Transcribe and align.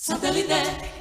Satellite. 0.00 0.97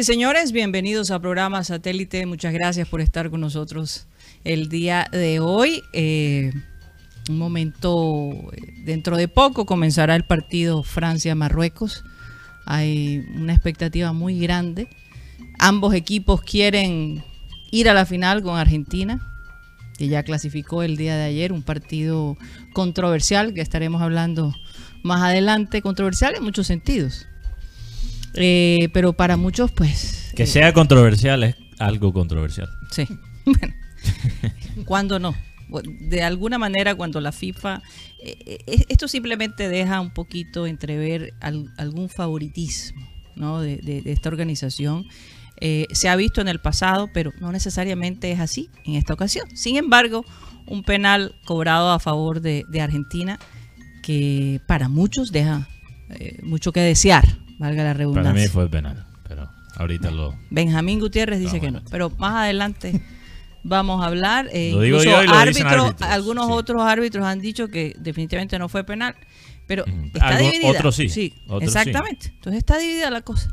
Y 0.00 0.04
señores, 0.04 0.52
bienvenidos 0.52 1.10
a 1.10 1.20
programa 1.20 1.62
Satélite. 1.62 2.24
Muchas 2.24 2.54
gracias 2.54 2.88
por 2.88 3.02
estar 3.02 3.28
con 3.28 3.42
nosotros 3.42 4.06
el 4.44 4.70
día 4.70 5.06
de 5.12 5.40
hoy. 5.40 5.82
Eh, 5.92 6.52
un 7.28 7.36
momento, 7.36 8.30
eh, 8.52 8.82
dentro 8.82 9.18
de 9.18 9.28
poco 9.28 9.66
comenzará 9.66 10.16
el 10.16 10.24
partido 10.24 10.82
Francia-Marruecos. 10.82 12.02
Hay 12.64 13.26
una 13.34 13.52
expectativa 13.52 14.14
muy 14.14 14.38
grande. 14.40 14.88
Ambos 15.58 15.92
equipos 15.92 16.40
quieren 16.40 17.22
ir 17.70 17.90
a 17.90 17.92
la 17.92 18.06
final 18.06 18.42
con 18.42 18.56
Argentina, 18.56 19.20
que 19.98 20.08
ya 20.08 20.22
clasificó 20.22 20.82
el 20.82 20.96
día 20.96 21.14
de 21.18 21.24
ayer, 21.24 21.52
un 21.52 21.62
partido 21.62 22.38
controversial 22.72 23.52
que 23.52 23.60
estaremos 23.60 24.00
hablando 24.00 24.54
más 25.02 25.20
adelante, 25.20 25.82
controversial 25.82 26.36
en 26.36 26.42
muchos 26.42 26.66
sentidos. 26.66 27.26
Eh, 28.34 28.88
pero 28.92 29.12
para 29.12 29.36
muchos, 29.36 29.70
pues. 29.72 30.32
Que 30.36 30.44
eh, 30.44 30.46
sea 30.46 30.72
controversial 30.72 31.42
es 31.44 31.56
algo 31.78 32.12
controversial. 32.12 32.68
Sí. 32.90 33.06
Bueno, 33.44 33.74
cuando 34.84 35.18
no. 35.18 35.34
De 36.00 36.22
alguna 36.22 36.58
manera, 36.58 36.94
cuando 36.94 37.20
la 37.20 37.32
FIFA. 37.32 37.82
eh, 38.22 38.58
eh, 38.66 38.84
esto 38.88 39.08
simplemente 39.08 39.68
deja 39.68 40.00
un 40.00 40.10
poquito 40.10 40.66
entrever 40.66 41.32
al- 41.40 41.72
algún 41.78 42.08
favoritismo 42.08 43.08
¿no? 43.36 43.60
de, 43.60 43.76
de- 43.78 44.02
de 44.02 44.12
esta 44.12 44.28
organización. 44.28 45.06
Eh, 45.60 45.86
se 45.92 46.08
ha 46.08 46.16
visto 46.16 46.40
en 46.40 46.48
el 46.48 46.58
pasado, 46.60 47.08
pero 47.14 47.32
no 47.40 47.52
necesariamente 47.52 48.30
es 48.32 48.40
así 48.40 48.68
en 48.84 48.94
esta 48.94 49.14
ocasión. 49.14 49.46
Sin 49.56 49.76
embargo, 49.76 50.24
un 50.66 50.82
penal 50.82 51.34
cobrado 51.44 51.90
a 51.92 51.98
favor 52.00 52.40
de, 52.40 52.64
de 52.68 52.80
Argentina 52.80 53.38
que 54.02 54.60
para 54.66 54.88
muchos 54.88 55.32
deja 55.32 55.68
eh, 56.10 56.38
mucho 56.42 56.72
que 56.72 56.80
desear, 56.80 57.38
valga 57.60 57.84
la 57.84 57.94
redundancia. 57.94 58.32
Para 58.32 58.42
mí 58.42 58.48
fue 58.48 58.68
penal, 58.68 59.06
pero 59.28 59.48
ahorita 59.76 60.10
lo... 60.10 60.34
Benjamín 60.50 60.98
Gutiérrez 60.98 61.38
dice 61.38 61.60
que 61.60 61.70
no, 61.70 61.82
pero 61.90 62.10
más 62.18 62.34
adelante 62.44 63.00
vamos 63.62 64.02
a 64.02 64.06
hablar. 64.06 64.48
Eh, 64.52 64.72
Lo 64.74 64.80
digo 64.80 64.96
incluso 64.98 65.16
yo 65.16 65.22
y 65.22 65.26
lo 65.28 65.44
dicen 65.46 65.66
árbitros- 65.66 66.02
algunos 66.02 66.46
sí. 66.46 66.52
otros 66.54 66.82
árbitros 66.82 67.24
han 67.24 67.40
dicho 67.40 67.68
que 67.68 67.94
definitivamente 67.98 68.58
no 68.58 68.68
fue 68.68 68.82
penal, 68.84 69.14
pero 69.66 69.84
está 69.86 70.28
Algo- 70.28 70.50
dividida. 70.50 70.70
otros 70.70 70.96
sí, 70.96 71.08
sí. 71.08 71.34
exactamente. 71.60 72.28
Entonces 72.34 72.58
está 72.58 72.78
dividida 72.78 73.10
la 73.10 73.20
cosa. 73.20 73.50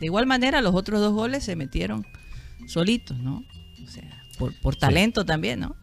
De 0.00 0.06
igual 0.06 0.26
manera, 0.26 0.60
los 0.60 0.74
otros 0.74 1.00
dos 1.00 1.12
goles 1.12 1.44
se 1.44 1.56
metieron 1.56 2.04
solitos, 2.66 3.16
¿no? 3.18 3.44
O 3.84 3.90
sea, 3.90 4.22
por, 4.38 4.52
por 4.60 4.76
talento 4.76 5.24
también, 5.24 5.60
¿no? 5.60 5.74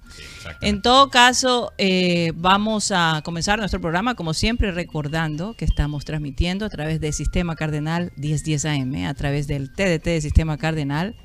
En 0.61 0.81
todo 0.81 1.09
caso, 1.09 1.73
eh, 1.77 2.31
vamos 2.35 2.91
a 2.91 3.21
comenzar 3.23 3.59
nuestro 3.59 3.81
programa, 3.81 4.15
como 4.15 4.33
siempre, 4.33 4.71
recordando 4.71 5.55
que 5.55 5.65
estamos 5.65 6.05
transmitiendo 6.05 6.65
a 6.65 6.69
través 6.69 6.99
del 6.99 7.13
Sistema 7.13 7.55
Cardenal 7.55 8.11
1010 8.17 8.65
AM, 8.65 9.05
a 9.07 9.13
través 9.13 9.47
del 9.47 9.71
TDT 9.73 10.05
de 10.05 10.21
Sistema 10.21 10.57
Cardenal 10.57 11.15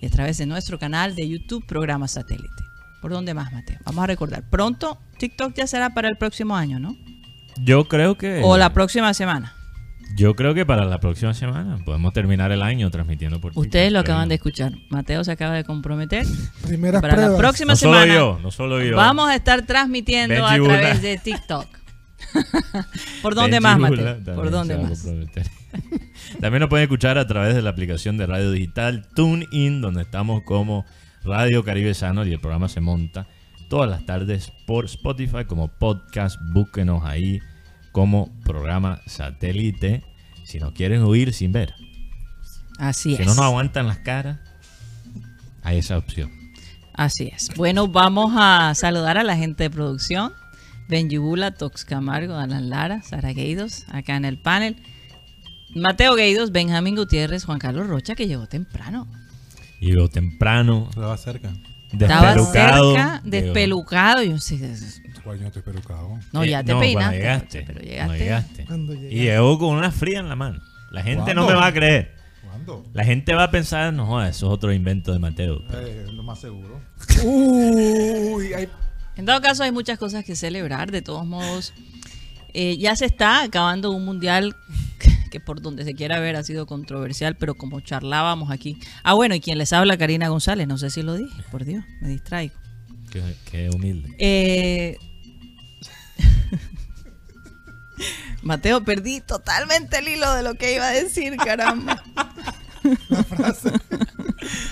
y 0.00 0.06
a 0.06 0.10
través 0.10 0.38
de 0.38 0.46
nuestro 0.46 0.78
canal 0.78 1.14
de 1.14 1.28
YouTube, 1.28 1.66
Programa 1.66 2.08
Satélite. 2.08 2.48
¿Por 3.00 3.10
dónde 3.10 3.34
más, 3.34 3.52
Mateo? 3.52 3.78
Vamos 3.84 4.04
a 4.04 4.06
recordar. 4.06 4.48
Pronto, 4.48 4.98
TikTok 5.18 5.54
ya 5.54 5.66
será 5.66 5.90
para 5.90 6.08
el 6.08 6.16
próximo 6.16 6.56
año, 6.56 6.78
¿no? 6.78 6.96
Yo 7.60 7.86
creo 7.86 8.16
que... 8.16 8.40
O 8.44 8.56
la 8.56 8.72
próxima 8.72 9.12
semana. 9.14 9.57
Yo 10.16 10.34
creo 10.34 10.54
que 10.54 10.66
para 10.66 10.84
la 10.84 10.98
próxima 11.00 11.32
semana 11.34 11.78
podemos 11.84 12.12
terminar 12.12 12.50
el 12.50 12.62
año 12.62 12.90
transmitiendo 12.90 13.40
por 13.40 13.52
Ustedes 13.54 13.92
lo 13.92 14.00
acaban 14.00 14.28
de 14.28 14.36
escuchar. 14.36 14.72
Mateo 14.88 15.22
se 15.22 15.32
acaba 15.32 15.54
de 15.54 15.64
comprometer. 15.64 16.26
Primeras 16.66 17.00
Para 17.02 17.28
la 17.28 17.36
próxima 17.36 17.72
No 17.72 17.76
solo 17.76 17.94
semana 17.94 18.14
yo, 18.14 18.38
no 18.42 18.50
solo 18.50 18.82
yo. 18.82 18.96
vamos 18.96 19.28
a 19.28 19.36
estar 19.36 19.62
transmitiendo 19.66 20.34
Benji 20.34 20.54
a 20.54 20.58
Bula. 20.60 20.78
través 20.78 21.02
de 21.02 21.18
TikTok. 21.18 21.66
¿Por 23.22 23.34
dónde 23.34 23.60
Benji 23.60 23.62
más, 23.62 23.78
Bula 23.78 23.90
Mateo? 23.90 24.14
también 24.16 24.36
¿Por 24.36 24.50
dónde 24.50 24.78
más? 24.78 25.04
también 26.40 26.60
nos 26.60 26.68
pueden 26.68 26.84
escuchar 26.84 27.18
a 27.18 27.26
través 27.26 27.54
de 27.54 27.62
la 27.62 27.70
aplicación 27.70 28.16
de 28.16 28.26
radio 28.26 28.50
digital 28.50 29.06
TuneIn, 29.14 29.80
donde 29.80 30.02
estamos 30.02 30.42
como 30.42 30.84
Radio 31.24 31.62
Caribe 31.64 31.94
Sano 31.94 32.24
y 32.26 32.32
el 32.32 32.40
programa 32.40 32.68
se 32.68 32.80
monta 32.80 33.26
todas 33.68 33.88
las 33.90 34.04
tardes 34.06 34.50
por 34.66 34.86
Spotify 34.86 35.44
como 35.46 35.68
podcast. 35.68 36.40
Búsquenos 36.52 37.04
ahí 37.04 37.40
como 37.98 38.30
programa 38.44 39.02
satélite. 39.06 40.04
Si 40.44 40.60
nos 40.60 40.72
quieren 40.72 41.02
oír 41.02 41.32
sin 41.34 41.50
ver, 41.50 41.74
Así 42.78 43.16
si 43.16 43.22
es. 43.22 43.26
no 43.26 43.34
nos 43.34 43.44
aguantan 43.44 43.88
las 43.88 43.98
caras, 43.98 44.38
hay 45.64 45.78
esa 45.78 45.98
opción. 45.98 46.30
Así 46.94 47.24
es. 47.34 47.50
Bueno, 47.56 47.88
vamos 47.88 48.34
a 48.36 48.72
saludar 48.76 49.18
a 49.18 49.24
la 49.24 49.36
gente 49.36 49.64
de 49.64 49.70
producción. 49.70 50.32
Benji 50.88 51.16
Bula, 51.16 51.50
Tox 51.50 51.84
Camargo, 51.84 52.36
Alan 52.36 52.70
Lara, 52.70 53.02
Sara 53.02 53.32
Gueidos, 53.32 53.84
acá 53.88 54.14
en 54.16 54.24
el 54.24 54.38
panel. 54.38 54.76
Mateo 55.74 56.14
Gueidos, 56.14 56.52
Benjamín 56.52 56.94
Gutiérrez, 56.94 57.44
Juan 57.46 57.58
Carlos 57.58 57.88
Rocha, 57.88 58.14
que 58.14 58.28
llegó 58.28 58.46
temprano. 58.46 59.08
Y 59.80 59.90
veo 59.90 60.08
temprano, 60.08 60.86
Estaba 60.88 61.16
cerca. 61.16 61.52
Estaba 61.92 62.38
cerca, 62.38 63.20
despelucado. 63.24 64.22
Yo 64.22 64.38
sé, 64.38 64.58
¿Cuál 65.24 65.40
yo 65.40 65.46
estoy 65.46 65.62
pelucado? 65.62 66.18
no, 66.32 66.42
eh, 66.42 66.50
ya 66.50 66.62
te 66.62 66.72
no, 66.72 66.80
peinaste. 66.80 67.16
llegaste, 67.16 67.62
pero 67.66 67.80
cuando 67.80 67.84
llegaste. 67.90 68.18
llegaste. 68.24 68.64
¿Cuándo 68.66 68.94
Y 68.94 68.96
llegaste? 68.98 69.16
llegó 69.16 69.58
con 69.58 69.76
una 69.76 69.90
fría 69.90 70.20
en 70.20 70.28
la 70.28 70.36
mano. 70.36 70.60
La 70.90 71.02
gente 71.02 71.34
no 71.34 71.46
me 71.46 71.54
va 71.54 71.66
a 71.66 71.72
creer. 71.72 72.14
¿Cuándo? 72.42 72.86
La 72.94 73.04
gente 73.04 73.34
va 73.34 73.44
a 73.44 73.50
pensar, 73.50 73.92
no, 73.92 74.22
eso 74.24 74.46
es 74.46 74.52
otro 74.52 74.72
invento 74.72 75.12
de 75.12 75.18
Mateo. 75.18 75.62
Eh, 75.72 76.06
lo 76.12 76.22
más 76.22 76.40
seguro. 76.40 76.80
Uy, 77.24 78.52
hay... 78.54 78.68
En 79.16 79.26
todo 79.26 79.40
caso, 79.40 79.62
hay 79.64 79.72
muchas 79.72 79.98
cosas 79.98 80.24
que 80.24 80.36
celebrar. 80.36 80.90
De 80.90 81.02
todos 81.02 81.26
modos, 81.26 81.72
eh, 82.54 82.76
ya 82.78 82.94
se 82.96 83.04
está 83.06 83.42
acabando 83.42 83.90
un 83.90 84.04
mundial 84.04 84.54
que 85.28 85.40
por 85.40 85.60
donde 85.60 85.84
se 85.84 85.94
quiera 85.94 86.20
ver 86.20 86.36
ha 86.36 86.42
sido 86.42 86.66
controversial, 86.66 87.36
pero 87.36 87.54
como 87.54 87.80
charlábamos 87.80 88.50
aquí. 88.50 88.78
Ah, 89.02 89.14
bueno, 89.14 89.34
y 89.34 89.40
quien 89.40 89.58
les 89.58 89.72
habla, 89.72 89.96
Karina 89.96 90.28
González. 90.28 90.66
No 90.66 90.78
sé 90.78 90.90
si 90.90 91.02
lo 91.02 91.14
dije, 91.14 91.42
por 91.50 91.64
Dios, 91.64 91.84
me 92.00 92.08
distraigo. 92.08 92.54
Qué, 93.10 93.22
qué 93.50 93.70
humilde. 93.70 94.14
Eh, 94.18 94.98
Mateo, 98.42 98.84
perdí 98.84 99.20
totalmente 99.20 99.98
el 99.98 100.08
hilo 100.08 100.32
de 100.34 100.42
lo 100.42 100.54
que 100.54 100.74
iba 100.74 100.86
a 100.86 100.92
decir, 100.92 101.36
caramba. 101.36 102.02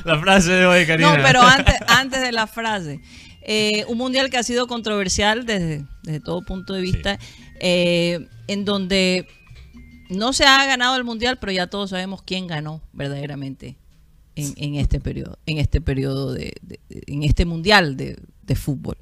La 0.05 0.19
frase 0.21 0.53
de 0.53 0.67
hoy, 0.67 0.87
Karina. 0.87 1.17
No, 1.17 1.23
pero 1.23 1.43
antes, 1.43 1.75
antes 1.89 2.21
de 2.21 2.33
la 2.33 2.47
frase. 2.47 3.01
Eh, 3.43 3.85
un 3.89 3.99
mundial 3.99 4.31
que 4.31 4.39
ha 4.39 4.43
sido 4.43 4.67
controversial 4.67 5.47
desde, 5.47 5.85
desde 6.03 6.21
todo 6.21 6.43
punto 6.43 6.73
de 6.73 6.81
vista, 6.81 7.19
eh, 7.61 8.27
en 8.49 8.65
donde 8.65 9.29
no 10.11 10.33
se 10.33 10.45
ha 10.45 10.65
ganado 10.67 10.97
el 10.97 11.05
mundial, 11.05 11.39
pero 11.39 11.53
ya 11.53 11.67
todos 11.67 11.91
sabemos 11.91 12.23
quién 12.23 12.47
ganó 12.47 12.81
verdaderamente 12.93 13.77
en, 14.35 14.53
en 14.57 14.75
este 14.77 15.01
periodo, 15.01 15.39
en 15.47 15.59
este 15.59 15.81
periodo 15.81 16.33
de, 16.33 16.55
de- 16.63 16.81
de- 16.89 17.03
en 17.07 17.23
este 17.23 17.45
mundial 17.45 17.97
de, 17.97 18.19
de 18.43 18.55
fútbol. 18.55 18.97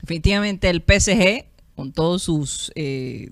Definitivamente 0.00 0.68
el 0.70 0.82
PSG, 0.82 1.44
con 1.76 1.92
todos 1.92 2.22
sus 2.22 2.72
eh, 2.74 3.30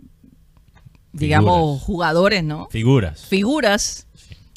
digamos 1.13 1.55
Figuras. 1.57 1.83
jugadores, 1.85 2.45
¿no? 2.45 2.69
Figuras. 2.71 3.25
Figuras 3.27 4.07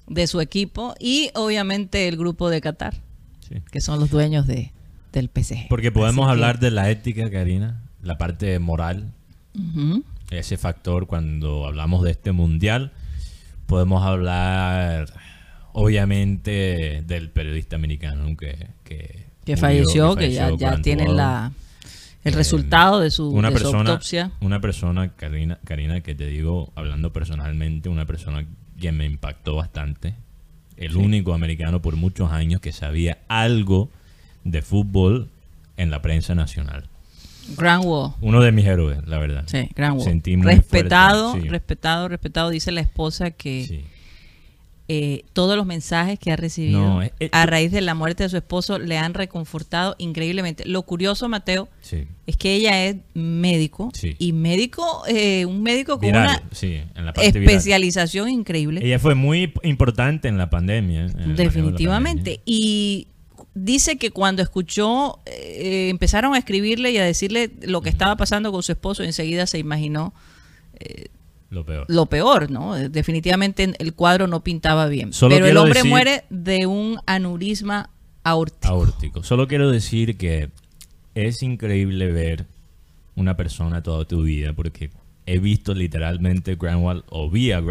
de 0.08 0.28
su 0.28 0.42
equipo 0.42 0.94
y 1.00 1.32
obviamente 1.36 2.08
el 2.08 2.18
grupo 2.18 2.50
de 2.50 2.60
Qatar 2.62 2.96
Sí. 3.48 3.56
que 3.72 3.82
son 3.82 4.00
los 4.00 4.10
dueños 4.10 4.46
de, 4.48 4.72
del 5.14 5.30
PSG. 5.34 5.68
Porque 5.70 5.92
podemos 5.92 6.26
Así 6.26 6.30
que- 6.30 6.32
hablar 6.32 6.60
de 6.60 6.72
la 6.72 6.90
ética, 6.90 7.30
Karina, 7.32 7.82
la 8.02 8.18
parte 8.18 8.60
moral. 8.60 9.12
Ese 10.32 10.58
factor 10.58 11.08
cuando 11.08 11.68
hablamos 11.68 12.04
de 12.04 12.12
este 12.12 12.32
mundial. 12.32 12.92
Podemos 13.68 14.04
hablar 14.04 15.08
obviamente 15.74 17.04
del 17.06 17.30
periodista 17.30 17.76
americano 17.76 18.36
que, 18.36 18.68
que, 18.84 19.28
que 19.46 19.56
murió, 19.56 19.58
falleció, 19.58 20.16
que, 20.16 20.32
ya, 20.32 20.52
ya 20.56 20.82
tienen 20.82 21.16
la, 21.16 21.52
el 22.24 22.34
Eh, 22.34 22.36
resultado 22.36 23.00
de 23.00 23.10
su, 23.10 23.30
una 23.30 23.50
de 23.50 23.58
su 23.58 23.64
persona, 23.64 23.90
autopsia. 23.92 24.32
Una 24.42 24.60
persona, 24.60 25.10
Karina, 25.10 25.60
Karina, 25.64 26.02
que 26.02 26.14
te 26.16 26.28
digo, 26.28 26.72
hablando 26.76 27.12
personalmente, 27.14 27.90
una 27.90 28.06
persona 28.06 28.46
que 28.80 28.92
me 28.92 29.06
impactó 29.06 29.56
bastante. 29.56 30.16
El 30.78 30.98
único 30.98 31.34
americano 31.34 31.82
por 31.82 31.96
muchos 31.96 32.32
años 32.32 32.60
que 32.60 32.72
sabía 32.72 33.20
algo 33.28 33.90
de 34.44 34.62
fútbol 34.62 35.30
en 35.78 35.92
la 35.92 36.02
prensa 36.02 36.36
nacional. 36.36 36.90
Grand 37.58 37.84
Wall. 37.86 38.14
Uno 38.22 38.42
de 38.42 38.52
mis 38.52 38.66
héroes, 38.66 39.00
la 39.08 39.18
verdad. 39.18 39.44
Sí, 39.48 39.70
Grand 39.76 39.96
Wall. 39.98 40.04
Sentí 40.06 40.36
respetado, 40.36 41.30
fuerte, 41.32 41.48
sí. 41.48 41.50
respetado, 41.52 42.08
respetado. 42.08 42.50
Dice 42.50 42.72
la 42.72 42.82
esposa 42.82 43.32
que 43.32 43.66
Sí. 43.68 43.82
eh, 44.88 45.24
todos 45.34 45.56
los 45.56 45.66
mensajes 45.66 46.20
que 46.20 46.32
ha 46.32 46.36
recibido 46.36 46.80
No, 46.82 47.02
eh, 47.02 47.14
eh, 47.22 47.30
a 47.32 47.46
raíz 47.46 47.72
de 47.72 47.80
la 47.82 47.96
muerte 47.96 48.24
de 48.24 48.30
su 48.30 48.36
esposo 48.38 48.78
le 48.78 48.98
han 48.98 49.14
reconfortado 49.14 49.96
increíblemente. 50.00 50.66
Lo 50.66 50.82
curioso, 50.82 51.30
Mateo, 51.30 51.70
Sí. 51.82 52.08
es 52.28 52.36
que 52.36 52.56
ella 52.56 52.86
es 52.86 52.98
médico 53.14 53.92
Sí. 53.94 54.16
y 54.20 54.34
médico, 54.34 55.04
eh, 55.08 55.46
un 55.46 55.64
médico 55.64 55.94
con 55.94 56.02
Viral, 56.08 56.26
una 56.42 56.44
sí, 56.52 56.82
en 56.96 57.06
la 57.06 57.14
parte 57.14 57.40
viral. 57.40 57.56
especialización 57.56 58.30
increíble. 58.30 58.82
Ella 58.84 59.00
fue 59.00 59.16
muy 59.16 59.54
importante 59.64 60.28
en 60.28 60.38
la 60.38 60.50
pandemia. 60.50 61.06
en 61.06 61.30
la 61.30 61.36
Definitivamente. 61.36 62.22
pandemia. 62.40 62.42
Y 62.46 63.08
dice 63.54 63.98
que 63.98 64.12
cuando 64.12 64.42
escuchó, 64.42 65.20
eh, 65.26 65.90
empezaron 65.90 66.34
a 66.34 66.38
escribirle 66.38 66.92
y 66.92 66.98
a 66.98 67.04
decirle 67.06 67.52
lo 67.62 67.82
que 67.82 67.90
estaba 67.90 68.16
pasando 68.16 68.52
con 68.52 68.64
su 68.64 68.72
esposo, 68.72 69.04
enseguida 69.04 69.46
se 69.48 69.60
imaginó 69.60 70.14
Lo 71.50 71.66
peor. 71.66 71.86
lo 71.90 72.06
peor, 72.06 72.50
¿no? 72.50 72.78
Eh, 72.78 72.90
Definitivamente 72.90 73.74
el 73.78 73.94
cuadro 73.94 74.28
no 74.28 74.42
pintaba 74.44 74.88
bien. 74.88 75.12
Solo 75.14 75.36
Pero 75.36 75.48
el 75.48 75.58
hombre 75.58 75.80
decir- 75.80 75.90
muere 75.90 76.24
de 76.30 76.66
un 76.66 77.00
aneurisma 77.06 77.90
aórtico. 78.24 78.68
aórtico. 78.74 79.24
Solo 79.24 79.48
quiero 79.48 79.70
decir 79.70 80.18
que 80.18 80.50
es 81.14 81.44
increíble 81.44 82.12
ver 82.12 82.46
una 83.16 83.36
persona 83.36 83.84
toda 83.84 84.06
tu 84.06 84.24
vida, 84.24 84.54
porque 84.54 84.92
he 85.26 85.40
visto 85.40 85.74
literalmente 85.74 86.56
Grand 86.56 86.82
Wall, 86.84 87.04
o 87.10 87.30
vi 87.30 87.52
a 87.52 87.62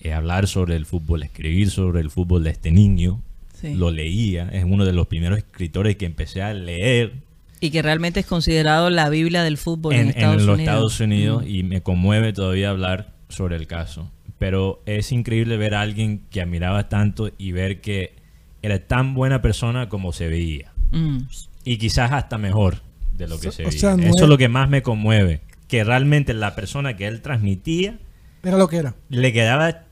eh, 0.00 0.12
hablar 0.12 0.46
sobre 0.46 0.76
el 0.76 0.84
fútbol, 0.86 1.22
escribir 1.22 1.70
sobre 1.70 2.00
el 2.00 2.10
fútbol 2.10 2.44
de 2.44 2.50
este 2.50 2.70
niño. 2.70 3.22
Sí. 3.60 3.74
Lo 3.74 3.90
leía, 3.90 4.48
es 4.52 4.64
uno 4.64 4.84
de 4.84 4.92
los 4.92 5.06
primeros 5.06 5.38
escritores 5.38 5.96
que 5.96 6.04
empecé 6.04 6.42
a 6.42 6.52
leer 6.52 7.14
Y 7.60 7.70
que 7.70 7.80
realmente 7.80 8.20
es 8.20 8.26
considerado 8.26 8.90
la 8.90 9.08
Biblia 9.08 9.42
del 9.42 9.56
fútbol 9.56 9.94
en, 9.94 10.00
en, 10.00 10.04
en 10.08 10.10
Estados 10.10 10.42
los 10.42 10.54
Unidos. 10.56 10.60
Estados 10.60 11.00
Unidos 11.00 11.42
Mm. 11.44 11.48
y 11.48 11.62
me 11.62 11.80
conmueve 11.82 12.32
todavía 12.34 12.68
hablar 12.70 13.14
sobre 13.30 13.56
el 13.56 13.66
caso. 13.66 14.10
Pero 14.38 14.82
es 14.84 15.10
increíble 15.12 15.56
ver 15.56 15.74
a 15.74 15.80
alguien 15.80 16.20
que 16.30 16.42
admiraba 16.42 16.90
tanto 16.90 17.30
y 17.38 17.52
ver 17.52 17.80
que 17.80 18.12
era 18.60 18.78
tan 18.80 19.14
buena 19.14 19.40
persona 19.40 19.88
como 19.88 20.12
se 20.12 20.28
veía. 20.28 20.72
Mm. 20.90 21.20
Y 21.64 21.78
quizás 21.78 22.12
hasta 22.12 22.36
mejor 22.36 22.82
de 23.16 23.26
lo 23.26 23.40
que 23.40 23.48
O 23.48 23.52
se 23.52 23.70
sea, 23.72 23.94
veía. 23.94 24.04
no 24.04 24.10
Eso 24.10 24.16
es- 24.18 24.22
es 24.24 24.28
lo 24.28 24.36
que 24.36 24.48
más 24.48 24.68
me 24.68 24.82
conmueve. 24.82 25.40
Que 25.68 25.82
realmente 25.82 26.34
la 26.34 26.54
persona 26.54 26.94
que 26.96 27.06
él 27.06 27.22
transmitía 27.22 27.96
Era 28.44 28.58
lo 28.58 28.68
que 28.68 28.76
era. 28.76 28.94
le 29.08 29.32
quedaba... 29.32 29.84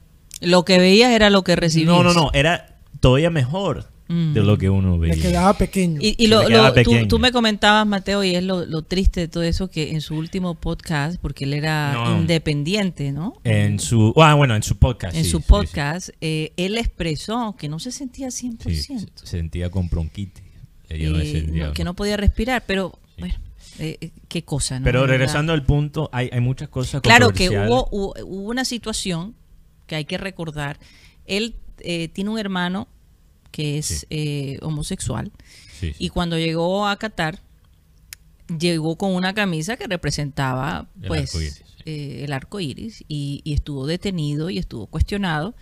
Lo 0.43 0.65
que 0.67 0.79
veías 0.79 1.11
era 1.13 1.31
lo 1.31 1.43
que 1.43 1.57
recibías. 1.57 1.89
No, 1.89 2.03
no, 2.03 2.13
no. 2.13 2.31
Era 2.35 2.74
todavía 3.05 3.31
mejor 3.31 3.93
Mm. 4.06 4.35
de 4.35 4.43
lo 4.43 4.59
que 4.59 4.69
uno 4.69 4.99
Le 4.99 5.09
veía. 5.09 5.23
quedaba 5.23 5.55
pequeño. 5.56 5.99
Y, 6.03 6.27
lo, 6.27 6.43
le 6.43 6.49
quedaba 6.49 6.69
lo- 6.69 6.75
tú, 6.75 6.91
pequeño. 6.91 7.09
tú 7.09 7.19
me 7.19 7.33
comentabas, 7.33 7.87
Mateo, 7.87 8.23
y 8.23 8.35
es 8.35 8.43
lo, 8.45 8.67
lo 8.67 8.83
triste 8.83 9.21
de 9.21 9.29
todo 9.29 9.43
eso, 9.43 9.71
que 9.71 9.93
en 9.93 10.03
su 10.03 10.15
último 10.15 10.55
podcast, 10.56 11.19
porque 11.23 11.45
él 11.45 11.55
era 11.55 11.95
No. 11.95 12.19
independiente, 12.21 13.12
¿no? 13.12 13.33
En 13.45 13.81
su... 13.81 14.12
Ah, 14.19 14.35
bueno, 14.35 14.55
en 14.56 14.62
su 14.62 14.77
podcast. 14.77 15.17
en 15.17 15.25
sí, 15.25 15.31
su 15.31 15.39
sí, 15.39 15.43
sí. 15.45 15.49
podcast, 15.49 16.11
eh, 16.21 16.53
él 16.59 16.77
expresó 16.77 17.56
que 17.59 17.67
no 17.71 17.79
se 17.79 17.93
sentía 17.93 18.29
100%. 18.31 18.59
Sí, 18.75 18.99
se 18.99 19.06
se 19.15 19.27
sentía 19.27 19.71
con 19.71 19.89
bronquitis. 19.89 20.45
Le 20.91 21.06
eh, 21.39 21.47
no- 21.51 21.73
que 21.73 21.83
no 21.85 21.95
podía 21.95 22.19
respirar, 22.19 22.62
pero 22.67 22.93
bueno, 23.19 23.35
eh, 23.79 23.97
eh, 24.03 24.11
qué 24.29 24.45
cosa, 24.45 24.79
¿no? 24.81 24.85
Pero 24.85 25.06
regresando 25.06 25.55
al 25.55 25.62
punto, 25.65 26.11
hay, 26.12 26.29
hay 26.31 26.41
muchas 26.41 26.69
cosas 26.69 27.01
Claro 27.01 27.31
que 27.31 27.49
hubo, 27.49 27.89
hubo 27.91 28.51
una 28.51 28.67
situación 28.67 29.35
que 29.87 29.95
hay 29.97 30.05
que 30.05 30.19
recordar. 30.19 30.79
Él 31.25 31.55
eh, 31.81 32.09
tiene 32.09 32.31
un 32.31 32.38
hermano 32.38 32.88
que 33.50 33.79
es 33.79 33.87
Sí. 33.87 34.06
eh, 34.11 34.59
homosexual 34.62 35.31
Sí, 35.79 35.91
sí. 35.93 35.97
y 35.99 36.09
cuando 36.09 36.38
llegó 36.38 36.87
a 36.87 36.97
Qatar 36.97 37.38
llegó 38.59 38.97
con 38.97 39.15
una 39.15 39.32
camisa 39.35 39.76
que 39.76 39.87
representaba 39.87 40.87
El 41.00 41.09
pues 41.09 41.31
arco 41.35 41.41
iris, 41.41 41.55
sí. 41.55 41.82
eh, 41.87 42.25
el 42.25 42.32
arco 42.32 42.61
iris 42.61 43.05
y, 43.09 43.41
y 43.44 43.55
estuvo 43.55 43.87
detenido 43.87 44.50
y 44.50 44.59
estuvo 44.59 44.87
cuestionado 44.87 45.55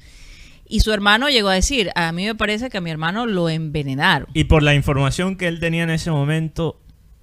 y 0.66 0.80
su 0.80 0.92
hermano 0.92 1.28
llegó 1.28 1.48
a 1.48 1.54
decir 1.54 1.90
a 1.94 2.10
mí 2.12 2.24
me 2.24 2.34
parece 2.34 2.70
que 2.70 2.78
a 2.78 2.80
mi 2.80 2.90
hermano 2.90 3.26
lo 3.26 3.48
envenenaron 3.48 4.28
Y 4.34 4.44
por 4.44 4.62
la 4.62 4.74
información 4.74 5.36
que 5.36 5.46
él 5.48 5.60
tenía 5.60 5.82
en 5.84 5.90
ese 5.90 6.10
momento, 6.10 6.80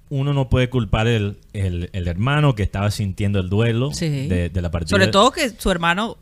uno 0.08 0.32
no 0.32 0.48
puede 0.48 0.70
culpar 0.70 1.06
el, 1.08 1.36
el, 1.52 1.90
el 1.92 2.08
hermano 2.08 2.54
que 2.54 2.62
estaba 2.62 2.90
sintiendo 2.90 3.38
el 3.40 3.48
duelo 3.50 3.90
de, 3.90 4.50
de 4.52 4.62
la 4.62 4.70
partida. 4.70 4.90
sobre 4.90 5.08
todo 5.08 5.30
que 5.30 5.50
su 5.50 5.70
hermano 5.70 6.16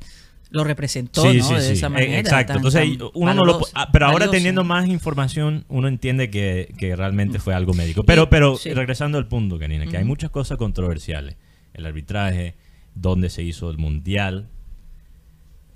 lo 0.50 0.64
representó 0.64 1.22
Sí, 1.30 1.38
¿no? 1.38 1.44
sí, 1.44 1.54
de 1.54 1.72
esa 1.72 1.86
Eh, 1.86 1.90
manera 1.90 2.18
Exacto. 2.18 2.48
tan- 2.54 2.56
Entonces, 2.58 2.98
tan 2.98 3.08
uno 3.14 3.34
no 3.34 3.44
lo. 3.44 3.60
ah, 3.74 3.88
Pero 3.92 4.06
ahora 4.06 4.30
teniendo 4.30 4.64
más 4.64 4.88
información, 4.88 5.64
uno 5.68 5.88
entiende 5.88 6.30
que, 6.30 6.72
que 6.78 6.96
realmente 6.96 7.38
fue 7.38 7.54
algo 7.54 7.74
médico. 7.74 8.02
Pero, 8.04 8.22
Y- 8.24 8.26
pero 8.30 8.56
sí. 8.56 8.72
regresando 8.72 9.18
al 9.18 9.26
punto, 9.28 9.58
Karina, 9.58 9.86
que 9.86 9.96
hay 9.98 10.04
muchas 10.04 10.30
cosas 10.30 10.56
controversiales. 10.58 11.36
El 11.74 11.84
arbitraje, 11.86 12.54
dónde 12.94 13.28
se 13.30 13.42
hizo 13.42 13.70
el 13.70 13.78
mundial. 13.78 14.48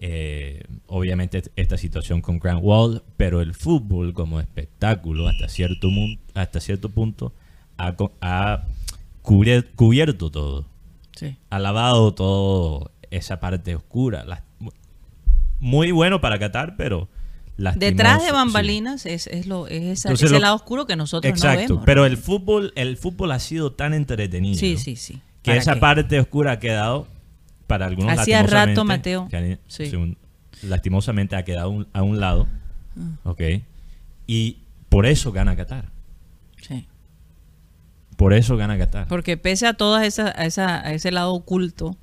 eh, 0.04 0.64
obviamente 0.88 1.42
esta 1.54 1.78
situación 1.78 2.20
con 2.22 2.40
Grant 2.40 2.60
Wall, 2.60 3.04
pero 3.16 3.40
el 3.40 3.54
fútbol 3.54 4.12
como 4.14 4.40
espectáculo 4.40 5.28
hasta 5.28 5.48
cierto, 5.48 5.88
hasta 6.34 6.58
cierto 6.58 6.88
punto 6.88 7.32
ha, 7.78 7.94
ha 8.20 8.64
cubier- 9.22 9.69
cubierto 9.76 10.28
todo 10.30 10.66
ha 11.50 11.58
lavado 11.60 12.12
toda 12.14 12.90
esa 13.12 13.38
parte 13.38 13.76
oscura. 13.76 14.24
Las- 14.24 14.42
muy 15.62 15.92
bueno 15.92 16.20
para 16.20 16.38
Qatar, 16.38 16.74
pero 16.76 17.08
lastimoso, 17.56 17.90
Detrás 17.90 18.20
de 18.22 18.26
sí. 18.28 18.32
bambalinas 18.32 19.06
es, 19.06 19.26
es, 19.28 19.46
lo, 19.46 19.68
es 19.68 19.82
esa- 19.82 20.08
Entonces 20.08 20.26
ese 20.26 20.34
lo- 20.34 20.40
lado 20.40 20.56
oscuro 20.56 20.86
que 20.86 20.96
nosotros 20.96 21.30
Exacto, 21.32 21.62
no 21.62 21.68
vemos. 21.68 21.82
pero 21.86 22.04
el 22.04 22.16
fútbol, 22.16 22.72
el 22.76 22.96
fútbol 22.96 23.30
ha 23.32 23.38
sido 23.38 23.72
tan 23.72 23.94
entretenido 23.94 24.58
Sí, 24.58 24.76
sí, 24.76 24.96
sí. 24.96 25.20
que 25.42 25.52
¿Para 25.52 25.58
esa 25.60 25.74
qué? 25.74 25.80
parte 25.80 26.20
oscura 26.20 26.52
ha 26.52 26.58
quedado 26.58 27.06
para 27.68 27.86
algunos 27.86 28.18
Hacía 28.18 28.42
rato, 28.42 28.84
Mateo. 28.84 29.28
han- 29.32 29.58
Sí. 29.68 29.86
según- 29.86 30.18
lastimosamente 30.62 31.36
ha 31.36 31.44
quedado 31.44 31.70
un- 31.70 31.86
a 31.92 32.02
un 32.02 32.18
lado, 32.20 32.48
Ah. 32.98 33.31
¿ok? 33.31 33.40
Y 34.26 34.58
por 34.88 35.06
eso 35.06 35.31
gana 35.32 35.54
Qatar. 35.56 35.90
Sí. 36.60 36.86
Por 38.16 38.32
eso 38.34 38.56
gana 38.56 38.76
Qatar. 38.78 39.08
Porque 39.08 39.36
pese 39.36 39.66
a 39.66 39.74
todas 39.74 40.04
esas, 40.06 40.32
a, 40.36 40.44
esa- 40.46 40.86
a 40.86 40.92
ese 40.92 41.10
lado 41.10 41.32
oculto, 41.32 41.96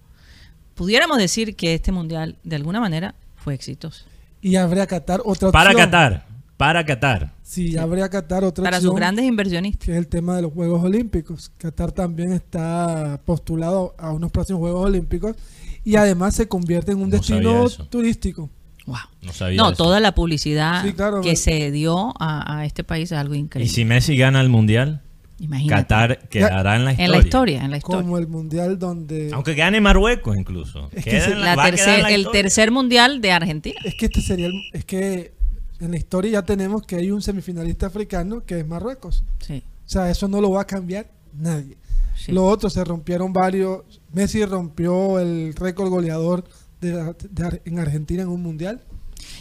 pudiéramos 0.75 1.17
decir 1.17 1.55
que 1.55 1.73
este 1.73 1.91
mundial, 1.91 2.37
de 2.43 2.55
alguna 2.55 2.79
manera, 2.79 3.15
fue 3.49 3.55
exitoso. 3.55 4.05
Y 4.41 4.55
habría 4.57 4.85
Qatar 4.85 5.21
otra 5.25 5.49
opción. 5.49 5.51
Para 5.51 5.73
Qatar, 5.73 6.25
para 6.55 6.85
Qatar. 6.85 7.33
Sí, 7.41 7.75
habría 7.77 8.07
Qatar 8.09 8.43
otra 8.43 8.63
Para 8.63 8.77
opción. 8.77 8.91
sus 8.91 8.95
grandes 8.99 9.25
inversionistas. 9.25 9.85
que 9.87 9.91
es 9.93 9.97
el 9.97 10.07
tema 10.07 10.35
de 10.35 10.43
los 10.43 10.53
Juegos 10.53 10.83
Olímpicos. 10.83 11.51
Qatar 11.57 11.91
también 11.91 12.31
está 12.31 13.19
postulado 13.25 13.95
a 13.97 14.11
unos 14.11 14.31
próximos 14.31 14.59
Juegos 14.59 14.85
Olímpicos 14.85 15.35
y 15.83 15.95
además 15.95 16.35
se 16.35 16.47
convierte 16.47 16.91
en 16.91 16.99
un 16.99 17.09
No 17.09 17.17
destino 17.17 17.67
turístico. 17.89 18.49
Wow. 18.85 18.97
No 19.23 19.33
sabía 19.33 19.57
No, 19.57 19.73
toda 19.73 19.99
la 19.99 20.13
publicidad 20.15 20.83
Sí, 20.83 20.93
claro, 20.93 21.21
que 21.21 21.35
se 21.35 21.71
dio 21.71 22.13
a, 22.19 22.59
a 22.59 22.65
este 22.65 22.83
país 22.83 23.11
es 23.11 23.17
algo 23.17 23.33
Y 23.35 23.39
increíble. 23.39 23.73
si 23.73 23.83
Messi 23.85 24.15
gana 24.15 24.39
el 24.41 24.49
mundial, 24.49 25.01
Imagínate. 25.39 25.81
Qatar 25.83 26.27
quedará 26.29 26.75
en 26.75 26.85
la 26.85 26.91
historia. 26.91 27.05
en 27.05 27.11
la 27.11 27.17
historia, 27.19 27.63
en 27.65 27.71
la 27.71 27.77
historia. 27.77 28.01
Como 28.01 28.17
el 28.17 28.27
mundial 28.27 28.77
donde... 28.77 29.31
Aunque 29.33 29.53
gane 29.55 29.79
Marruecos 29.81 30.35
incluso. 30.37 30.89
Es 30.93 31.03
que 31.05 31.21
se- 31.21 31.35
La 31.35 31.55
tercer- 31.55 32.01
la 32.01 32.11
el 32.11 32.27
tercer 32.31 32.71
mundial 32.71 33.21
de 33.21 33.31
Argentina. 33.31 33.79
Es 33.85 33.95
que 33.95 34.05
este 34.07 34.21
sería 34.21 34.47
el- 34.47 34.61
Es 34.73 34.83
que 34.85 35.33
en 35.79 35.91
la 35.91 35.97
historia 35.97 36.31
ya 36.31 36.41
tenemos 36.43 36.83
que 36.85 36.97
hay 36.97 37.09
un 37.11 37.21
semifinalista 37.21 37.87
africano 37.87 38.43
que 38.45 38.59
es 38.59 38.67
Marruecos. 38.67 39.23
Sí, 39.39 39.63
O 39.85 39.89
sea, 39.89 40.09
eso 40.11 40.27
no 40.27 40.41
lo 40.41 40.51
va 40.51 40.61
a 40.61 40.67
cambiar 40.67 41.09
nadie. 41.33 41.77
sí. 42.15 42.33
Lo 42.33 42.45
otro, 42.45 42.69
se 42.69 42.83
rompieron 42.83 43.31
varios. 43.31 43.83
Messi 44.11 44.43
rompió 44.43 45.19
el 45.19 45.53
récord 45.55 45.89
goleador 45.89 46.43
de 46.81 46.91
la- 46.93 47.13
de 47.29 47.61
en 47.65 47.79
Argentina 47.79 48.23
en 48.23 48.29
un 48.29 48.41
mundial. 48.43 48.81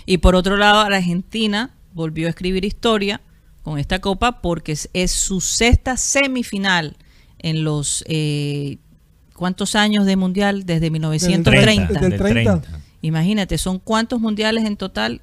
Y 0.07 0.19
por 0.19 0.37
otro 0.37 0.57
lado, 0.57 0.81
Argentina 0.81 1.75
volvió 1.93 2.27
a 2.29 2.31
escribir 2.31 2.65
historia 2.65 3.21
con 3.69 3.79
esta 3.79 4.01
copa 4.01 4.41
porque 4.41 4.73
es, 4.73 4.89
es 4.95 5.11
su 5.13 5.41
sexta 5.41 5.97
semifinal 5.97 6.97
en 7.39 7.65
los 7.65 8.03
eh, 8.09 8.79
¿cuántos 9.35 9.75
años 9.75 10.07
de 10.07 10.17
mundial? 10.17 10.65
Desde 10.65 10.91
1930. 10.91 11.93
Desde 11.93 12.05
el 12.07 12.11
del 12.11 12.19
30. 12.21 12.63
Imagínate, 13.03 13.59
son 13.59 13.79
cuántos 13.79 14.21
mundiales 14.21 14.65
en 14.65 14.77
total? 14.77 15.21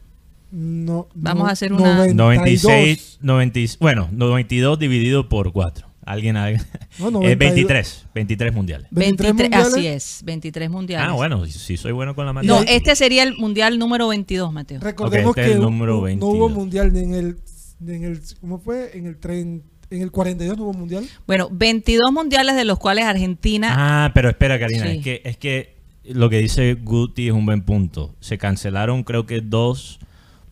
No, 0.51 1.07
Vamos 1.15 1.43
no- 1.43 1.49
a 1.49 1.51
hacer 1.51 1.73
una- 1.73 2.05
92. 2.13 2.15
96, 2.15 3.17
90, 3.21 3.59
bueno, 3.79 4.07
92 4.11 4.79
dividido 4.79 5.27
por 5.27 5.51
4. 5.51 5.87
Alguien, 6.05 6.37
alguien. 6.37 6.61
No, 6.99 7.09
92. 7.11 7.39
23, 7.55 8.05
23 8.13 8.53
mundiales. 8.53 8.87
23 8.91 9.35
23, 9.35 9.59
así 9.65 9.71
mundiales. 9.73 10.05
es, 10.19 10.23
23 10.23 10.69
mundiales. 10.69 11.09
Ah, 11.09 11.13
bueno, 11.13 11.45
si, 11.45 11.51
si 11.51 11.75
soy 11.77 11.91
bueno 11.93 12.15
con 12.15 12.25
la 12.25 12.31
No, 12.31 12.35
matemática. 12.35 12.71
este 12.71 12.95
sería 12.95 13.23
el 13.23 13.35
mundial 13.37 13.79
número 13.79 14.07
22, 14.07 14.53
Mateo. 14.53 14.79
Recordemos 14.79 15.31
Ok, 15.31 15.37
este 15.39 15.41
es 15.41 15.47
que 15.47 15.53
el 15.55 15.59
no- 15.61 15.71
número 15.71 15.95
no, 15.95 16.01
22. 16.03 16.33
hubo 16.33 16.49
mundial 16.49 16.93
ni 16.93 16.99
en 16.99 17.13
el, 17.15 17.37
en 17.85 18.03
el 18.03 18.21
¿cómo 18.41 18.59
fue? 18.59 18.97
En 18.97 19.05
el 19.05 19.17
tren, 19.17 19.63
en 19.89 20.01
el 20.01 20.11
42 20.11 20.57
no 20.57 20.63
hubo 20.65 20.73
mundial. 20.73 21.07
Bueno, 21.27 21.49
22 21.51 22.11
mundiales 22.11 22.55
de 22.55 22.65
los 22.65 22.79
cuales 22.79 23.05
Argentina 23.05 23.73
Ah, 24.05 24.11
pero 24.13 24.29
espera, 24.29 24.59
Karina, 24.59 24.85
Sí. 24.85 24.97
es 24.97 25.03
que 25.03 25.21
es 25.25 25.37
que 25.37 25.75
lo 26.05 26.29
que 26.29 26.37
dice 26.39 26.75
Guti 26.75 27.27
es 27.27 27.33
un 27.33 27.45
buen 27.45 27.61
punto. 27.63 28.15
Se 28.19 28.37
cancelaron 28.37 29.03
creo 29.03 29.25
que 29.25 29.41
dos 29.41 29.99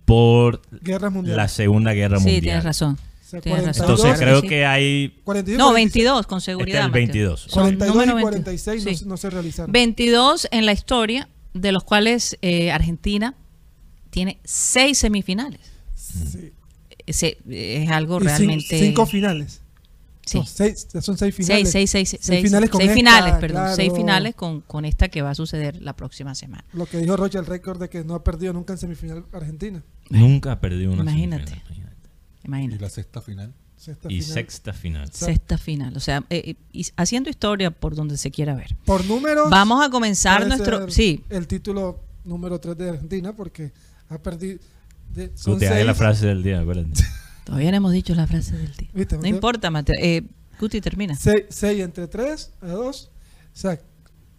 por 0.06 0.62
Guerras 0.82 1.14
la. 1.24 1.48
Segunda 1.48 1.94
Guerra 1.94 2.18
Sí, 2.18 2.24
Mundial. 2.24 2.42
tienes 2.42 2.64
razón. 2.64 2.98
O 3.00 3.26
sea, 3.26 3.42
Tienes 3.42 3.66
razón. 3.66 3.90
Entonces 3.90 4.20
creo 4.20 4.42
sí. 4.42 4.48
que 4.48 4.66
hay 4.66 5.10
42, 5.24 5.58
No, 5.58 5.70
46. 5.72 5.94
22 6.06 6.28
con 6.28 6.38
este 6.38 6.52
es 6.52 6.56
seguridad. 6.56 6.82
el 6.82 6.88
Mateo. 6.90 7.02
22. 7.02 7.40
Son 7.42 7.64
42 7.64 7.96
número 7.96 8.12
y 8.12 8.16
20. 8.16 8.24
46 8.24 8.84
no 8.86 8.90
Sí. 8.92 8.98
se- 8.98 9.06
no, 9.06 9.18
se 9.18 9.30
realizaron. 9.32 9.72
22 9.72 10.48
en 10.52 10.66
la 10.68 10.72
historia, 10.74 11.30
de 11.56 11.72
los 11.72 11.84
cuales 11.84 12.38
eh, 12.42 12.72
Argentina 12.72 13.36
tiene 14.12 14.40
seis 14.44 14.98
semifinales. 15.00 15.62
Sí. 15.96 16.52
Es 17.06 17.90
algo 17.90 18.18
Y 18.22 18.26
realmente... 18.26 18.80
cinco 18.80 19.06
finales. 19.06 19.62
Sí. 20.26 20.38
No, 20.38 20.46
seis, 20.46 20.88
son 21.02 21.18
seis 21.18 21.36
Seis, 21.36 21.48
finales. 21.48 21.70
seis, 21.72 21.90
seis, 21.90 22.10
Seis 22.10 22.22
seis, 22.22 22.42
finales 22.44 22.70
con 22.70 22.80
seis 22.80 22.90
esta, 22.92 22.96
finales, 23.00 23.34
perdón, 23.42 23.62
claro. 23.64 23.76
seis 23.76 23.92
finales 23.94 24.36
con, 24.36 24.62
con 24.62 24.86
esta 24.86 25.10
que 25.10 25.22
va 25.22 25.32
a 25.32 25.36
suceder 25.36 25.82
la 25.82 25.98
próxima 25.98 26.34
semana. 26.34 26.64
Lo 26.72 26.86
que 26.86 26.98
dijo 27.00 27.18
Rocha, 27.18 27.40
el 27.40 27.46
récord 27.46 27.78
de 27.78 27.90
que 27.90 28.06
no 28.06 28.16
ha 28.16 28.24
perdido 28.24 28.54
nunca 28.54 28.72
en 28.72 28.80
semifinal 28.80 29.26
Argentina. 29.34 29.84
Nunca 30.10 30.54
ha 30.54 30.62
perdido 30.62 30.94
una 30.94 31.02
Imagínate. 31.02 31.48
semifinal, 31.48 31.94
imagínate. 32.46 32.78
Y 32.78 32.80
la 32.80 32.90
sexta 32.90 33.22
final. 33.22 33.54
Sexta 33.76 34.08
Y 34.10 34.22
final. 34.22 34.34
sexta 34.34 34.74
final. 34.74 35.12
Sexta 35.12 35.58
final, 35.58 35.98
o 35.98 36.00
sea, 36.00 36.24
eh, 36.30 36.56
eh, 36.74 36.84
haciendo 36.96 37.30
historia 37.30 37.70
por 37.72 37.94
donde 37.96 38.16
se 38.16 38.32
quiera 38.32 38.56
ver. 38.56 38.78
Por 38.86 39.04
números. 39.06 39.50
Vamos 39.50 39.86
a 39.86 39.90
comenzar 39.90 40.48
nuestro... 40.48 40.90
Sí, 40.90 41.22
El 41.30 41.48
título 41.48 42.00
número 42.24 42.62
3 42.62 42.78
de 42.78 42.90
Argentina 42.92 43.36
porque 43.36 43.74
ha 44.08 44.18
perdido. 44.20 44.60
De- 45.14 45.32
son 45.36 45.54
Guti, 45.56 45.66
la 45.66 45.96
frase 45.96 46.28
del 46.28 46.44
día, 46.44 46.60
acuérdate. 46.62 47.02
todavía 47.46 47.72
no 47.72 47.78
hemos 47.78 47.92
dicho 47.94 48.14
la 48.16 48.28
frase 48.28 48.56
del 48.58 48.74
día. 48.76 48.90
¿Viste, 48.94 49.18
No 49.18 49.28
importa, 49.28 49.70
Mateo. 49.72 49.96
Eh, 50.02 50.24
Guti, 50.60 50.82
termina. 50.82 51.16
6 51.16 51.46
entre 51.80 52.08
3 52.08 52.52
a 52.62 52.68
2. 52.68 53.10
O 53.12 53.56
sea, 53.56 53.80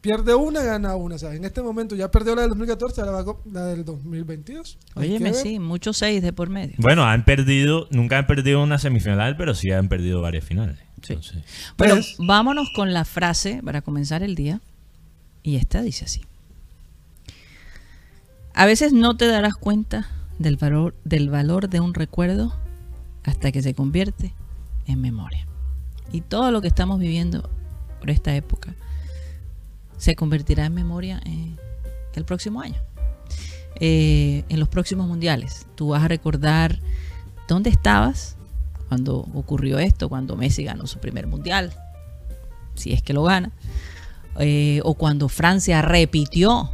pierde 0.01 0.35
una, 0.35 0.63
gana 0.63 0.97
una. 0.97 1.15
O 1.17 1.19
sea, 1.19 1.35
en 1.35 1.45
este 1.45 1.63
momento 1.63 1.95
ya 1.97 2.11
perdió 2.11 2.35
la 2.35 2.43
del 2.43 2.51
2014, 2.51 3.01
ahora 3.01 3.13
va 3.13 3.25
con 3.25 3.37
la 3.53 3.67
del 3.67 3.85
2022. 3.85 4.79
Hay 4.95 5.09
que 5.09 5.15
Óyeme, 5.17 5.35
sí, 5.35 5.59
muchos 5.59 5.97
seis 5.99 6.23
de 6.23 6.33
por 6.33 6.49
medio. 6.51 6.75
Bueno, 6.79 7.05
han 7.05 7.25
perdido, 7.25 7.89
nunca 7.91 8.19
han 8.19 8.27
perdido 8.27 8.63
una 8.63 8.79
semifinal, 8.79 9.37
pero 9.37 9.55
sí 9.55 9.71
han 9.71 9.89
perdido 9.89 10.21
varias 10.23 10.45
finales. 10.45 10.79
Sí. 11.03 11.13
Entonces, 11.15 11.43
Bueno, 11.77 11.95
Tres. 11.97 12.17
vámonos 12.19 12.69
con 12.75 12.93
la 12.95 13.05
frase 13.05 13.61
para 13.65 13.83
comenzar 13.83 14.23
el 14.23 14.35
día. 14.35 14.61
Y 15.43 15.57
esta 15.57 15.83
dice 15.83 16.07
así. 16.07 16.23
A 18.55 18.67
veces 18.67 18.93
no 18.93 19.17
te 19.17 19.27
darás 19.27 19.55
cuenta 19.55 20.09
del 20.39 20.57
valor, 20.57 20.95
del 21.05 21.31
valor 21.31 21.69
de 21.69 21.81
un 21.81 21.95
recuerdo 21.95 22.55
hasta 23.25 23.53
que 23.53 23.63
se 23.63 23.75
convierte 23.75 24.35
en 24.87 25.01
memoria. 25.01 25.47
Y 26.13 26.21
todo 26.21 26.51
lo 26.51 26.61
que 26.61 26.69
estamos 26.69 26.99
viviendo 26.99 27.51
por 27.99 28.11
esta 28.11 28.35
época 28.37 28.75
se 29.97 30.15
convertirá 30.15 30.67
en 30.67 30.75
memoria 30.75 31.21
eh, 31.25 31.57
el 32.15 32.25
próximo 32.25 32.61
año. 32.61 32.81
Eh, 33.81 34.45
en 34.49 34.61
los 34.61 34.69
próximos 34.69 35.09
mundiales. 35.09 35.67
Tú 35.75 35.89
vas 35.89 36.05
a 36.05 36.09
recordar 36.09 36.79
dónde 37.49 37.71
estabas 37.71 38.37
cuando 38.89 39.27
ocurrió 39.35 39.79
esto, 39.79 40.09
cuando 40.09 40.37
Messi 40.37 40.63
ganó 40.63 40.87
su 40.87 41.01
primer 41.01 41.27
mundial, 41.27 41.73
si 42.75 42.93
es 42.93 43.03
que 43.03 43.13
lo 43.13 43.25
gana, 43.25 43.51
eh, 44.39 44.81
o 44.85 44.95
cuando 44.95 45.29
Francia 45.29 45.83
repitió 45.83 46.71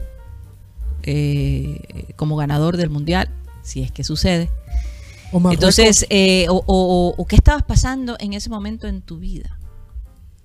como 2.17 2.37
ganador 2.37 2.77
del 2.77 2.91
mundial, 2.91 3.31
si 3.63 3.83
es 3.83 3.93
que 3.93 4.05
sucede. 4.05 4.51
O. 5.33 5.53
Entonces, 5.53 6.07
eh, 6.11 6.47
o, 6.49 6.63
o- 6.67 7.15
o 7.17 7.27
qué 7.27 7.37
estabas 7.37 7.63
pasando 7.63 8.17
en 8.19 8.33
ese 8.33 8.51
momento 8.51 8.87
en 8.89 9.01
tu 9.03 9.19
vida. 9.19 9.59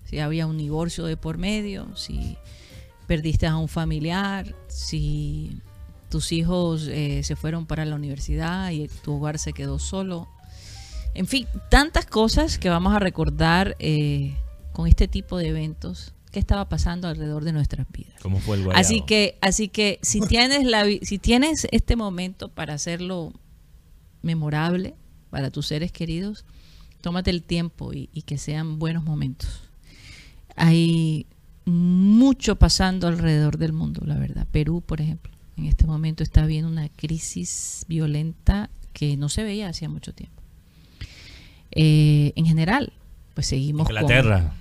Si 0.03 0.19
había 0.19 0.45
un 0.45 0.57
divorcio 0.57 1.05
de 1.05 1.17
por 1.17 1.37
medio, 1.37 1.95
si 1.97 2.37
perdiste 3.07 3.47
a 3.47 3.57
un 3.57 3.67
familiar, 3.67 4.55
si 4.67 5.59
tus 6.09 6.31
hijos 6.31 6.87
eh, 6.87 7.21
se 7.23 7.35
fueron 7.35 7.65
para 7.65 7.85
la 7.85 7.95
universidad 7.95 8.69
y 8.71 8.87
tu 9.03 9.15
hogar 9.15 9.39
se 9.39 9.53
quedó 9.53 9.79
solo. 9.79 10.27
En 11.13 11.27
fin, 11.27 11.47
tantas 11.69 12.05
cosas 12.05 12.57
que 12.59 12.69
vamos 12.69 12.93
a 12.95 12.99
recordar 12.99 13.75
eh, 13.79 14.35
con 14.73 14.87
este 14.87 15.07
tipo 15.07 15.37
de 15.37 15.47
eventos 15.47 16.13
que 16.35 16.39
estaba 16.41 16.67
pasando 16.67 17.07
alrededor 17.07 17.45
de 17.45 17.53
nuestras 17.53 17.87
vidas. 17.89 18.21
¿cómo 18.21 18.41
fue 18.41 18.57
el 18.57 18.63
guayabo? 18.65 18.81
Así 18.81 18.99
que, 18.99 19.37
así 19.39 19.69
que 19.69 19.99
si 20.01 20.19
tienes 20.19 20.65
la, 20.65 20.83
si 21.01 21.17
tienes 21.17 21.65
este 21.71 21.95
momento 21.95 22.49
para 22.49 22.73
hacerlo 22.73 23.31
memorable 24.21 24.95
para 25.29 25.49
tus 25.49 25.67
seres 25.67 25.93
queridos, 25.93 26.43
tómate 26.99 27.31
el 27.31 27.41
tiempo 27.41 27.93
y, 27.93 28.09
y 28.11 28.23
que 28.23 28.37
sean 28.37 28.79
buenos 28.79 29.05
momentos. 29.05 29.61
Hay 30.57 31.25
mucho 31.63 32.57
pasando 32.57 33.07
alrededor 33.07 33.57
del 33.57 33.71
mundo, 33.71 34.01
la 34.05 34.17
verdad. 34.17 34.45
Perú, 34.51 34.83
por 34.85 34.99
ejemplo, 34.99 35.31
en 35.55 35.67
este 35.67 35.85
momento 35.85 36.21
está 36.21 36.45
viendo 36.45 36.69
una 36.69 36.89
crisis 36.89 37.85
violenta 37.87 38.69
que 38.91 39.15
no 39.15 39.29
se 39.29 39.45
veía 39.45 39.69
hacía 39.69 39.87
mucho 39.87 40.13
tiempo. 40.13 40.43
Eh, 41.71 42.33
en 42.35 42.45
general, 42.45 42.91
pues 43.33 43.47
seguimos 43.47 43.87
con 43.87 43.95
Inglaterra, 43.95 44.53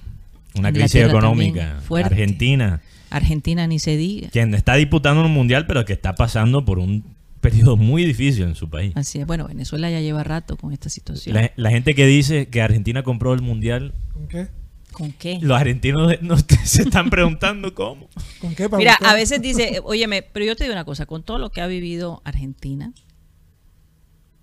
una 0.57 0.73
crisis 0.73 1.03
económica. 1.03 1.81
Argentina, 2.05 2.81
Argentina, 3.11 3.67
ni 3.67 3.79
se 3.79 3.97
diga. 3.97 4.29
quien 4.31 4.55
está 4.55 4.75
disputando 4.75 5.25
un 5.25 5.33
mundial, 5.33 5.67
pero 5.67 5.85
que 5.85 5.93
está 5.93 6.15
pasando 6.15 6.65
por 6.65 6.79
un 6.79 7.05
periodo 7.41 7.77
muy 7.77 8.05
difícil 8.05 8.45
en 8.45 8.55
su 8.55 8.71
país. 8.71 8.93
Así 8.97 9.19
es. 9.21 9.27
Bueno, 9.27 9.47
Venezuela 9.47 9.91
ya 9.91 10.01
lleva 10.01 10.25
rato 10.25 10.57
con 10.57 10.73
esta 10.73 10.89
situación. 10.89 11.35
La, 11.37 11.53
la 11.57 11.71
gente 11.71 11.95
que 11.95 12.07
dice 12.07 12.47
que 12.49 12.63
Argentina 12.63 13.03
compró 13.03 13.35
el 13.35 13.43
mundial, 13.43 13.95
¿Con 14.13 14.29
qué? 14.29 14.49
¿Con 14.93 15.13
qué? 15.13 15.39
los 15.43 15.59
argentinos 15.61 16.13
no 16.23 16.37
se 16.65 16.83
están 16.83 17.11
preguntando 17.11 17.75
cómo. 17.75 18.09
¿Con 18.41 18.55
qué? 18.55 18.69
Para 18.69 18.79
Mira, 18.79 18.93
buscar? 18.93 19.11
a 19.11 19.15
veces 19.15 19.43
dice, 19.43 19.77
eh, 19.77 19.81
óyeme, 19.85 20.23
pero 20.23 20.47
yo 20.47 20.57
te 20.57 20.65
digo 20.65 20.73
una 20.73 20.85
cosa, 20.85 21.05
con 21.07 21.23
todo 21.23 21.39
lo 21.39 21.51
que 21.51 21.61
ha 21.61 21.67
vivido 21.67 22.23
Argentina, 22.25 22.93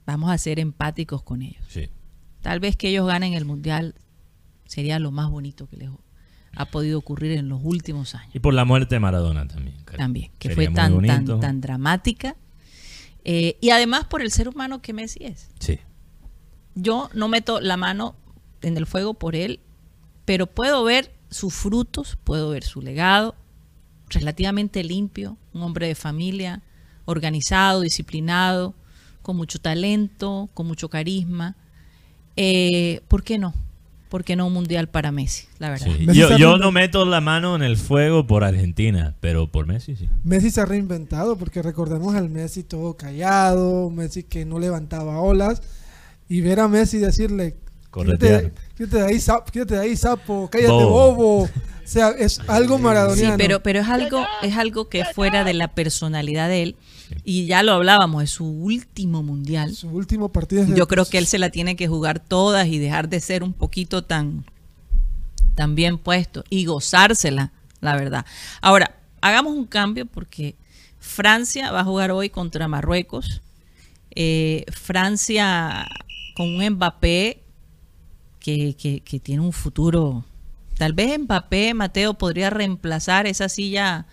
vamos 0.06 0.30
a 0.32 0.38
ser 0.38 0.60
empáticos 0.60 1.24
con 1.24 1.41
ellos. 1.41 1.63
Sí. 1.70 1.89
Tal 2.41 2.60
vez 2.60 2.75
que 2.75 2.89
ellos 2.89 3.08
ganen 3.08 3.34
el 3.34 3.46
mundial 3.46 3.96
sería 4.71 4.99
lo 4.99 5.11
más 5.11 5.29
bonito 5.29 5.67
que 5.67 5.75
les 5.75 5.89
ha 6.55 6.65
podido 6.65 6.97
ocurrir 6.97 7.33
en 7.33 7.49
los 7.49 7.59
últimos 7.61 8.15
años. 8.15 8.33
Y 8.33 8.39
por 8.39 8.53
la 8.53 8.63
muerte 8.63 8.95
de 8.95 8.99
Maradona 8.99 9.45
también. 9.45 9.75
creo. 9.83 9.97
También, 9.97 10.31
que 10.39 10.47
Sería 10.47 10.69
fue 10.69 10.75
tan, 10.75 11.05
tan, 11.05 11.39
tan 11.41 11.59
dramática. 11.59 12.37
Eh, 13.25 13.57
y 13.59 13.71
además 13.71 14.05
por 14.05 14.21
el 14.21 14.31
ser 14.31 14.47
humano 14.47 14.81
que 14.81 14.93
Messi 14.93 15.25
es. 15.25 15.49
Sí. 15.59 15.79
Yo 16.73 17.09
no 17.13 17.27
meto 17.27 17.59
la 17.59 17.75
mano 17.75 18.15
en 18.61 18.77
el 18.77 18.85
fuego 18.85 19.13
por 19.13 19.35
él, 19.35 19.59
pero 20.23 20.47
puedo 20.47 20.85
ver 20.85 21.11
sus 21.29 21.53
frutos, 21.53 22.17
puedo 22.23 22.51
ver 22.51 22.63
su 22.63 22.81
legado, 22.81 23.35
relativamente 24.07 24.85
limpio, 24.85 25.37
un 25.53 25.63
hombre 25.63 25.87
de 25.87 25.95
familia, 25.95 26.61
organizado, 27.03 27.81
disciplinado, 27.81 28.73
con 29.21 29.35
mucho 29.35 29.59
talento, 29.59 30.49
con 30.53 30.65
mucho 30.65 30.89
carisma. 30.89 31.57
Eh, 32.37 33.01
¿Por 33.09 33.23
qué 33.23 33.37
no? 33.37 33.53
¿Por 34.12 34.25
qué 34.25 34.36
no 34.36 34.46
un 34.48 34.51
mundial 34.53 34.89
para 34.89 35.13
Messi? 35.13 35.48
La 35.58 35.70
verdad. 35.70 35.88
Sí. 35.88 36.06
Yo, 36.13 36.36
yo 36.38 36.58
no 36.58 36.74
meto 36.74 37.06
la 37.06 37.22
mano 37.22 37.56
en 37.56 37.63
el 37.63 37.77
fuego 37.77 38.27
por 38.27 38.44
Argentina, 38.44 39.15
pero 39.22 39.48
por 39.50 39.65
Messi 39.68 39.96
sí. 39.96 40.10
Messi 40.25 40.51
se 40.51 40.60
ha 40.60 40.65
reinventado 40.65 41.38
porque 41.38 41.62
recordemos 41.62 42.13
al 42.13 42.30
Messi 42.30 42.63
todo 42.63 42.98
callado, 42.98 43.89
Messi 43.89 44.24
que 44.24 44.44
no 44.44 44.60
levantaba 44.60 45.22
olas 45.22 45.62
y 46.27 46.41
ver 46.41 46.60
a 46.60 46.68
Messi 46.68 46.98
decirle 46.98 47.56
Corretear. 47.89 48.44
quítate, 48.51 48.62
quítate 48.77 48.98
de 48.98 49.06
ahí, 49.06 49.20
sapo, 49.22 49.46
quítate 49.50 49.75
de 49.75 49.80
ahí, 49.82 49.96
sapo, 49.96 50.50
cállate, 50.51 50.72
Bobo. 50.72 51.13
bobo. 51.15 51.44
O 51.44 51.50
sea, 51.86 52.10
es 52.10 52.39
algo 52.48 52.75
Sí, 52.77 52.84
maradoniano. 52.84 53.38
pero, 53.38 53.63
pero 53.63 53.80
es 53.80 53.88
algo, 53.88 54.25
es 54.44 54.58
algo 54.58 54.89
que 54.89 55.06
fuera 55.06 55.44
de 55.46 55.53
la 55.53 55.70
personalidad 55.70 56.50
de 56.50 56.63
él. 56.63 56.75
Y 57.24 57.46
ya 57.46 57.63
lo 57.63 57.74
hablábamos, 57.74 58.24
es 58.24 58.32
su 58.32 58.46
último 58.46 59.24
mundial. 59.24 59.74
Su 59.75 59.89
último 59.89 60.30
partido 60.30 60.65
Yo 60.75 60.88
creo 60.88 61.06
que 61.06 61.18
él 61.18 61.27
se 61.27 61.38
la 61.39 61.50
tiene 61.50 61.75
que 61.75 61.88
jugar 61.88 62.20
todas 62.20 62.68
y 62.68 62.77
dejar 62.80 63.10
de 63.10 63.20
ser 63.20 63.44
un 63.44 63.53
poquito 63.53 64.03
tan, 64.03 64.46
tan 65.56 65.75
bien 65.75 65.98
puesto 65.98 66.44
y 66.50 66.65
gozársela, 66.65 67.51
la 67.80 67.96
verdad. 67.96 68.25
Ahora, 68.62 68.96
hagamos 69.22 69.53
un 69.53 69.65
cambio 69.65 70.06
porque 70.06 70.56
Francia 71.00 71.72
va 71.72 71.82
a 71.82 71.86
jugar 71.86 72.12
hoy 72.12 72.30
contra 72.30 72.68
Marruecos. 72.68 73.41
Eh, 74.13 74.65
Francia 74.72 75.88
con 76.36 76.56
un 76.56 76.70
Mbappé 76.72 77.41
que, 78.39 78.75
que- 78.75 79.01
que 79.01 79.20
tiene 79.20 79.41
un 79.41 79.53
futuro. 79.53 80.25
Tal 80.77 80.94
vez 80.94 81.18
Mbappé, 81.20 81.74
Mateo, 81.74 82.15
podría 82.15 82.50
reemplazar 82.50 83.27
esa 83.27 83.48
silla 83.50 84.06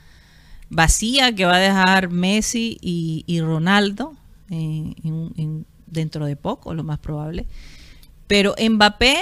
vacía 0.71 1.35
que 1.35 1.45
va 1.45 1.57
a 1.57 1.61
dejar 1.61 2.11
Messi 2.11 2.77
y, 2.81 3.25
y 3.27 3.41
Ronaldo 3.41 4.15
eh, 4.51 4.95
en- 5.05 5.33
en- 5.37 5.67
dentro 5.87 6.27
de 6.27 6.37
poco, 6.37 6.75
lo 6.75 6.85
más 6.85 6.99
probable. 6.99 7.47
Pero 8.27 8.55
Mbappé 8.71 9.17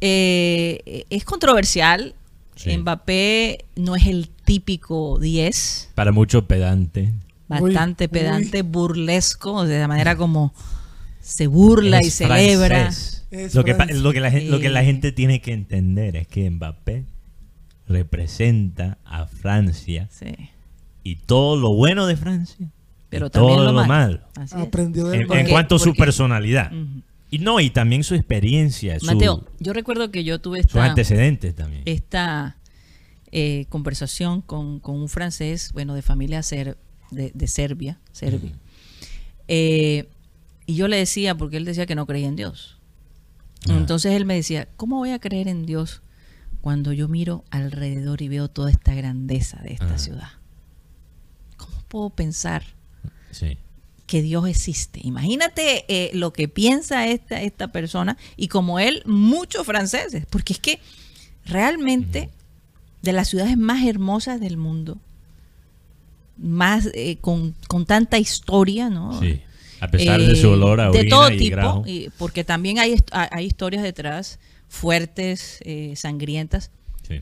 Eh, 0.00 1.04
es 1.10 1.24
controversial. 1.24 2.14
Sí. 2.56 2.76
Mbappé 2.76 3.64
no 3.76 3.96
es 3.96 4.06
el 4.06 4.28
típico 4.28 5.18
10, 5.18 5.90
Para 5.94 6.12
muchos 6.12 6.44
pedante. 6.44 7.12
bastante 7.48 8.04
Uy, 8.04 8.08
pedante, 8.08 8.62
burlesco, 8.62 9.64
de 9.64 9.78
la 9.78 9.88
manera 9.88 10.16
como 10.16 10.52
se 11.20 11.46
burla 11.46 12.02
y 12.02 12.06
Es 12.08 12.14
celebra. 12.14 12.66
francés. 12.90 13.54
Lo 13.54 13.64
que, 13.64 13.74
lo, 13.94 14.12
que 14.12 14.20
la, 14.20 14.30
lo 14.30 14.60
que 14.60 14.68
la 14.68 14.84
gente 14.84 15.12
tiene 15.12 15.40
que 15.40 15.52
entender 15.52 16.16
es 16.16 16.26
que 16.28 16.48
Mbappé 16.50 17.04
representa 17.88 18.98
a 19.04 19.26
Francia 19.26 20.08
Sí. 20.10 20.34
y 21.02 21.16
todo 21.16 21.56
lo 21.56 21.72
bueno 21.74 22.06
de 22.06 22.16
Francia, 22.16 22.68
Pero 23.10 23.26
y 23.26 23.30
también 23.30 23.56
todo 23.56 23.64
lo 23.66 23.72
lo 23.72 23.86
malo. 23.86 24.20
Aprendió 24.52 25.12
En, 25.12 25.26
cuanto 25.48 25.76
a 25.76 25.78
su 25.78 25.94
personalidad. 25.94 26.72
Y 27.30 27.38
no, 27.38 27.60
y 27.60 27.70
también 27.70 28.04
su 28.04 28.14
experiencia, 28.14 28.98
su- 29.00 29.06
Mateo, 29.06 29.46
yo 29.58 29.72
recuerdo 29.72 30.10
que 30.10 30.22
yo 30.22 30.38
tuve 30.40 30.58
sus 30.62 30.66
esta, 30.72 30.84
antecedentes 30.84 31.54
también. 31.54 31.82
esta 31.86 32.56
eh, 33.30 33.64
conversación 33.70 34.42
con, 34.42 34.80
con 34.80 34.96
un 34.96 35.08
francés, 35.08 35.70
bueno, 35.72 35.94
de 35.94 36.02
familia 36.02 36.42
ser, 36.42 36.76
de, 37.10 37.30
de 37.34 37.46
Serbia, 37.46 37.98
Serbia. 38.12 38.52
Eh, 39.48 40.08
y 40.66 40.74
yo 40.74 40.88
le 40.88 40.96
decía, 40.98 41.34
porque 41.36 41.56
él 41.56 41.64
decía 41.64 41.86
que 41.86 41.94
no 41.94 42.06
creía 42.06 42.28
en 42.28 42.36
Dios. 42.36 42.78
Ah. 43.68 43.74
Entonces 43.76 44.12
él 44.12 44.26
me 44.26 44.34
decía, 44.34 44.68
¿cómo 44.76 44.96
voy 44.98 45.10
a 45.10 45.18
creer 45.18 45.48
en 45.48 45.64
Dios 45.64 46.02
cuando 46.62 46.92
yo 46.94 47.08
miro 47.08 47.44
alrededor 47.50 48.22
y 48.22 48.28
veo 48.28 48.48
toda 48.48 48.70
esta 48.70 48.94
grandeza 48.94 49.58
de 49.62 49.74
esta 49.74 49.94
Ah. 49.94 49.98
ciudad? 49.98 50.28
¿Cómo 51.58 51.76
puedo 51.88 52.08
pensar 52.10 52.62
Sí. 53.32 53.58
que 54.06 54.22
Dios 54.22 54.46
existe? 54.48 55.00
Imagínate 55.04 55.84
eh, 55.88 56.10
lo 56.14 56.32
que 56.32 56.48
piensa 56.48 57.06
esta, 57.06 57.42
esta 57.42 57.68
persona 57.68 58.16
y 58.36 58.48
como 58.48 58.78
él, 58.78 59.02
muchos 59.06 59.66
franceses, 59.66 60.24
porque 60.30 60.54
es 60.54 60.58
que 60.60 60.80
realmente 61.44 62.30
de 63.02 63.12
las 63.12 63.28
ciudades 63.28 63.58
más 63.58 63.84
hermosas 63.84 64.40
del 64.40 64.56
mundo, 64.56 64.98
más 66.38 66.88
eh, 66.94 67.16
con, 67.20 67.54
con 67.68 67.86
tanta 67.86 68.18
historia, 68.18 68.88
¿no? 68.88 69.20
Sí. 69.20 69.40
A 69.80 69.88
pesar 69.88 70.20
de 70.20 70.36
su 70.36 70.46
Eh, 70.46 70.50
olor 70.50 70.80
a 70.80 70.90
orina 70.90 71.02
de 71.02 71.10
todo 71.10 71.30
y 71.32 71.38
tipo, 71.38 71.82
y- 71.86 72.08
porque 72.16 72.44
también 72.44 72.78
hay 72.78 72.94
hay 73.10 73.44
historias 73.44 73.82
detrás 73.82 74.38
fuertes, 74.72 75.58
eh, 75.64 75.94
sangrientas, 75.96 76.70
Sí. 77.06 77.20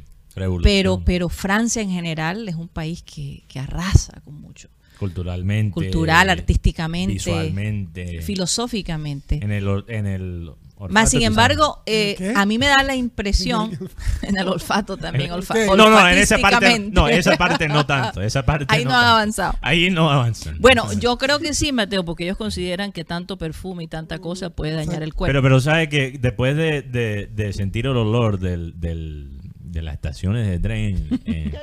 Pero, 0.62 1.02
pero 1.04 1.28
Francia 1.28 1.82
en 1.82 1.90
general 1.90 2.48
es 2.48 2.54
un 2.54 2.68
país 2.68 3.02
que, 3.02 3.42
que 3.48 3.58
arrasa 3.58 4.20
con 4.24 4.40
mucho, 4.40 4.68
culturalmente, 4.98 5.72
cultural, 5.72 6.30
artísticamente, 6.30 7.14
visualmente, 7.14 8.22
filosóficamente. 8.22 9.40
en 9.42 9.50
el 9.50 9.84
en 9.88 10.06
el 10.06 10.52
olfato, 10.80 10.92
Más 10.94 11.10
sin 11.10 11.22
embargo, 11.22 11.82
eh, 11.86 12.32
a 12.36 12.46
mí 12.46 12.58
me 12.58 12.66
da 12.66 12.82
la 12.82 12.94
impresión, 12.96 13.70
en 14.22 14.36
el 14.38 14.48
olfato 14.48 14.96
también, 14.96 15.30
olfa- 15.30 15.54
¿Qué? 15.54 15.66
sabes. 15.66 15.76
No, 15.76 15.90
no, 15.90 16.08
en 16.08 16.18
esa 16.18 16.38
parte, 16.38 16.78
no, 16.92 17.08
esa 17.08 17.36
parte 17.36 17.68
no 17.68 17.84
tanto, 17.86 18.22
esa 18.22 18.44
parte 18.44 18.66
Ahí 18.68 18.84
no 18.84 18.90
han 18.90 18.96
tanto. 18.96 19.10
avanzado. 19.10 19.54
Ahí 19.62 19.90
no 19.90 20.10
avanzan. 20.10 20.56
Bueno, 20.60 20.92
yo 20.94 21.16
creo 21.18 21.38
que 21.38 21.54
sí, 21.54 21.72
Mateo, 21.72 22.04
porque 22.04 22.24
ellos 22.24 22.36
consideran 22.36 22.92
que 22.92 23.04
tanto 23.04 23.36
perfume 23.38 23.84
y 23.84 23.86
tanta 23.88 24.18
cosa 24.18 24.50
puede 24.50 24.72
dañar 24.72 25.02
el 25.02 25.14
cuerpo. 25.14 25.30
Pero, 25.30 25.42
pero 25.42 25.60
sabe 25.60 25.88
que 25.88 26.18
después 26.20 26.56
de, 26.56 26.82
de- 26.82 27.26
de 27.32 27.52
sentir 27.52 27.86
el 27.86 27.96
olor 27.96 28.38
del, 28.38 28.78
del- 28.80 29.38
de 29.60 29.82
las 29.82 29.94
estaciones 29.94 30.48
de 30.48 30.58
tren, 30.58 31.20
en- 31.26 31.54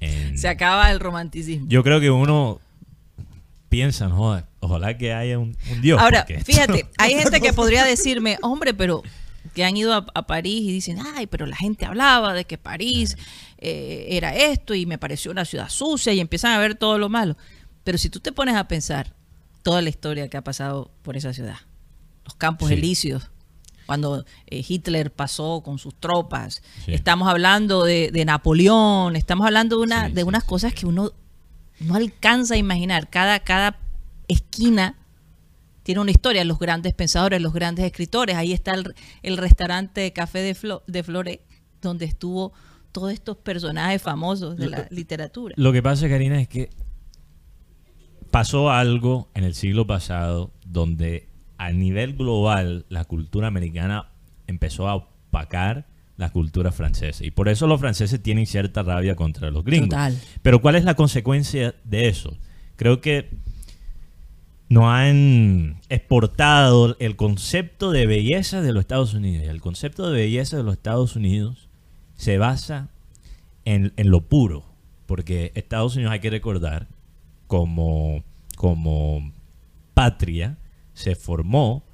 en- 0.00 0.38
Se 0.38 0.48
acaba 0.48 0.90
el 0.90 0.98
romanticismo. 1.00 1.66
yo 1.68 1.84
creo 1.84 2.00
que 2.00 2.10
uno 2.10 2.60
piensa, 3.68 4.08
no, 4.08 4.42
ojalá 4.64 4.96
que 4.96 5.12
haya 5.12 5.38
un, 5.38 5.56
un 5.70 5.80
Dios. 5.82 6.00
Ahora, 6.00 6.26
fíjate, 6.44 6.86
hay 6.98 7.14
gente 7.14 7.40
que 7.40 7.52
podría 7.52 7.84
decirme, 7.84 8.38
hombre, 8.42 8.74
pero 8.74 9.02
que 9.54 9.64
han 9.64 9.76
ido 9.76 9.92
a, 9.94 10.06
a 10.14 10.26
París 10.26 10.62
y 10.62 10.72
dicen, 10.72 10.98
ay, 11.14 11.26
pero 11.26 11.46
la 11.46 11.56
gente 11.56 11.84
hablaba 11.84 12.32
de 12.34 12.44
que 12.44 12.58
París 12.58 13.16
eh, 13.58 14.06
era 14.10 14.34
esto 14.34 14.74
y 14.74 14.86
me 14.86 14.98
pareció 14.98 15.30
una 15.30 15.44
ciudad 15.44 15.68
sucia 15.68 16.12
y 16.12 16.20
empiezan 16.20 16.52
a 16.52 16.58
ver 16.58 16.74
todo 16.74 16.98
lo 16.98 17.08
malo. 17.08 17.36
Pero 17.84 17.98
si 17.98 18.08
tú 18.10 18.20
te 18.20 18.32
pones 18.32 18.56
a 18.56 18.66
pensar 18.68 19.14
toda 19.62 19.82
la 19.82 19.90
historia 19.90 20.28
que 20.28 20.36
ha 20.36 20.42
pasado 20.44 20.90
por 21.02 21.16
esa 21.16 21.32
ciudad, 21.34 21.56
los 22.24 22.34
campos 22.34 22.68
Sí. 22.68 22.74
elíseos, 22.74 23.30
cuando 23.86 24.24
eh, 24.46 24.64
Hitler 24.66 25.12
pasó 25.12 25.60
con 25.62 25.78
sus 25.78 25.94
tropas, 26.00 26.62
Sí. 26.86 26.94
estamos 26.94 27.28
hablando 27.28 27.84
de, 27.84 28.10
de 28.10 28.24
Napoleón, 28.24 29.14
estamos 29.14 29.44
hablando 29.46 29.76
de, 29.76 29.82
una, 29.82 30.06
Sí, 30.06 30.12
de 30.14 30.24
unas 30.24 30.42
cosas 30.44 30.72
que 30.72 30.86
uno 30.86 31.12
no 31.80 31.94
alcanza 31.96 32.54
a 32.54 32.56
imaginar. 32.56 33.10
Cada, 33.10 33.40
cada 33.40 33.78
esquina 34.28 34.96
tiene 35.82 36.00
una 36.00 36.10
historia. 36.10 36.44
Los 36.44 36.58
grandes 36.58 36.94
pensadores, 36.94 37.40
los 37.40 37.52
grandes 37.52 37.84
escritores. 37.84 38.36
Ahí 38.36 38.52
está 38.52 38.74
el, 38.74 38.94
el 39.22 39.36
restaurante 39.36 40.12
Café 40.12 40.40
de, 40.40 40.54
Flo- 40.54 40.82
de 40.86 41.02
Flores, 41.02 41.38
donde 41.82 42.06
estuvo 42.06 42.52
todos 42.92 43.12
estos 43.12 43.36
personajes 43.36 44.00
famosos 44.00 44.56
de 44.56 44.68
la 44.68 44.86
literatura. 44.90 45.54
Lo 45.58 45.72
que 45.72 45.82
pasa, 45.82 46.08
Karina, 46.08 46.40
es 46.40 46.48
que 46.48 46.70
pasó 48.30 48.70
algo 48.70 49.28
en 49.34 49.44
el 49.44 49.54
siglo 49.54 49.86
pasado 49.86 50.52
donde 50.64 51.28
a 51.58 51.70
nivel 51.70 52.14
global 52.14 52.84
la 52.88 53.04
cultura 53.04 53.46
americana 53.48 54.08
empezó 54.46 54.88
a 54.88 54.96
opacar 54.96 55.86
la 56.16 56.30
cultura 56.30 56.70
francesa. 56.72 57.24
Y 57.24 57.30
por 57.30 57.48
eso 57.48 57.66
los 57.66 57.80
franceses 57.80 58.22
tienen 58.22 58.46
cierta 58.46 58.82
rabia 58.82 59.16
contra 59.16 59.50
los 59.50 59.64
gringos. 59.64 59.88
Total. 59.90 60.16
Pero 60.42 60.60
¿cuál 60.60 60.76
es 60.76 60.84
la 60.84 60.94
consecuencia 60.94 61.74
de 61.84 62.08
eso? 62.08 62.36
Creo 62.76 63.00
que 63.00 63.30
no 64.68 64.90
han 64.92 65.80
exportado 65.88 66.96
el 66.98 67.16
concepto 67.16 67.90
de 67.90 68.06
belleza 68.06 68.62
de 68.62 68.72
los 68.72 68.80
Estados 68.80 69.14
Unidos. 69.14 69.46
El 69.48 69.60
concepto 69.60 70.10
de 70.10 70.20
belleza 70.20 70.56
de 70.56 70.62
los 70.62 70.74
Estados 70.74 71.16
Unidos 71.16 71.68
se 72.16 72.38
basa 72.38 72.88
en, 73.64 73.92
en 73.96 74.10
lo 74.10 74.22
puro. 74.22 74.64
Porque 75.06 75.52
Estados 75.54 75.96
Unidos 75.96 76.12
hay 76.12 76.20
que 76.20 76.30
recordar 76.30 76.88
como, 77.46 78.24
como 78.56 79.32
patria 79.92 80.56
se 80.94 81.14
formó 81.14 81.84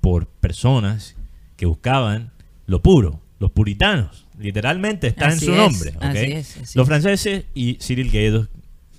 por 0.00 0.26
personas 0.26 1.16
que 1.56 1.66
buscaban 1.66 2.30
lo 2.66 2.80
puro, 2.82 3.20
los 3.40 3.50
puritanos. 3.50 4.26
Literalmente 4.38 5.06
está 5.08 5.26
Así 5.26 5.46
en 5.46 5.46
su 5.46 5.52
es, 5.52 5.56
nombre. 5.58 5.90
¿ok? 5.96 6.02
así 6.04 6.32
es, 6.32 6.56
así 6.58 6.78
los 6.78 6.84
es. 6.84 6.88
franceses 6.88 7.44
y 7.54 7.74
Cyril 7.74 8.10
Gaydos, 8.10 8.48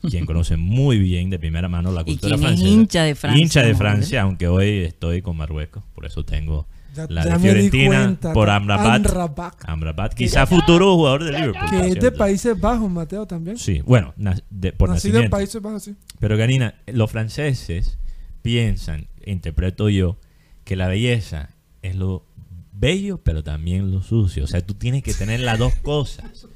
quien 0.05 0.25
conoce 0.25 0.57
muy 0.57 0.99
bien 0.99 1.29
de 1.29 1.39
primera 1.39 1.67
mano 1.69 1.91
la 1.91 2.01
Y 2.01 2.05
cultura 2.05 2.35
es 2.35 2.41
francesa. 2.41 2.67
hincha 2.67 3.03
de 3.03 3.15
Francia, 3.15 3.41
Hincha 3.41 3.61
de. 3.63 3.75
Francia, 3.75 4.21
aunque 4.21 4.47
hoy 4.47 4.79
estoy 4.83 5.21
con 5.21 5.37
Marruecos, 5.37 5.83
por 5.93 6.05
eso 6.05 6.23
tengo 6.25 6.67
Ya- 6.95 7.07
la 7.09 7.23
ya 7.25 7.33
de 7.33 7.39
Fiorentina 7.39 7.87
cuenta, 8.05 8.33
por 8.33 8.49
Amrabat. 8.49 9.05
Amrabat. 9.05 9.55
Amrabat, 9.65 10.13
quizá 10.13 10.45
futuro 10.47 10.95
jugador 10.95 11.23
de 11.25 11.31
Liverpool. 11.33 11.69
Que 11.69 11.87
es 11.89 11.95
de. 11.99 12.11
Países 12.11 12.59
Bajos, 12.59 12.89
Mateo, 12.89 13.25
también. 13.25 13.57
Sí, 13.57 13.81
bueno, 13.85 14.13
na- 14.17 14.41
de- 14.49 14.71
por 14.71 14.89
Nacido 14.89 15.09
en 15.09 15.13
nacimiento. 15.25 15.37
Países 15.37 15.61
Bajos, 15.61 15.83
sí. 15.83 15.95
Pero 16.19 16.37
Karina, 16.37 16.75
los 16.87 17.11
franceses 17.11 17.97
piensan, 18.41 19.07
interpreto 19.25 19.89
yo, 19.89 20.17
que 20.63 20.75
la 20.75 20.87
belleza 20.87 21.49
es 21.81 21.95
lo 21.95 22.25
bello, 22.73 23.19
pero 23.23 23.43
también 23.43 23.91
lo 23.91 24.01
sucio. 24.01 24.43
O 24.43 24.47
sea, 24.47 24.61
tú 24.65 24.73
tienes 24.73 25.03
que 25.03 25.13
tener 25.13 25.39
las 25.41 25.57
dos 25.59 25.75
cosas. 25.75 26.47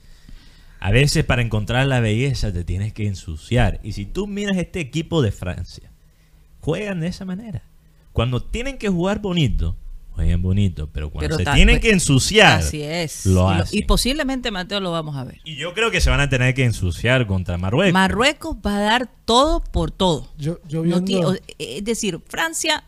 A 0.79 0.91
veces 0.91 1.25
para 1.25 1.41
encontrar 1.41 1.85
la 1.87 1.99
belleza 1.99 2.53
te 2.53 2.63
tienes 2.63 2.93
que 2.93 3.05
ensuciar. 3.07 3.79
Y 3.83 3.91
si 3.93 4.05
tú 4.05 4.27
miras 4.27 4.57
este 4.57 4.79
equipo 4.79 5.21
de 5.21 5.31
Francia, 5.31 5.91
juegan 6.61 7.01
de 7.01 7.07
esa 7.07 7.25
manera. 7.25 7.63
Cuando 8.13 8.41
tienen 8.41 8.77
que 8.77 8.89
jugar 8.89 9.19
bonito, 9.19 9.75
juegan 10.13 10.41
bonito. 10.41 10.89
Pero 10.91 11.09
cuando 11.09 11.37
Pero 11.37 11.37
se 11.49 11.55
tienen 11.55 11.75
pues, 11.75 11.81
que 11.81 11.91
ensuciar, 11.91 12.59
Así 12.59 12.81
es. 12.81 13.25
lo 13.25 13.49
hacen. 13.49 13.77
y 13.77 13.83
posiblemente, 13.83 14.51
Mateo, 14.51 14.79
lo 14.79 14.91
vamos 14.91 15.15
a 15.17 15.23
ver. 15.25 15.39
Y 15.43 15.55
yo 15.57 15.73
creo 15.73 15.91
que 15.91 15.99
se 16.01 16.09
van 16.09 16.21
a 16.21 16.29
tener 16.29 16.53
que 16.53 16.63
ensuciar 16.63 17.27
contra 17.27 17.57
Marruecos. 17.57 17.93
Marruecos 17.93 18.55
va 18.65 18.77
a 18.77 18.79
dar 18.81 19.09
todo 19.25 19.61
por 19.61 19.91
todo. 19.91 20.31
Yo, 20.37 20.59
yo 20.67 20.83
No 20.85 21.01
viendo, 21.01 21.33
ti- 21.33 21.41
o- 21.41 21.53
es 21.59 21.83
decir, 21.83 22.19
Francia 22.27 22.83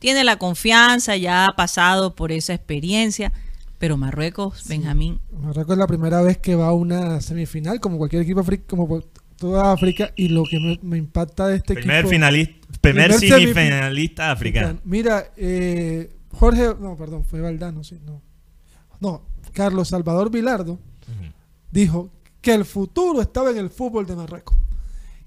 tiene 0.00 0.24
la 0.24 0.36
confianza, 0.36 1.16
ya 1.16 1.46
ha 1.46 1.56
pasado 1.56 2.14
por 2.14 2.32
esa 2.32 2.54
experiencia, 2.54 3.32
pero 3.78 3.96
Marruecos, 3.96 4.64
Benjamín, 4.68 5.20
Marruecos 5.32 5.72
es 5.74 5.78
la 5.78 5.86
primera 5.86 6.22
vez 6.22 6.38
que 6.38 6.54
va 6.54 6.68
a 6.68 6.72
una 6.72 7.20
semifinal, 7.20 7.80
como 7.80 7.98
cualquier 7.98 8.22
equipo 8.22 8.40
africano, 8.40 8.66
como 8.68 9.00
toda 9.36 9.72
África, 9.72 10.12
y 10.16 10.28
lo 10.28 10.44
que 10.44 10.58
me, 10.58 10.78
me 10.82 10.96
impacta 10.98 11.48
de 11.48 11.56
este 11.56 11.74
primer 11.74 11.96
equipo... 11.98 12.10
finalista, 12.10 12.66
primer, 12.80 13.08
Primer 13.10 13.20
semifin- 13.20 13.38
semifinalista 13.52 14.30
africano. 14.30 14.78
Mira, 14.84 15.30
eh, 15.36 16.10
Jorge, 16.32 16.74
no, 16.80 16.96
perdón, 16.96 17.24
fue 17.24 17.40
Valdano, 17.40 17.84
sí, 17.84 17.98
no. 18.04 18.22
No, 19.00 19.22
Carlos 19.52 19.88
Salvador 19.88 20.30
Vilardo 20.30 20.78
dijo 21.70 22.10
que 22.40 22.54
el 22.54 22.64
futuro 22.64 23.20
estaba 23.20 23.50
en 23.50 23.58
el 23.58 23.70
fútbol 23.70 24.06
de 24.06 24.16
Marruecos. 24.16 24.56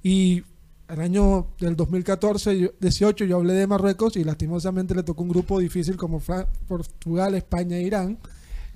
Y 0.02 0.44
el 0.88 1.02
año 1.02 1.48
del 1.60 1.76
2014, 1.76 2.58
yo- 2.60 2.70
18, 2.80 3.26
yo 3.26 3.38
hablé 3.38 3.54
de 3.54 3.68
Marruecos 3.68 4.16
y 4.18 4.24
lastimosamente 4.24 4.96
le 4.96 5.04
tocó 5.04 5.22
un 5.24 5.30
grupo 5.30 5.60
difícil 5.60 5.98
como 5.98 6.20
Fra- 6.20 6.48
Portugal, 6.68 7.36
España 7.36 7.78
e 7.78 7.84
Irán. 7.84 8.18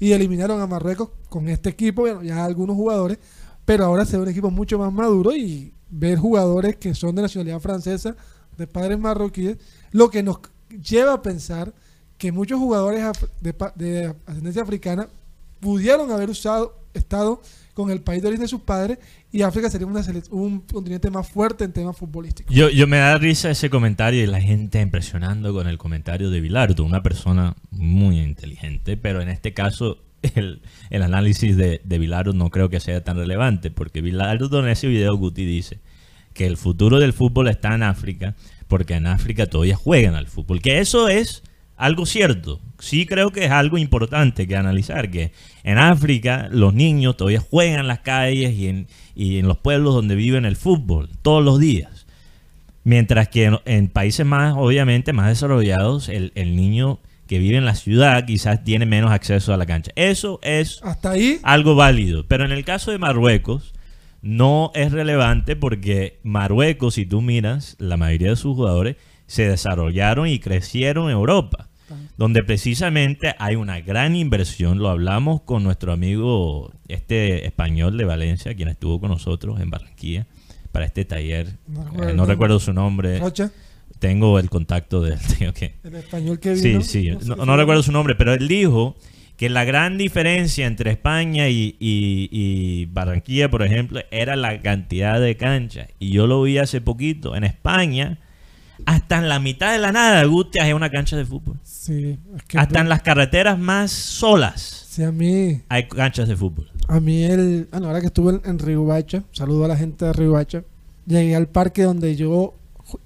Y 0.04 0.12
eliminaron 0.12 0.60
a 0.60 0.68
Marruecos 0.68 1.12
con 1.30 1.48
este 1.48 1.70
equipo, 1.70 2.22
ya 2.22 2.44
algunos 2.44 2.76
jugadores, 2.76 3.20
pero 3.64 3.86
ahora 3.86 4.04
se 4.04 4.18
ve 4.18 4.24
un 4.24 4.28
equipo 4.28 4.52
mucho 4.52 4.78
más 4.78 4.92
maduro 4.92 5.34
y 5.34 5.74
ver 5.90 6.18
jugadores 6.18 6.76
que 6.76 6.94
son 6.94 7.16
de 7.16 7.22
nacionalidad 7.22 7.62
francesa, 7.62 8.14
de 8.58 8.68
padres 8.68 9.00
marroquíes, 9.00 9.60
lo 9.92 10.10
que 10.10 10.22
nos 10.22 10.40
lleva 10.70 11.14
a 11.14 11.22
pensar 11.22 11.74
que 12.18 12.34
muchos 12.34 12.60
jugadores 12.60 13.02
de, 13.40 13.56
de 13.76 14.14
ascendencia 14.26 14.64
africana 14.64 15.08
pudieron 15.62 16.12
haber 16.12 16.30
usado, 16.30 16.76
estado 16.94 17.42
con 17.74 17.90
el 17.90 18.02
país 18.02 18.22
de 18.22 18.28
origen 18.28 18.44
de 18.44 18.50
sus 18.50 18.60
padres 18.60 18.98
y 19.34 19.42
África 19.42 19.68
sería 19.68 19.88
una 19.88 20.02
un 20.30 20.60
continente 20.62 21.10
más 21.10 21.28
fuerte 21.28 21.64
en 21.64 21.74
temas 21.74 21.98
futbolísticos. 21.98 22.56
Yo, 22.56 22.70
yo 22.70 22.86
me 22.86 22.98
da 22.98 23.18
risa 23.18 23.50
ese 23.50 23.72
comentario 23.72 24.24
y 24.24 24.28
la 24.28 24.40
gente 24.40 24.80
impresionando 24.80 25.52
con 25.54 25.68
el 25.68 25.80
comentario 25.80 26.30
de 26.30 26.40
Bilardo, 26.40 26.84
una 26.84 27.02
persona 27.02 27.56
muy 27.72 28.20
inteligente, 28.20 28.96
pero 28.96 29.22
en 29.22 29.30
este 29.30 29.56
caso 29.56 29.98
el, 30.36 30.62
análisis 30.92 31.58
de, 31.58 31.82
de 31.84 31.98
Bilardo 31.98 32.34
no 32.34 32.52
creo 32.52 32.70
que 32.70 32.80
sea 32.80 33.04
tan 33.04 33.18
relevante, 33.18 33.72
porque 33.72 34.02
Bilardo 34.02 34.60
en 34.60 34.70
ese 34.70 34.88
video 34.88 35.18
Guti 35.18 35.46
dice 35.46 35.80
que 36.36 36.46
el 36.46 36.56
futuro 36.56 37.00
del 37.00 37.14
fútbol 37.14 37.48
está 37.48 37.74
en 37.74 37.82
África, 37.82 38.36
porque 38.68 38.94
en 38.94 39.08
África 39.08 39.48
todavía 39.48 39.76
juegan 39.76 40.14
al 40.14 40.28
fútbol, 40.28 40.62
que 40.62 40.78
eso 40.78 41.10
es 41.10 41.42
algo 41.84 42.06
cierto. 42.06 42.62
Sí 42.80 43.06
creo 43.06 43.32
que 43.32 43.46
es 43.46 43.52
algo 43.52 43.78
importante 43.78 44.48
que 44.48 44.56
analizar, 44.56 45.12
que 45.12 45.32
en 45.64 45.78
África 45.78 46.48
los 46.50 46.74
niños 46.74 47.18
todavía 47.18 47.42
juegan 47.42 47.82
en 47.82 47.88
las 47.88 48.00
calles 48.00 48.54
y 48.54 48.68
en, 48.68 48.88
y 49.16 49.40
en 49.40 49.48
los 49.48 49.58
pueblos 49.58 49.94
donde 49.94 50.16
viven 50.16 50.46
el 50.46 50.56
fútbol 50.56 51.10
todos 51.22 51.44
los 51.44 51.60
días. 51.60 52.06
Mientras 52.86 53.28
que 53.28 53.46
en, 53.46 53.60
en 53.66 53.90
países 53.90 54.26
más, 54.26 54.56
obviamente, 54.58 55.12
más 55.12 55.28
desarrollados, 55.28 56.08
el, 56.08 56.32
el 56.36 56.56
niño 56.56 57.00
que 57.28 57.40
vive 57.40 57.58
en 57.58 57.66
la 57.66 57.76
ciudad 57.76 58.26
quizás 58.26 58.64
tiene 58.64 58.86
menos 58.86 59.12
acceso 59.12 59.54
a 59.54 59.58
la 59.58 59.66
cancha. 59.66 59.92
Eso 59.96 60.40
es 60.42 60.80
Hasta 60.84 61.12
ahí, 61.12 61.40
algo 61.44 61.76
válido. 61.76 62.26
Pero 62.28 62.46
en 62.46 62.52
el 62.52 62.64
caso 62.64 62.92
de 62.92 62.98
Marruecos, 62.98 63.74
no 64.22 64.72
es 64.74 64.94
relevante 64.94 65.58
porque 65.58 66.20
Marruecos, 66.24 66.94
si 66.94 67.06
tú 67.06 67.22
miras, 67.22 67.76
la 67.78 67.98
mayoría 67.98 68.30
de 68.30 68.36
sus 68.38 68.56
jugadores 68.56 68.96
se 69.28 69.48
desarrollaron 69.48 70.28
y 70.28 70.40
crecieron 70.40 71.06
en 71.06 71.12
Europa, 71.12 71.70
donde 72.18 72.44
precisamente 72.44 73.36
hay 73.40 73.56
una 73.56 73.80
gran 73.82 74.16
inversión. 74.16 74.80
Lo 74.80 74.90
hablamos 74.90 75.42
con 75.42 75.64
nuestro 75.64 75.92
amigo 75.94 76.72
este 76.88 77.46
español 77.46 77.98
de 77.98 78.06
Valencia, 78.06 78.54
quien 78.56 78.70
estuvo 78.70 79.00
con 79.00 79.10
nosotros 79.10 79.60
en 79.60 79.70
Barranquilla 79.70 80.28
para 80.72 80.86
este 80.86 81.06
taller. 81.06 81.58
No 81.68 81.82
Eh, 81.82 81.86
recuerdo. 81.86 82.14
no 82.16 82.26
recuerdo 82.26 82.60
su 82.60 82.74
nombre. 82.74 83.20
Rocha, 83.20 83.52
Tengo 84.00 84.38
el 84.38 84.50
contacto 84.50 85.02
de 85.02 85.14
él. 85.14 85.20
tengo 85.40 85.54
que- 85.54 85.76
el 85.84 85.96
español 85.96 86.40
que 86.40 86.56
Sí, 86.58 86.70
vino. 86.70 86.82
sí, 86.82 87.12
sé 87.22 87.36
no, 87.38 87.56
recuerdo 87.58 87.84
su 87.84 87.92
nombre, 87.94 88.16
pero 88.16 88.34
él 88.34 88.48
dijo 88.50 88.98
que 89.38 89.50
la 89.50 89.64
gran 89.64 89.98
diferencia 89.98 90.68
entre 90.68 90.92
España 90.92 91.48
y, 91.50 91.76
y- 91.80 92.28
y 92.32 92.86
Barranquilla, 92.88 93.50
por 93.50 93.64
ejemplo, 93.64 94.02
era 94.12 94.36
la 94.36 94.62
cantidad 94.62 95.22
de 95.22 95.38
canchas. 95.38 95.88
Y 96.00 96.10
yo 96.12 96.28
lo 96.28 96.42
vi 96.44 96.58
hace 96.58 96.82
poquito. 96.82 97.36
En 97.36 97.44
España, 97.46 98.20
hasta 98.86 99.18
en 99.18 99.30
la 99.30 99.40
mitad 99.40 99.72
de 99.72 99.80
la 99.80 99.92
nada, 99.92 100.24
Guti, 100.26 100.60
hay 100.60 100.74
una 100.74 100.90
cancha 100.90 101.16
de 101.16 101.26
fútbol. 101.26 101.60
Sí, 101.64 102.20
es 102.36 102.44
que 102.44 102.58
Hasta 102.58 102.82
en 102.82 102.90
las 102.90 103.02
carreteras 103.02 103.58
más 103.58 103.92
solas 103.92 104.88
sí, 104.90 105.04
a 105.04 105.12
mí, 105.12 105.62
hay 105.70 105.88
canchas 105.88 106.28
de 106.28 106.36
fútbol. 106.36 106.70
a 106.88 107.00
mí 107.00 107.24
el, 107.24 107.68
bueno, 107.72 107.88
ahora 107.88 108.02
que 108.02 108.08
estuve 108.08 108.34
en, 108.34 108.42
en 108.46 108.60
Riohacha, 108.60 109.24
saludo 109.32 109.66
a 109.66 109.68
la 109.70 109.78
gente 109.78 110.06
de 110.06 110.14
Riohacha, 110.14 110.64
llegué 111.06 111.36
al 111.36 111.48
parque 111.48 111.84
donde 111.84 112.16
yo 112.16 112.56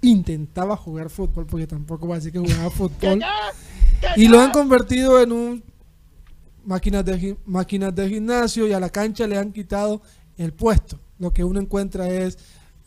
intentaba 0.01 0.75
jugar 0.75 1.09
fútbol, 1.09 1.45
porque 1.45 1.67
tampoco 1.67 2.13
decir 2.13 2.31
que 2.31 2.39
jugaba 2.39 2.69
fútbol, 2.71 3.21
y 4.15 4.27
lo 4.27 4.39
han 4.39 4.51
convertido 4.51 5.21
en 5.21 5.31
un 5.31 5.63
máquinas 6.67 7.05
de, 7.05 7.37
máquinas 7.45 7.95
de 7.95 8.09
gimnasio 8.09 8.67
y 8.67 8.73
a 8.73 8.79
la 8.79 8.89
cancha 8.89 9.25
le 9.25 9.37
han 9.37 9.51
quitado 9.51 10.01
el 10.37 10.53
puesto. 10.53 10.99
Lo 11.17 11.31
que 11.31 11.43
uno 11.43 11.59
encuentra 11.59 12.09
es 12.09 12.37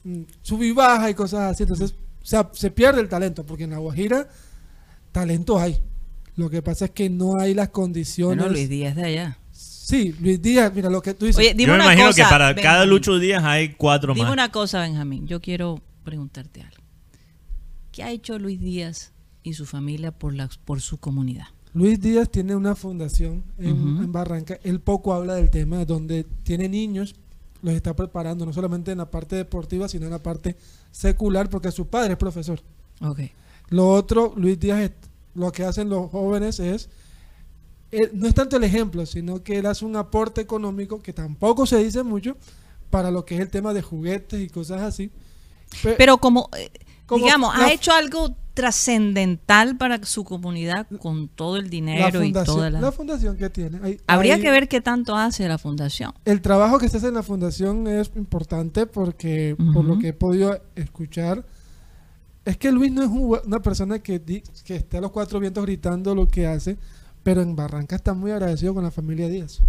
mm, 0.05 0.23
sub 0.43 0.63
y 0.63 0.73
baja 0.73 1.11
y 1.11 1.15
cosas 1.15 1.53
así. 1.53 1.63
Entonces, 1.63 1.95
o 2.23 2.27
sea, 2.27 2.51
se 2.53 2.71
pierde 2.71 3.01
el 3.01 3.09
talento, 3.09 3.45
porque 3.45 3.65
en 3.65 3.71
la 3.71 3.79
Guajira 3.79 4.29
talento 5.13 5.59
hay. 5.59 5.79
Lo 6.37 6.49
que 6.49 6.63
pasa 6.63 6.87
es 6.87 6.91
que 6.93 7.11
no 7.11 7.39
hay 7.39 7.55
las 7.55 7.71
condiciones. 7.71 8.39
Bueno, 8.39 8.53
Luis 8.53 8.69
Díaz 8.69 8.97
de 8.97 9.05
allá. 9.05 9.39
Sí, 9.53 10.15
Luis 10.21 10.41
Díaz, 10.41 10.73
mira 10.75 10.89
lo 10.89 11.03
que 11.03 11.15
tú 11.15 11.27
dices. 11.27 11.39
Oye, 11.39 11.55
dime 11.55 11.65
yo 11.65 11.69
me 11.73 11.75
una 11.77 11.85
imagino 11.87 12.07
cosa, 12.09 12.23
que 12.25 12.31
para 12.31 12.55
cada. 12.55 12.87
Lucho 12.87 13.19
Díaz 13.19 13.43
hay 13.45 13.71
cuatro 13.75 14.15
Dime 14.15 14.27
más. 14.27 14.33
una 14.33 14.53
cosa, 14.53 14.81
Benjamín. 14.81 15.27
Yo 15.27 15.41
quiero 15.41 15.81
preguntarte 16.05 16.63
algo. 16.63 16.83
¿Qué 17.91 18.05
ha 18.05 18.11
hecho 18.11 18.39
Luis 18.39 18.61
Díaz 18.61 19.13
y 19.43 19.55
su 19.55 19.67
familia 19.67 20.13
por, 20.13 20.33
la, 20.35 20.49
por 20.65 20.81
su 20.81 20.99
comunidad? 20.99 21.47
Luis 21.75 22.01
Díaz 22.01 22.31
tiene 22.31 22.55
una 22.55 22.75
fundación 22.75 23.45
en 23.59 24.11
Barranca. 24.13 24.59
Él 24.63 24.81
poco 24.81 25.13
habla 25.13 25.35
del 25.35 25.51
tema, 25.51 25.85
donde 25.85 26.25
tiene 26.43 26.69
niños, 26.69 27.17
los 27.63 27.75
está 27.75 27.95
preparando, 27.95 28.47
no 28.47 28.53
solamente 28.53 28.93
en 28.93 28.99
la 28.99 29.11
parte 29.11 29.37
deportiva, 29.37 29.89
sino 29.89 30.07
en 30.07 30.13
la 30.13 30.23
parte 30.23 30.57
secular, 30.91 31.49
porque 31.51 31.71
su 31.73 31.87
padre 31.89 32.13
es 32.13 32.19
profesor. 32.19 32.61
Ok. 33.03 33.21
Lo 33.69 33.89
otro, 33.89 34.33
Luis 34.37 34.59
Díaz, 34.59 34.91
lo 35.35 35.53
que 35.53 35.65
hacen 35.65 35.89
los 35.89 36.11
jóvenes 36.11 36.59
es, 36.61 36.89
él- 37.91 38.11
no 38.15 38.27
es 38.27 38.35
tanto 38.35 38.57
el 38.57 38.65
ejemplo, 38.65 39.05
sino 39.07 39.43
que 39.43 39.59
él 39.59 39.67
hace 39.67 39.85
un 39.85 39.97
aporte 39.97 40.41
económico 40.41 41.03
que 41.03 41.13
tampoco 41.13 41.67
se 41.67 41.83
dice 41.83 42.03
mucho 42.03 42.37
para 42.91 43.11
lo 43.11 43.25
que 43.25 43.37
es 43.37 43.41
el 43.41 43.49
tema 43.51 43.73
de 43.73 43.83
juguetes 43.83 44.41
y 44.41 44.49
cosas 44.49 44.83
así. 44.83 45.11
Pe- 45.83 45.95
Pero 45.97 46.19
como, 46.19 46.49
eh, 46.57 46.71
Como 47.07 47.25
digamos, 47.25 47.57
la- 47.57 47.67
ha 47.67 47.73
hecho 47.73 47.93
algo 47.93 48.35
trascendental 48.61 49.77
para 49.77 50.05
su 50.05 50.25
comunidad 50.25 50.87
con 50.99 51.29
todo 51.29 51.57
el 51.57 51.71
dinero 51.71 52.23
y 52.25 52.33
toda 52.33 52.71
la... 52.71 52.81
la 52.81 52.93
fundación 52.93 53.37
que 53.37 53.51
tiene. 53.51 53.79
hay- 53.83 54.01
Habría 54.07 54.35
hay- 54.35 54.41
que 54.43 54.51
ver 54.51 54.69
qué 54.69 54.81
tanto 54.81 55.17
hace 55.17 55.47
la 55.49 55.59
fundación. 55.59 56.13
El 56.25 56.41
trabajo 56.41 56.79
que 56.79 56.89
se 56.89 56.99
hace 56.99 57.09
en 57.09 57.15
la 57.15 57.23
fundación 57.23 57.87
es 57.87 58.11
importante 58.17 58.87
porque, 58.87 59.57
por 59.73 59.85
lo 59.85 59.99
que 59.99 60.09
he 60.09 60.13
podido 60.13 60.61
escuchar, 60.77 61.45
es 62.45 62.57
que 62.57 62.73
Luis 62.73 62.91
no 62.93 63.03
es 63.03 63.09
un 63.09 63.39
una 63.47 63.61
persona 63.61 63.99
que, 63.99 64.19
di- 64.19 64.43
que 64.65 64.77
esté 64.77 64.99
a 64.99 65.01
los 65.01 65.11
cuatro 65.11 65.39
vientos 65.41 65.65
gritando 65.65 66.15
lo 66.15 66.27
que 66.29 66.47
hace, 66.47 66.79
pero 67.23 67.43
en 67.43 67.55
Barranca 67.55 67.97
está 67.97 68.15
muy 68.15 68.31
agradecido 68.31 68.75
con 68.75 68.83
la 68.85 68.91
familia 68.91 69.29
Díaz. 69.29 69.61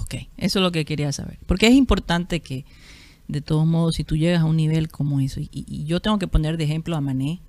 Ok, 0.00 0.14
eso 0.36 0.58
es 0.58 0.62
lo 0.62 0.72
que 0.72 0.84
quería 0.84 1.12
saber. 1.12 1.38
Porque 1.46 1.66
es 1.66 1.74
importante 1.74 2.40
que, 2.40 2.64
de 3.28 3.40
todos 3.40 3.66
modos, 3.66 3.94
si 3.96 4.04
tú 4.04 4.16
llegas 4.16 4.40
a 4.42 4.46
un 4.46 4.56
nivel 4.56 4.88
como 4.88 5.20
eso, 5.20 5.40
y, 5.40 5.48
y 5.52 5.84
yo 5.84 6.00
tengo 6.00 6.18
que 6.18 6.26
poner 6.26 6.56
de 6.56 6.64
ejemplo 6.64 6.96
a 6.96 7.00
Mané, 7.00 7.40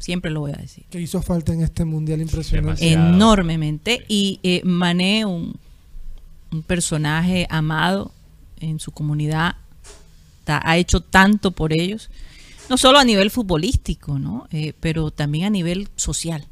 siempre 0.00 0.32
lo 0.32 0.40
voy 0.40 0.50
a 0.52 0.56
decir, 0.56 0.84
Que 0.90 1.00
hizo 1.00 1.22
falta 1.22 1.52
en 1.54 1.62
este 1.62 1.84
mundial 1.84 2.20
impresionante. 2.20 2.84
Demasiado. 2.84 3.14
enormemente. 3.14 3.98
Sí. 3.98 4.04
Y 4.08 4.40
eh, 4.42 4.62
Mané, 4.64 5.24
un, 5.24 5.54
un 6.50 6.62
personaje 6.64 7.46
amado 7.48 8.10
en 8.58 8.80
su 8.80 8.90
comunidad, 8.90 9.54
ta- 10.44 10.60
ha 10.64 10.76
hecho 10.76 11.00
tanto 11.00 11.52
por 11.52 11.72
ellos, 11.72 12.10
no 12.68 12.76
solo 12.76 12.98
a 12.98 13.04
nivel 13.04 13.30
futbolístico, 13.30 14.18
¿no? 14.18 14.48
Eh, 14.50 14.72
pero 14.80 15.10
también 15.12 15.44
a 15.44 15.50
nivel 15.50 15.88
social. 15.96 16.46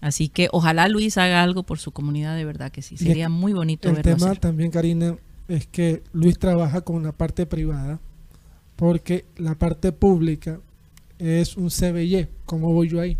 Así 0.00 0.28
que 0.28 0.48
ojalá 0.52 0.86
Luis 0.88 1.18
haga 1.18 1.42
algo 1.42 1.64
por 1.64 1.78
su 1.80 1.90
comunidad, 1.90 2.36
de 2.36 2.44
verdad 2.44 2.70
que 2.70 2.82
sí. 2.82 2.94
Y 2.94 2.98
Sería 2.98 3.28
muy 3.28 3.52
bonito 3.52 3.88
El 3.88 3.96
verlo 3.96 4.14
tema 4.14 4.26
hacer. 4.26 4.38
también, 4.38 4.70
Karina, 4.70 5.16
es 5.48 5.66
que 5.66 6.02
Luis 6.12 6.38
trabaja 6.38 6.82
con 6.82 7.02
la 7.02 7.12
parte 7.12 7.46
privada 7.46 7.98
porque 8.76 9.24
la 9.36 9.56
parte 9.56 9.90
pública 9.90 10.60
es 11.18 11.56
un 11.56 11.70
CBY. 11.70 12.28
¿Cómo 12.44 12.72
voy 12.72 12.88
yo 12.88 13.00
ahí? 13.00 13.16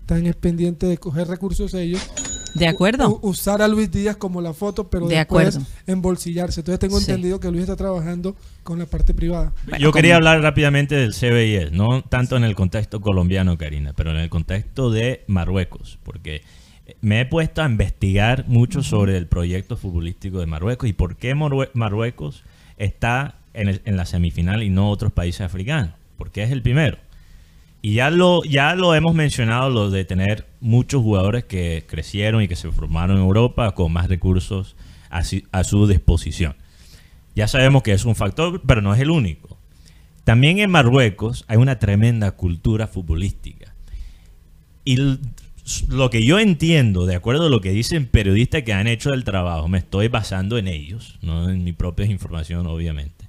Están 0.00 0.26
es 0.26 0.36
pendiente 0.36 0.86
de 0.86 0.98
coger 0.98 1.26
recursos 1.26 1.74
ellos 1.74 2.00
De 2.54 2.68
acuerdo. 2.68 3.18
usar 3.22 3.60
a 3.60 3.66
Luis 3.68 3.90
Díaz 3.90 4.16
como 4.16 4.40
la 4.40 4.52
foto, 4.54 4.88
pero 4.88 5.08
De 5.08 5.16
después 5.16 5.56
acuerdo. 5.56 5.68
embolsillarse. 5.86 6.60
Entonces 6.60 6.78
tengo 6.78 7.00
Sí. 7.00 7.10
entendido 7.10 7.40
que 7.40 7.50
Luis 7.50 7.62
está 7.62 7.74
trabajando 7.76 8.36
con 8.62 8.78
la 8.78 8.86
parte 8.86 9.14
privada. 9.14 9.52
Bueno, 9.66 9.78
Yo 9.82 9.92
quería 9.92 10.16
hablar 10.16 10.40
rápidamente 10.42 10.94
del 10.94 11.12
CBIS, 11.12 11.72
no 11.72 12.02
tanto 12.02 12.36
en 12.36 12.44
el 12.44 12.54
contexto 12.54 13.00
colombiano, 13.00 13.58
Karina, 13.58 13.92
pero 13.96 14.10
en 14.12 14.18
el 14.18 14.28
contexto 14.30 14.90
de 14.90 15.24
Marruecos, 15.26 15.98
porque 16.04 16.42
me 17.00 17.20
he 17.20 17.26
puesto 17.26 17.62
a 17.62 17.66
investigar 17.66 18.44
mucho 18.46 18.84
sobre 18.84 19.16
el 19.16 19.26
proyecto 19.26 19.76
futbolístico 19.76 20.38
de 20.38 20.46
Marruecos 20.46 20.88
y 20.88 20.92
por 20.92 21.16
qué 21.16 21.34
Marrue- 21.34 21.70
Marruecos 21.74 22.44
está 22.78 23.38
en, 23.54 23.68
el- 23.68 23.82
en 23.84 23.96
la 23.96 24.06
semifinal 24.06 24.62
y 24.62 24.70
no 24.70 24.88
otros 24.90 25.12
países 25.12 25.40
africanos, 25.40 25.90
porque 26.16 26.44
es 26.44 26.52
el 26.52 26.62
primero. 26.62 26.98
Y 27.86 27.94
ya 27.94 28.10
lo, 28.10 28.42
ya 28.42 28.74
lo 28.74 28.96
hemos 28.96 29.14
mencionado, 29.14 29.70
lo 29.70 29.90
de 29.90 30.04
tener 30.04 30.44
muchos 30.58 31.04
jugadores 31.04 31.44
que 31.44 31.84
crecieron 31.86 32.42
y 32.42 32.48
que 32.48 32.56
se 32.56 32.72
formaron 32.72 33.18
en 33.18 33.22
Europa 33.22 33.76
con 33.76 33.92
más 33.92 34.08
recursos 34.08 34.74
a, 35.08 35.22
a 35.52 35.62
su 35.62 35.86
disposición. 35.86 36.56
Ya 37.36 37.46
sabemos 37.46 37.84
que 37.84 37.92
es 37.92 38.04
un 38.04 38.16
factor, 38.16 38.60
pero 38.66 38.82
no 38.82 38.92
es 38.92 39.00
el 39.00 39.10
único. 39.10 39.56
También 40.24 40.58
en 40.58 40.68
Marruecos 40.68 41.44
hay 41.46 41.58
una 41.58 41.78
tremenda 41.78 42.32
cultura 42.32 42.88
futbolística. 42.88 43.72
Y 44.84 44.96
lo 45.88 46.10
que 46.10 46.24
yo 46.24 46.40
entiendo, 46.40 47.06
de 47.06 47.14
acuerdo 47.14 47.46
a 47.46 47.50
lo 47.50 47.60
que 47.60 47.70
dicen 47.70 48.06
periodistas 48.08 48.64
que 48.64 48.72
han 48.72 48.88
hecho 48.88 49.14
el 49.14 49.22
trabajo, 49.22 49.68
me 49.68 49.78
estoy 49.78 50.08
basando 50.08 50.58
en 50.58 50.66
ellos, 50.66 51.20
no 51.22 51.48
en 51.48 51.62
mi 51.62 51.72
propia 51.72 52.06
información, 52.06 52.66
obviamente. 52.66 53.28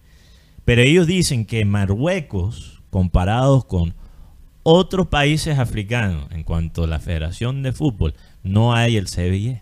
Pero 0.65 0.81
ellos 0.81 1.05
dicen 1.05 1.45
que 1.45 1.63
Marruecos, 1.63 2.81
comparados 2.89 3.63
con 3.65 3.93
otros 4.69 5.07
países 5.07 5.59
africanos 5.59 6.29
en 6.31 6.43
cuanto 6.43 6.83
a 6.83 6.87
la 6.87 6.99
Federación 6.99 7.63
de 7.63 7.71
Fútbol, 7.71 8.15
no 8.43 8.73
hay 8.73 8.97
el 8.97 9.05
CBI. 9.07 9.61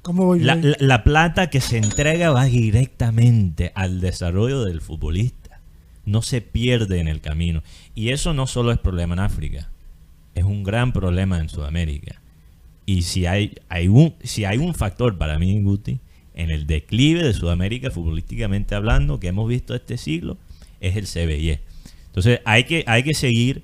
¿Cómo 0.00 0.24
voy 0.24 0.38
yo 0.40 0.46
La, 0.46 0.52
ahí? 0.54 0.62
la- 0.62 0.76
la 0.78 1.04
plata 1.04 1.50
que 1.50 1.60
se 1.60 1.76
entrega 1.76 2.30
va 2.30 2.44
directamente 2.46 3.72
al 3.74 4.00
desarrollo 4.00 4.64
del 4.64 4.80
futbolista. 4.80 5.60
No 6.06 6.22
se 6.22 6.40
pierde 6.40 7.00
en 7.00 7.08
el 7.08 7.20
camino. 7.20 7.62
Y 7.94 8.08
eso 8.08 8.32
no 8.32 8.46
solo 8.46 8.72
es 8.72 8.78
problema 8.78 9.12
en 9.14 9.20
África, 9.20 9.68
es 10.34 10.44
un 10.44 10.62
gran 10.64 10.92
problema 10.92 11.38
en 11.38 11.50
Sudamérica. 11.50 12.22
Y 12.86 13.02
si 13.02 13.26
hay, 13.26 13.52
hay 13.68 13.88
un, 13.88 14.14
si 14.22 14.44
hay 14.46 14.56
un 14.58 14.72
factor 14.74 15.18
para 15.18 15.38
mí, 15.38 15.60
Guti, 15.60 15.98
en 16.34 16.50
el 16.50 16.66
declive 16.66 17.22
de 17.22 17.34
Sudamérica, 17.34 17.90
futbolísticamente 17.90 18.74
hablando, 18.74 19.20
que 19.20 19.28
hemos 19.28 19.46
visto 19.48 19.74
este 19.74 19.98
siglo, 19.98 20.38
es 20.80 20.96
el 20.96 21.06
CBI. 21.06 21.58
Entonces 22.06 22.40
hay 22.46 22.64
que, 22.64 22.82
hay 22.86 23.02
que 23.02 23.12
seguir 23.12 23.62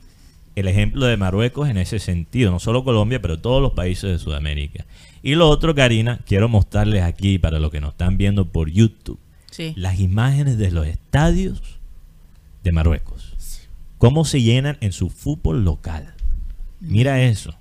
el 0.55 0.69
ejemplo 0.69 1.07
de 1.07 1.17
Marruecos 1.17 1.69
en 1.69 1.79
ese 1.79 1.99
sentido, 1.99 2.51
no 2.51 2.59
solo 2.61 2.85
Colombia, 2.85 3.23
pero 3.23 3.39
todos 3.39 3.63
los 3.63 3.73
países 3.73 4.11
de 4.11 4.19
Sudamérica. 4.19 4.85
Y 5.23 5.35
lo 5.35 5.49
otro, 5.49 5.75
Karina, 5.75 6.21
quiero 6.27 6.49
mostrarles 6.49 7.03
aquí 7.03 7.39
para 7.39 7.59
los 7.59 7.71
que 7.71 7.81
nos 7.81 7.93
están 7.93 8.17
viendo 8.19 8.47
por 8.47 8.71
YouTube, 8.71 9.19
Sí. 9.51 9.73
las 9.77 10.01
imágenes 10.01 10.59
de 10.59 10.71
los 10.71 10.87
estadios 10.87 11.63
de 12.65 12.73
Marruecos. 12.73 13.33
Cómo 13.99 14.25
se 14.25 14.43
llenan 14.43 14.79
en 14.81 14.93
su 14.93 15.11
fútbol 15.11 15.65
local. 15.65 16.15
Mira 16.81 17.23
eso. 17.23 17.55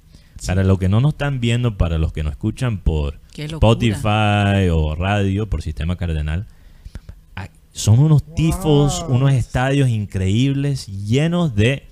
Para 0.48 0.64
los 0.64 0.80
que 0.80 0.90
no 0.90 1.00
nos 1.02 1.12
están 1.14 1.40
viendo, 1.40 1.78
para 1.78 2.00
los 2.00 2.14
que 2.14 2.24
nos 2.24 2.32
escuchan 2.32 2.80
por. 2.80 3.20
Spotify 3.38 4.70
o 4.72 4.96
radio, 4.96 5.48
por 5.50 5.62
sistema 5.62 5.96
cardenal, 5.96 6.48
son 7.74 8.00
unos 8.00 8.24
tifos, 8.36 9.02
Wow. 9.08 9.16
unos 9.16 9.34
estadios 9.34 9.88
increíbles, 9.88 10.88
llenos 10.88 11.56
de 11.56 11.88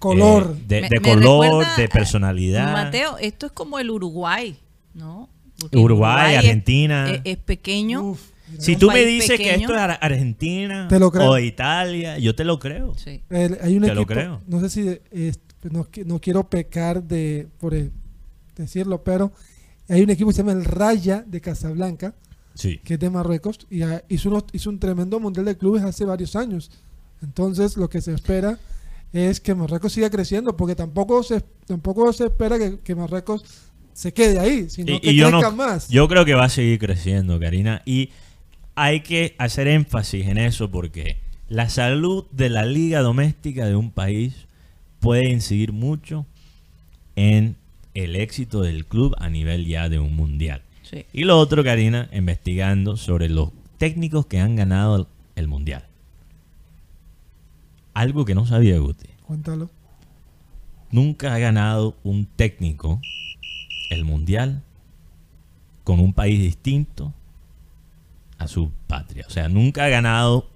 Color. 0.00 0.56
eh, 0.58 0.64
de, 0.66 0.80
Me- 0.82 0.88
de 0.88 1.00
me 1.00 1.08
color, 1.14 1.64
de 1.76 1.84
eh, 1.84 1.88
personalidad. 1.88 2.72
Mateo, 2.72 3.16
esto 3.18 3.46
es 3.46 3.52
como 3.52 3.78
el 3.78 3.88
Uruguay, 3.90 4.58
¿no? 4.94 5.28
Porque 5.60 5.78
Uruguay, 5.78 6.34
Argentina. 6.34 7.08
Es, 7.12 7.20
es 7.24 7.36
pequeño. 7.36 8.02
Uf. 8.02 8.20
Si 8.58 8.74
tú 8.74 8.88
me 8.90 9.04
dices 9.04 9.38
que 9.38 9.54
esto 9.54 9.72
es 9.74 9.78
Ar- 9.80 9.98
Argentina 10.02 10.88
Te 10.88 10.98
lo 10.98 11.12
creo. 11.12 11.30
o 11.30 11.38
Italia, 11.38 12.18
yo 12.18 12.34
te 12.34 12.42
lo 12.44 12.58
creo. 12.58 12.94
Sí. 12.96 13.22
El- 13.30 13.58
hay 13.62 13.76
un 13.76 13.82
Te 13.82 13.94
lo 13.94 14.00
equipo, 14.02 14.14
creo. 14.14 14.40
no 14.48 14.58
sé 14.60 14.70
si 14.70 14.88
eh, 14.88 15.32
no, 15.70 15.84
qui- 15.86 16.04
no 16.04 16.18
quiero 16.18 16.48
pecar 16.48 17.02
de 17.04 17.46
por 17.60 17.74
decirlo, 18.56 19.04
pero 19.04 19.30
hay 19.88 20.02
un 20.02 20.10
equipo 20.10 20.30
que 20.30 20.34
se 20.34 20.42
llama 20.42 20.52
el 20.52 20.64
Raya 20.64 21.22
de 21.26 21.40
Casablanca, 21.40 22.14
Sí. 22.54 22.78
que 22.82 22.94
es 22.94 23.00
de 23.00 23.08
Marruecos, 23.10 23.58
y 23.70 23.82
hizo, 24.08 24.30
unos- 24.30 24.44
hizo 24.52 24.68
un 24.70 24.78
tremendo 24.80 25.20
mundial 25.20 25.44
de 25.46 25.56
clubes 25.56 25.82
hace 25.84 26.04
varios 26.04 26.34
años. 26.36 26.70
Entonces, 27.22 27.76
lo 27.76 27.88
que 27.88 28.00
se 28.00 28.12
espera 28.14 28.58
es 29.12 29.40
que 29.40 29.54
Marruecos 29.54 29.92
siga 29.92 30.10
creciendo, 30.10 30.56
porque 30.56 30.74
tampoco 30.74 31.22
se, 31.22 31.40
tampoco 31.66 32.12
se 32.12 32.26
espera 32.26 32.58
que, 32.58 32.78
que 32.80 32.94
Marruecos 32.94 33.44
se 33.92 34.12
quede 34.12 34.38
ahí, 34.38 34.70
sino 34.70 34.94
Y, 34.94 35.00
que 35.00 35.10
y 35.12 35.16
yo, 35.16 35.28
crezca 35.30 35.50
no, 35.50 35.56
más. 35.56 35.88
yo 35.88 36.08
creo 36.08 36.24
que 36.24 36.34
va 36.34 36.44
a 36.44 36.48
seguir 36.48 36.78
creciendo, 36.78 37.38
Karina. 37.40 37.82
Y 37.84 38.10
hay 38.74 39.00
que 39.00 39.34
hacer 39.38 39.68
énfasis 39.68 40.26
en 40.26 40.38
eso 40.38 40.70
porque 40.70 41.18
la 41.48 41.68
salud 41.68 42.24
de 42.30 42.48
la 42.48 42.64
liga 42.64 43.00
doméstica 43.00 43.66
de 43.66 43.74
un 43.76 43.90
país 43.90 44.46
puede 45.00 45.28
incidir 45.28 45.72
mucho 45.72 46.26
en 47.16 47.56
el 47.94 48.16
éxito 48.16 48.62
del 48.62 48.86
club 48.86 49.14
a 49.18 49.28
nivel 49.28 49.66
ya 49.66 49.88
de 49.88 49.98
un 49.98 50.14
mundial. 50.14 50.62
Sí. 50.82 51.04
Y 51.12 51.24
lo 51.24 51.38
otro, 51.38 51.64
Karina, 51.64 52.08
investigando 52.12 52.96
sobre 52.96 53.28
los 53.28 53.50
técnicos 53.78 54.26
que 54.26 54.38
han 54.38 54.56
ganado 54.56 55.08
el 55.34 55.48
mundial. 55.48 55.89
Algo 58.00 58.24
que 58.24 58.34
no 58.34 58.46
sabía 58.46 58.78
Guti. 58.78 59.10
Cuéntalo. 59.26 59.68
Nunca 60.90 61.34
ha 61.34 61.38
ganado 61.38 61.98
un 62.02 62.24
técnico 62.24 62.98
el 63.90 64.06
mundial 64.06 64.62
con 65.84 66.00
un 66.00 66.14
país 66.14 66.40
distinto 66.40 67.12
a 68.38 68.48
su 68.48 68.72
patria. 68.86 69.26
O 69.28 69.30
sea, 69.30 69.50
nunca 69.50 69.84
ha 69.84 69.90
ganado 69.90 70.48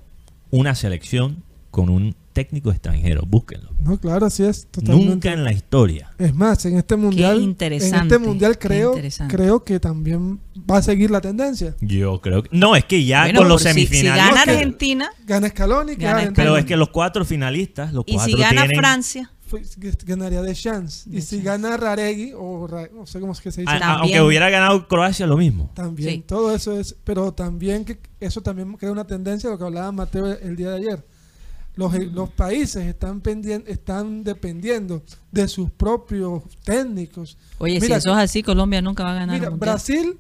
una 0.51 0.75
selección 0.75 1.45
con 1.71 1.91
un 1.91 2.17
técnico 2.35 2.71
extranjero. 2.71 3.23
Búsquenlo. 3.27 3.71
No, 3.81 3.99
claro, 3.99 4.27
así 4.27 4.43
es. 4.45 4.67
Totalmente. 4.71 5.09
Nunca 5.11 5.33
en 5.33 5.45
la 5.45 5.53
historia. 5.53 6.11
Es 6.19 6.35
más, 6.35 6.63
en 6.67 6.77
este 6.77 6.97
mundial, 6.97 7.41
interesante, 7.41 7.97
en 7.97 8.03
este 8.03 8.19
mundial 8.19 8.59
creo, 8.59 8.91
interesante. 8.93 9.35
creo 9.35 9.65
que 9.65 9.81
también 9.81 10.41
va 10.71 10.79
a 10.79 10.83
seguir 10.83 11.11
la 11.11 11.23
tendencia. 11.23 11.75
Yo 11.81 12.21
creo 12.21 12.43
que... 12.43 12.51
No, 12.53 12.77
es 12.77 12.85
que 12.85 13.05
ya 13.05 13.23
Bueno, 13.23 13.39
con 13.41 13.49
los 13.49 13.63
por 13.63 13.73
si- 13.73 13.81
si, 13.81 13.87
semifinales... 13.87 14.25
gana 14.35 14.43
Argentina 14.43 15.11
Gana 15.27 15.49
Scaloni, 15.49 15.95
Gana 15.95 16.33
Pero 16.35 16.59
es 16.59 16.65
que 16.67 16.77
los 16.77 16.91
cuatro 16.91 17.25
finalistas, 17.25 17.93
los 17.95 18.05
y 18.07 18.15
cuatro 18.15 18.35
si 18.37 18.39
gana 18.43 18.63
tienen... 18.63 18.79
Francia, 18.79 19.31
ganaría 20.05 20.43
de 20.43 20.55
chance. 20.55 21.09
De 21.09 21.19
y 21.19 21.21
si 21.23 21.37
chance. 21.37 21.45
gana 21.45 21.77
Raregui, 21.77 22.33
o 22.37 22.67
Ra- 22.67 22.89
no 22.93 23.07
sé 23.07 23.21
cómo 23.21 23.33
es 23.33 23.41
que 23.41 23.53
se 23.53 23.61
dice, 23.61 23.73
a- 23.73 23.77
a- 23.77 23.81
También. 23.81 24.01
aunque 24.19 24.29
hubiera 24.29 24.51
ganado 24.51 24.89
Croacia, 24.89 25.27
lo 25.27 25.37
mismo. 25.37 25.71
también. 25.75 26.11
Sí. 26.11 26.25
Todo 26.27 26.55
eso 26.55 26.79
es. 26.79 26.97
Pero 27.05 27.33
también 27.33 27.85
que 27.85 27.99
eso 28.21 28.41
también 28.43 28.73
crea 28.75 28.91
una 28.91 29.07
tendencia, 29.07 29.49
lo 29.51 29.59
que 29.59 29.65
hablaba 29.65 29.93
Mateo 29.93 30.27
el 30.33 30.57
día 30.57 30.71
de 30.71 30.77
ayer. 30.79 31.07
Los, 31.77 31.93
Mm. 31.93 32.15
los 32.15 32.31
países 32.31 32.87
están, 32.87 33.21
están 33.67 34.23
dependiendo 34.23 35.03
de 35.33 35.49
sus 35.49 35.71
propios 35.71 36.43
técnicos. 36.65 37.37
oye, 37.59 37.81
Mira, 37.81 37.87
si 38.01 38.09
eso 38.09 38.11
es 38.13 38.25
así, 38.25 38.43
Colombia 38.43 38.81
nunca 38.81 39.03
va 39.05 39.11
a 39.13 39.15
ganar. 39.15 39.39
Mira. 39.41 39.51
Brasil 39.51 40.17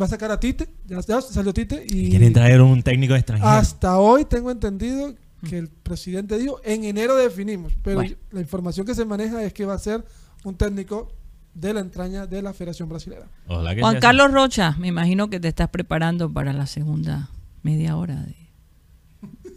va 0.00 0.06
a 0.06 0.08
sacar 0.08 0.30
a 0.30 0.40
Tite, 0.40 0.68
ya, 0.86 1.00
ya 1.00 1.20
salió 1.20 1.52
Tite 1.52 1.84
y 1.86 2.08
Quieren 2.10 2.32
traer 2.32 2.60
un 2.62 2.82
técnico 2.82 3.14
extranjero. 3.14 3.50
hasta 3.50 3.98
hoy 3.98 4.24
tengo 4.24 4.50
entendido 4.50 5.14
que 5.48 5.58
el 5.58 5.68
presidente 5.68 6.38
dijo 6.38 6.60
en 6.64 6.84
enero 6.84 7.16
definimos, 7.16 7.72
pero 7.82 7.96
Bueno. 7.96 8.16
la 8.30 8.40
información 8.40 8.86
que 8.86 8.94
se 8.94 9.04
maneja 9.04 9.42
es 9.44 9.52
que 9.52 9.66
va 9.66 9.74
a 9.74 9.78
ser 9.78 10.04
un 10.44 10.54
técnico 10.56 11.12
de 11.54 11.74
la 11.74 11.80
entraña 11.80 12.26
de 12.26 12.40
la 12.40 12.52
Federación 12.54 12.88
Brasilera. 12.88 13.26
Ojalá 13.46 13.74
que 13.74 13.80
Juan. 13.82 14.00
Carlos 14.00 14.32
Rocha, 14.32 14.74
me 14.78 14.88
imagino 14.88 15.28
que 15.28 15.38
te 15.40 15.48
estás 15.48 15.68
preparando 15.68 16.32
para 16.32 16.52
la 16.52 16.66
segunda 16.66 17.30
media 17.62 17.96
hora 17.96 18.14
de, 18.22 18.34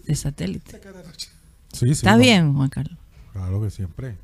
de 0.06 0.16
satélite. 0.16 0.80
Sí, 1.74 1.80
sí. 1.86 1.92
¿Estás 1.92 2.16
no, 2.18 2.22
bien, 2.24 2.54
Juan 2.54 2.70
Carlos? 2.70 2.98
Claro 3.34 3.62
que 3.62 3.70
siempre. 3.70 4.18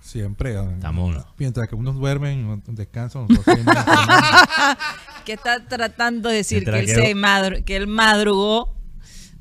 Siempre. 0.00 0.56
ah, 0.56 0.70
Estamos... 0.74 1.16
Mientras 1.36 1.68
que 1.68 1.74
unos 1.74 1.96
duermen, 1.96 2.62
descansan, 2.68 3.26
nosotros. 3.28 3.56
Que 5.24 5.32
está 5.32 5.66
tratando 5.66 6.28
de 6.28 6.36
decir 6.36 6.64
que 6.64 6.78
él, 6.78 6.86
que- 6.86 6.94
se 6.94 7.14
madru- 7.16 7.64
que 7.64 7.74
él 7.76 7.88
madrugó, 7.88 8.76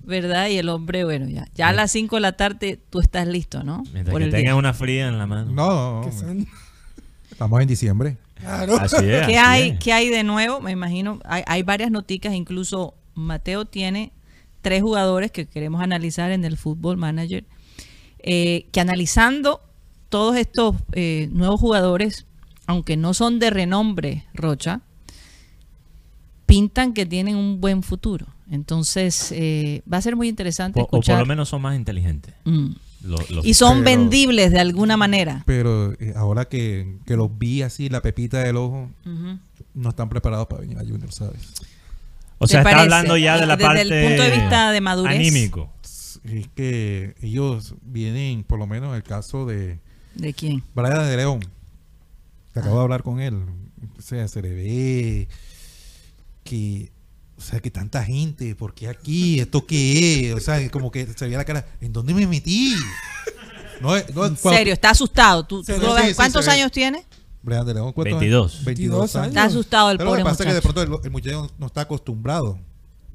¿verdad? 0.03 0.47
Y 0.49 0.57
el 0.57 0.67
hombre, 0.69 1.03
bueno, 1.03 1.27
ya, 1.29 1.47
ya 1.53 1.69
a 1.69 1.73
las 1.73 1.91
5 1.91 2.15
de 2.15 2.21
la 2.21 2.31
tarde 2.35 2.79
tú 2.89 2.99
estás 2.99 3.27
listo, 3.27 3.63
¿no? 3.63 3.83
Mientras 3.93 4.11
Por 4.11 4.27
que 4.27 4.35
día. 4.37 4.55
una 4.55 4.73
fría 4.73 5.07
en 5.07 5.19
la 5.19 5.27
mano. 5.27 5.51
No, 5.51 6.01
no, 6.01 6.33
no. 6.33 6.45
Estamos 7.29 7.61
en 7.61 7.67
diciembre. 7.67 8.17
claro. 8.33 8.77
Así 8.77 8.95
es. 8.97 9.27
¿Qué 9.27 9.37
así 9.37 9.45
hay, 9.45 9.69
es. 9.71 9.79
¿Qué 9.79 9.93
hay 9.93 10.09
de 10.09 10.23
nuevo? 10.23 10.59
Me 10.59 10.71
imagino, 10.71 11.19
hay, 11.23 11.43
hay 11.45 11.61
varias 11.61 11.91
noticias, 11.91 12.33
incluso 12.33 12.95
Mateo 13.13 13.65
tiene 13.65 14.11
tres 14.65 14.81
jugadores 14.81 15.29
que 15.29 15.45
queremos 15.45 15.79
analizar 15.79 16.31
en 16.31 16.43
el 16.43 16.57
Football 16.57 16.97
Manager, 16.97 17.43
eh, 18.17 18.65
que 18.71 18.79
analizando 18.79 19.61
todos 20.09 20.35
estos 20.37 20.75
eh, 20.93 21.29
nuevos 21.31 21.59
jugadores, 21.59 22.25
aunque 22.65 22.97
no 22.97 23.13
son 23.13 23.37
de 23.37 23.51
renombre, 23.51 24.25
Rocha, 24.33 24.81
pintan 26.47 26.93
que 26.93 27.05
tienen 27.05 27.35
un 27.35 27.61
buen 27.61 27.83
futuro. 27.83 28.25
Entonces, 28.49 29.31
eh, 29.35 29.83
va 29.91 29.97
a 29.97 30.01
ser 30.01 30.15
muy 30.15 30.29
interesante 30.29 30.79
O, 30.81 30.83
o 30.85 30.87
por 31.01 31.19
lo 31.19 31.25
menos 31.27 31.49
son 31.49 31.61
más 31.61 31.75
inteligentes. 31.75 32.33
Mm. 32.45 32.69
Los- 33.03 33.45
Y 33.45 33.53
son 33.53 33.83
Pero- 33.83 33.99
vendibles 34.01 34.51
de 34.51 34.59
alguna 34.61 34.97
manera. 34.97 35.43
Pero 35.45 35.93
eh, 35.93 36.13
ahora 36.15 36.45
que, 36.45 36.97
que 37.05 37.15
los 37.15 37.29
vi 37.37 37.61
así, 37.61 37.87
la 37.89 38.01
pepita 38.01 38.39
del 38.39 38.57
ojo, 38.57 38.89
no 39.75 39.89
están 39.89 40.09
preparados 40.09 40.47
para 40.47 40.61
venir 40.61 40.79
a 40.79 40.81
Junior, 40.81 41.11
¿sabes? 41.11 41.39
O 42.37 42.47
sea, 42.47 42.61
¿Te 42.63 42.69
está 42.69 42.77
parece? 42.77 42.81
hablando 42.83 43.17
ya 43.17 43.39
de 43.39 43.45
la 43.45 43.55
Desde 43.55 43.65
parte 43.67 43.81
el 43.81 44.07
punto 44.07 44.23
de 44.23 44.31
vista 44.31 44.71
de 44.71 44.81
madurez. 44.81 45.15
anímico. 45.19 45.71
Es 46.23 46.47
que 46.55 47.15
ellos 47.21 47.75
vienen, 47.83 48.43
por 48.43 48.57
lo 48.59 48.65
menos 48.67 48.89
en 48.89 48.95
el 48.95 49.03
caso 49.03 49.45
de 49.45 49.79
¿De 50.15 50.33
quién? 50.33 50.63
Brian 50.73 51.07
de 51.07 51.17
León, 51.17 51.39
que 52.53 52.59
acabo 52.59 52.75
Ah. 52.75 52.79
de 52.79 52.83
hablar 52.83 53.03
con 53.03 53.19
él. 53.19 53.35
O 53.97 54.01
sea, 54.01 54.27
se 54.27 54.41
le 54.41 54.49
ve 54.53 55.27
que, 56.43 56.91
o 57.37 57.41
sea, 57.41 57.59
que 57.59 57.69
tanta 57.69 58.03
gente, 58.03 58.55
¿por 58.55 58.73
qué 58.73 58.87
aquí? 58.87 59.39
¿Esto 59.39 59.65
qué 59.67 60.29
es? 60.29 60.35
O 60.35 60.39
sea, 60.39 60.67
como 60.71 60.89
que 60.91 61.05
se 61.15 61.25
veía 61.25 61.37
la 61.37 61.45
cara, 61.45 61.65
¿en 61.81 61.93
dónde 61.93 62.13
me 62.13 62.25
metí? 62.27 62.75
No, 63.81 63.95
En 63.97 64.37
serio, 64.37 64.73
está 64.73 64.91
asustado. 64.91 65.45
¿Tú, 65.45 65.61
tú 65.63 65.73
Sí, 65.73 65.79
lo 65.81 65.95
sí, 65.95 66.01
ves? 66.01 66.09
sí, 66.11 66.15
¿Cuántos 66.15 66.47
años 66.47 66.71
tiene? 66.71 67.03
Brian 67.45 67.65
de 67.65 67.73
León, 67.75 67.93
¿cuántos 67.93 68.19
22. 68.19 68.53
años? 68.55 68.65
22 68.65 69.15
años. 69.15 69.27
Está 69.29 69.43
asustado 69.45 69.91
el 69.91 69.97
Pero 69.97 70.05
lo 70.05 70.11
pobre 70.11 70.23
que 70.23 70.29
pasa 70.29 70.43
es 70.43 70.49
que 70.49 70.53
de 70.55 70.61
pronto 70.61 70.81
el, 70.81 71.05
el 71.05 71.11
muchacho 71.11 71.51
no 71.59 71.67
está 71.67 71.81
acostumbrado 71.81 72.59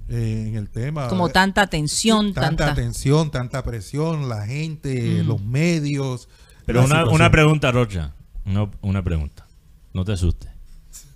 eh, 0.09 0.47
en 0.49 0.57
el 0.57 0.71
tema. 0.71 1.09
Como 1.09 1.29
eh, 1.29 1.33
tanta 1.33 1.67
tensión, 1.67 2.33
tanta 2.33 2.49
tanta... 2.67 2.73
atención, 2.73 3.31
tanta 3.31 3.63
presión, 3.63 4.29
la 4.29 4.47
gente, 4.47 5.23
Mm. 5.23 5.27
los 5.29 5.43
medios. 5.43 6.29
Pero 6.65 6.85
una, 6.85 7.05
una 7.07 7.31
pregunta, 7.31 7.71
Rocha. 7.73 8.13
Una, 8.47 8.71
una 8.81 9.03
pregunta. 9.03 9.47
No 9.93 10.05
te 10.05 10.13
asustes. 10.13 10.49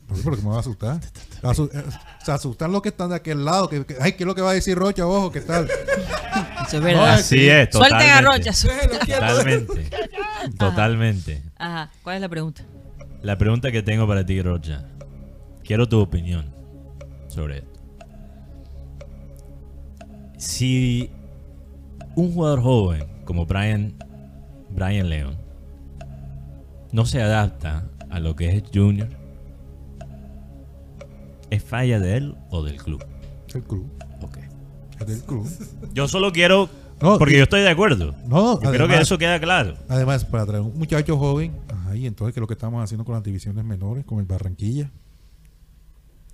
¿Por 0.08 0.16
qué? 0.18 0.22
Porque 0.24 0.42
me 0.42 0.48
va 0.50 0.56
a 0.56 0.60
asustar. 0.60 1.00
Asu- 1.42 1.70
eh, 1.72 1.82
Se 2.24 2.30
asustan 2.32 2.72
los 2.72 2.82
que 2.82 2.90
están 2.90 3.08
de 3.10 3.16
aquel 3.16 3.44
lado. 3.44 3.68
Que, 3.68 3.86
que- 3.86 3.96
ay, 4.00 4.12
¿qué 4.12 4.24
es 4.24 4.26
lo 4.26 4.34
que 4.34 4.42
va 4.42 4.50
a 4.50 4.54
decir 4.54 4.76
Rocha? 4.76 5.06
Ojo, 5.06 5.30
¿qué 5.32 5.40
tal? 5.40 5.66
Eso 6.66 6.76
es 6.78 6.82
verdad. 6.82 7.14
Así 7.14 7.48
es, 7.48 7.68
Suelten 7.72 7.94
a 8.10 8.20
totalmente. 8.20 8.38
Rocha. 8.38 8.52
su- 8.52 8.66
Déjelo 8.68 8.98
quieto. 8.98 9.20
Totalmente. 9.20 9.90
Totalmente. 10.58 11.42
Ajá. 11.56 11.90
¿Cuál 12.02 12.16
es 12.16 12.20
la 12.22 12.28
pregunta? 12.28 12.64
La 13.24 13.36
pregunta 13.38 13.72
que 13.72 13.82
tengo 13.82 14.06
para 14.06 14.24
ti, 14.24 14.40
Rocha. 14.42 14.84
Quiero 15.64 15.88
tu 15.88 15.98
opinión 15.98 16.44
sobre 17.26 17.58
esto. 17.58 17.80
Si 20.36 21.10
un 22.16 22.32
jugador 22.34 22.60
joven 22.62 23.04
como 23.24 23.46
Brian, 23.46 23.94
Brian 24.70 25.08
Leon 25.08 25.36
no 26.92 27.06
se 27.06 27.22
adapta 27.22 27.84
a 28.10 28.20
lo 28.20 28.36
que 28.36 28.50
es 28.50 28.62
Junior, 28.72 29.08
¿Es 31.50 31.62
falla 31.62 32.00
de 32.00 32.16
él 32.16 32.34
o 32.50 32.64
del 32.64 32.76
club? 32.82 33.04
El 33.54 33.62
club. 33.62 33.86
Ok. 34.22 34.38
Del 35.06 35.22
club. 35.22 35.48
Yo 35.92 36.08
solo 36.08 36.32
quiero. 36.32 36.68
No, 37.00 37.16
porque 37.16 37.34
y- 37.34 37.36
yo 37.38 37.44
estoy 37.44 37.60
de 37.60 37.68
acuerdo. 37.70 38.12
No, 38.26 38.60
Yo 38.60 38.70
creo 38.72 38.88
que 38.88 38.96
eso 38.98 39.18
queda 39.18 39.38
claro. 39.38 39.74
Además, 39.88 40.24
para 40.24 40.46
traer 40.46 40.62
un 40.62 40.76
muchacho 40.76 41.16
joven, 41.16 41.52
y 41.94 42.06
entonces, 42.06 42.34
¿qué 42.34 42.40
es 42.40 42.42
lo 42.42 42.46
que 42.46 42.54
estamos 42.54 42.82
haciendo 42.82 43.04
con 43.04 43.14
las 43.14 43.22
divisiones 43.24 43.64
menores, 43.64 44.04
con 44.04 44.18
el 44.18 44.24
Barranquilla? 44.26 44.90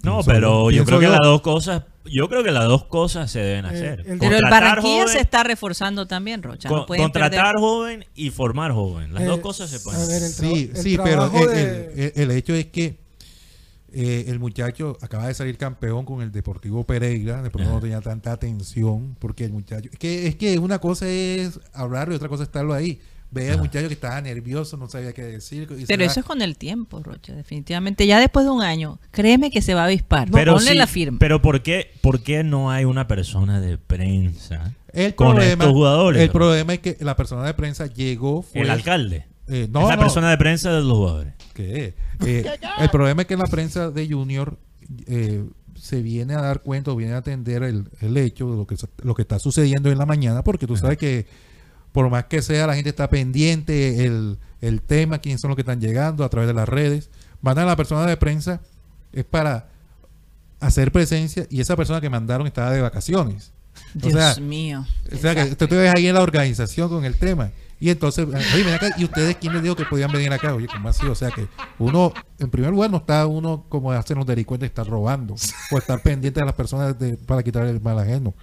No, 0.03 0.13
Pienso 0.23 0.31
pero 0.31 0.71
yo- 0.71 0.85
creo 0.87 0.99
que 0.99 1.09
las 1.09 1.21
dos 1.23 1.43
cosas. 1.43 1.83
Yo 2.07 2.27
creo 2.31 2.43
que 2.43 2.51
las 2.53 2.65
dos 2.65 2.85
cosas 2.85 3.31
se 3.31 3.41
deben 3.41 3.67
hacer. 3.67 4.03
el- 4.07 4.19
Pero 4.19 4.37
el 4.37 4.43
Barranquilla 4.45 5.03
joven, 5.03 5.09
se 5.09 5.21
está 5.21 5.43
reforzando 5.45 6.07
también, 6.07 6.43
Rocha. 6.43 6.71
no 6.71 6.77
con- 6.79 6.87
pueden 6.87 7.05
contratar 7.05 7.55
perder- 7.55 7.61
joven 7.61 8.05
y 8.15 8.31
formar 8.31 8.73
joven. 8.73 9.13
Las 9.13 9.25
Eh, 9.25 9.27
dos 9.27 9.41
cosas 9.41 9.69
se 9.69 9.79
pueden 9.81 10.01
hacer. 10.01 10.21
Sí, 10.23 10.71
sí, 10.75 10.97
pero 11.03 11.29
de- 11.29 12.13
el- 12.17 12.23
el 12.23 12.31
hecho 12.31 12.55
es 12.55 12.67
que 12.67 12.99
eh, 13.93 14.27
el 14.29 14.39
muchacho 14.39 14.97
acaba 15.03 15.27
de 15.27 15.35
salir 15.35 15.59
campeón 15.59 16.05
con 16.07 16.23
el 16.23 16.31
Deportivo 16.31 16.85
Pereira, 16.85 17.43
de 17.43 17.51
pronto 17.51 17.73
no 17.73 17.81
tenía 17.81 18.01
tanta 18.01 18.31
atención, 18.33 19.17
porque 19.19 19.45
el 19.45 19.53
muchacho, 19.53 19.89
es 19.93 19.99
que, 19.99 20.29
es 20.29 20.37
que 20.37 20.59
una 20.61 20.79
cosa 20.79 21.09
es 21.09 21.59
hablarlo 21.75 22.15
y 22.15 22.17
otra 22.17 22.29
cosa 22.29 22.45
es 22.45 22.49
estarlo 22.49 22.73
ahí. 22.73 23.01
Ve 23.33 23.51
al 23.51 23.59
muchacho 23.59 23.87
que 23.87 23.95
estaba 23.95 24.21
nervioso, 24.21 24.77
no 24.77 24.89
sabía 24.89 25.13
qué 25.13 25.23
decir. 25.23 25.69
Pero 25.87 26.05
eso 26.05 26.21
es 26.21 26.27
con 26.27 26.43
el 26.43 26.57
tiempo, 26.57 27.01
Rocha, 27.03 27.33
definitivamente. 27.33 28.07
Ya 28.07 28.19
después 28.19 28.45
de 28.45 28.51
un 28.51 28.63
año, 28.63 28.99
créeme 29.13 29.51
que 29.53 29.63
se 29.63 29.75
va 29.75 29.83
a 29.83 29.85
avispar. 29.85 30.29
pero 30.33 30.55
Ponle 30.55 30.73
sí, 30.73 30.77
la 30.77 30.87
firma. 30.89 31.19
Pero 31.21 31.41
¿por 31.41 31.63
qué, 31.63 31.93
¿por 32.01 32.23
qué 32.23 32.43
no 32.43 32.71
hay 32.73 32.85
una 32.85 33.07
persona 33.07 33.61
de 33.61 33.79
prensa 33.79 34.75
el 34.93 35.15
con 35.15 35.35
problema, 35.35 35.65
estos 35.65 35.73
jugadores? 35.73 36.23
El 36.23 36.31
problema 36.31 36.75
es 36.75 36.81
que 36.81 36.97
la 37.01 37.15
persona 37.15 37.45
de 37.45 37.55
prensa 37.55 37.87
llegó. 37.87 38.43
Fue, 38.43 38.63
el 38.63 38.71
alcalde. 38.71 39.27
eh, 39.47 39.69
no, 39.71 39.83
es 39.83 39.89
la 39.89 39.97
no, 39.97 40.03
persona 40.03 40.31
de 40.31 40.37
prensa 40.39 40.73
de 40.73 40.83
los 40.83 40.93
jugadores. 40.93 41.35
¿qué? 41.55 41.95
Eh, 42.27 42.45
el 42.81 42.91
problema 42.91 43.23
es 43.23 43.29
que 43.29 43.37
la 43.37 43.47
prensa 43.47 43.91
de 43.93 44.09
Junior 44.09 44.59
eh, 45.07 45.45
se 45.77 46.03
viene 46.03 46.35
a 46.35 46.41
dar 46.43 46.63
cuenta 46.63 46.91
o 46.91 46.97
viene 46.97 47.15
a 47.15 47.19
atender 47.19 47.63
el, 47.63 47.85
el 48.01 48.17
hecho 48.17 48.51
de 48.51 48.57
lo 48.57 48.67
que, 48.67 48.75
lo 49.03 49.15
que 49.15 49.23
está 49.23 49.39
sucediendo 49.39 49.91
en 49.91 49.99
la 49.99 50.05
mañana, 50.07 50.43
porque 50.43 50.67
tú 50.67 50.77
sabes 50.77 50.99
que 50.99 51.27
por 51.93 52.09
más 52.11 52.25
que 52.25 52.43
sea, 52.43 52.67
la 52.67 52.75
gente 52.75 52.91
está 52.91 53.09
pendiente, 53.11 54.05
el, 54.05 54.39
el 54.61 54.81
tema, 54.83 55.19
quiénes 55.19 55.41
son 55.41 55.49
los 55.49 55.57
que 55.57 55.63
están 55.63 55.81
llegando 55.81 56.25
a 56.25 56.29
través 56.29 56.47
de 56.49 56.55
las 56.55 56.69
redes. 56.69 57.11
Mandan 57.43 57.65
a 57.65 57.69
la 57.69 57.77
persona 57.77 58.07
de 58.07 58.17
prensa 58.17 58.61
es 59.13 59.25
para 59.25 59.69
hacer 60.61 60.93
presencia 60.93 61.47
y 61.51 61.61
esa 61.61 61.77
persona 61.77 62.01
que 62.01 62.11
mandaron 62.11 62.47
estaba 62.47 62.71
de 62.71 62.81
vacaciones. 62.83 63.53
Dios 63.95 64.15
o 64.15 64.19
sea, 64.19 64.35
mío. 64.43 64.85
o 65.13 65.17
sea, 65.17 65.35
que 65.35 65.57
tú 65.57 65.67
te 65.67 65.77
ves 65.77 65.93
ahí 65.95 66.07
en 66.07 66.15
la 66.15 66.23
organización 66.23 66.89
con 66.89 67.05
el 67.05 67.15
tema. 67.17 67.51
Y 67.83 67.89
entonces, 67.89 68.27
oye, 68.27 68.63
ven 68.63 68.75
acá, 68.75 68.91
¿y 68.99 69.05
ustedes 69.05 69.37
quién 69.41 69.55
les 69.55 69.63
dijo 69.63 69.75
que 69.75 69.87
podían 69.87 70.13
venir 70.13 70.31
acá? 70.33 70.55
Oye, 70.55 70.67
¿cómo 70.67 70.91
así? 70.91 71.07
O 71.07 71.15
sea, 71.15 71.31
que 71.31 71.49
uno, 71.79 72.13
en 72.39 72.51
primer 72.51 72.71
lugar, 72.71 72.91
no 72.91 72.99
está 72.99 73.27
uno 73.27 73.65
como 73.71 73.91
hacen 73.93 74.19
los 74.19 74.27
delincuentes, 74.27 74.69
estar 74.69 74.87
robando 74.87 75.35
o 75.73 75.79
estar 75.79 76.03
pendiente 76.03 76.41
de 76.41 76.47
las 76.47 76.55
personas 76.55 76.99
de- 76.99 77.17
para 77.17 77.43
quitar 77.43 77.67
el 77.67 77.81
mal 77.81 77.99
ajeno. 77.99 78.35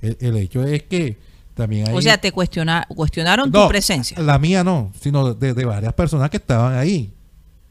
El, 0.00 0.16
el 0.20 0.36
hecho 0.36 0.62
es 0.62 0.84
que 0.84 1.18
también 1.58 1.86
hay. 1.88 1.94
O 1.94 2.00
sea, 2.00 2.16
te 2.18 2.32
cuestiona- 2.32 2.86
cuestionaron 2.88 3.50
No, 3.50 3.64
tu 3.64 3.68
presencia. 3.68 4.18
La 4.22 4.38
mía 4.38 4.64
no, 4.64 4.90
sino 5.00 5.34
de, 5.34 5.52
de 5.52 5.64
varias 5.66 5.92
personas 5.92 6.30
que 6.30 6.38
estaban 6.38 6.74
ahí. 6.78 7.12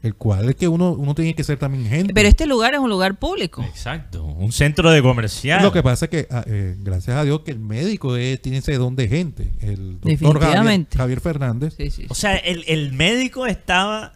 El 0.00 0.14
cual 0.14 0.48
es 0.48 0.54
que 0.54 0.68
uno, 0.68 0.92
uno 0.92 1.12
tiene 1.12 1.34
que 1.34 1.42
ser 1.42 1.58
también 1.58 1.84
gente. 1.88 2.14
Pero 2.14 2.28
este 2.28 2.46
lugar 2.46 2.72
es 2.72 2.78
un 2.78 2.88
lugar 2.88 3.18
público. 3.18 3.64
Exacto. 3.64 4.22
Un 4.24 4.52
centro 4.52 4.92
de 4.92 5.02
comercial. 5.02 5.60
Lo 5.60 5.72
que 5.72 5.82
pasa 5.82 6.04
es 6.04 6.10
que, 6.12 6.28
ah, 6.30 6.44
eh, 6.46 6.76
gracias 6.78 7.16
a 7.16 7.24
Dios, 7.24 7.40
que 7.40 7.50
el 7.50 7.58
médico 7.58 8.14
es- 8.14 8.40
tiene 8.40 8.58
ese 8.58 8.74
don 8.74 8.94
de 8.94 9.08
gente. 9.08 9.50
El 9.60 9.94
doctor 9.94 10.12
Javier, 10.12 10.18
Definitivamente. 10.20 10.96
Javier 10.96 11.20
Fernández. 11.20 11.74
Sí, 11.76 11.90
sí, 11.90 12.06
O 12.10 12.14
sea, 12.14 12.36
el, 12.36 12.62
el 12.68 12.92
médico 12.92 13.46
estaba 13.46 14.12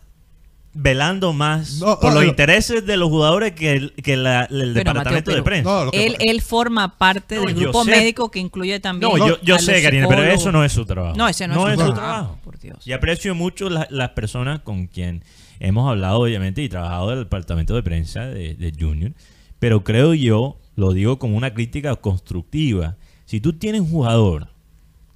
velando 0.74 1.32
más 1.34 1.80
No, 1.80 2.00
por 2.00 2.10
ah, 2.10 2.14
los 2.14 2.22
lo- 2.24 2.28
intereses 2.30 2.86
de 2.86 2.96
los 2.96 3.08
jugadores 3.10 3.52
que 3.52 3.72
el, 3.72 3.92
que 3.94 4.16
la- 4.16 4.44
el 4.44 4.72
departamento 4.74 5.30
Mateo, 5.30 5.34
de 5.36 5.42
prensa. 5.42 5.86
Él, 5.92 6.16
él 6.18 6.40
forma 6.40 6.96
parte 6.96 7.36
No, 7.36 7.42
del 7.42 7.54
grupo 7.54 7.84
sé. 7.84 7.90
médico 7.90 8.30
que 8.30 8.38
incluye 8.38 8.80
también. 8.80 9.12
No, 9.12 9.18
yo, 9.18 9.40
yo 9.42 9.54
a 9.54 9.58
los 9.58 9.66
sé, 9.66 9.82
Karina, 9.82 10.08
pero 10.08 10.22
eso 10.24 10.50
no 10.50 10.64
es 10.64 10.72
su 10.72 10.84
trabajo. 10.86 11.16
No, 11.16 11.28
ese 11.28 11.46
no, 11.46 11.68
es 11.68 11.74
su 11.78 11.86
su 11.86 11.92
trabajo. 11.92 11.94
trabajo. 11.94 12.38
Por 12.42 12.58
Dios. 12.58 12.86
Y 12.86 12.92
aprecio 12.92 13.34
mucho 13.34 13.68
la- 13.68 13.86
las 13.90 14.10
personas 14.10 14.60
con 14.60 14.86
quien 14.86 15.22
hemos 15.60 15.88
hablado, 15.90 16.20
obviamente, 16.20 16.62
y 16.62 16.68
trabajado 16.68 17.10
del 17.10 17.18
departamento 17.20 17.74
de 17.74 17.82
prensa 17.82 18.26
de, 18.26 18.54
de 18.54 18.72
Junior. 18.78 19.12
Pero 19.58 19.84
creo 19.84 20.14
yo, 20.14 20.58
lo 20.74 20.92
digo 20.92 21.18
como 21.18 21.36
una 21.36 21.52
crítica 21.52 21.94
constructiva. 21.96 22.96
Si 23.26 23.40
tú 23.40 23.52
tienes 23.52 23.82
un 23.82 23.90
jugador 23.90 24.48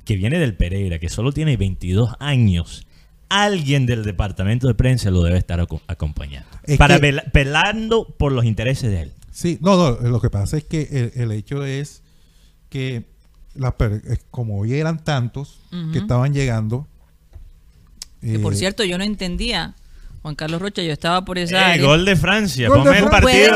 que 0.04 0.16
viene 0.16 0.38
del 0.38 0.54
Pereira, 0.54 0.98
que 1.00 1.08
solo 1.08 1.32
tiene 1.32 1.56
22 1.56 2.14
años, 2.20 2.85
alguien 3.28 3.86
del 3.86 4.04
departamento 4.04 4.66
de 4.68 4.74
prensa 4.74 5.10
lo 5.10 5.22
debe 5.22 5.38
estar 5.38 5.60
aco- 5.60 5.80
acompañando. 5.86 6.48
Es 6.64 6.78
para 6.78 7.00
que- 7.00 7.20
velando 7.32 8.06
por 8.18 8.32
los 8.32 8.44
intereses 8.44 8.90
de 8.90 9.02
él. 9.02 9.12
Sí, 9.32 9.58
no, 9.60 9.76
no, 9.76 10.08
lo 10.08 10.20
que 10.20 10.30
pasa 10.30 10.56
es 10.56 10.64
que 10.64 11.12
el, 11.14 11.22
el 11.22 11.32
hecho 11.32 11.64
es 11.64 12.02
que 12.70 13.04
las 13.54 13.74
per- 13.74 14.02
eh, 14.06 14.18
como 14.30 14.58
hoy 14.60 14.74
eran 14.74 15.02
tantos 15.04 15.58
que 15.92 15.98
estaban 15.98 16.32
llegando. 16.32 16.86
Que 18.20 18.38
por 18.38 18.54
eh, 18.54 18.56
cierto, 18.56 18.84
yo 18.84 18.96
no 18.98 19.04
entendía. 19.04 19.74
Juan 20.22 20.34
Carlos 20.34 20.60
Rocha, 20.60 20.82
yo 20.82 20.92
estaba 20.92 21.24
por 21.24 21.38
esa 21.38 21.56
Eh, 21.56 21.72
área. 21.74 21.86
gol 21.86 22.04
de 22.04 22.16
Francia, 22.16 22.68
Gol 22.68 22.78
de 22.78 22.84
ponme 22.84 22.98
el 22.98 23.04
partido, 23.08 23.54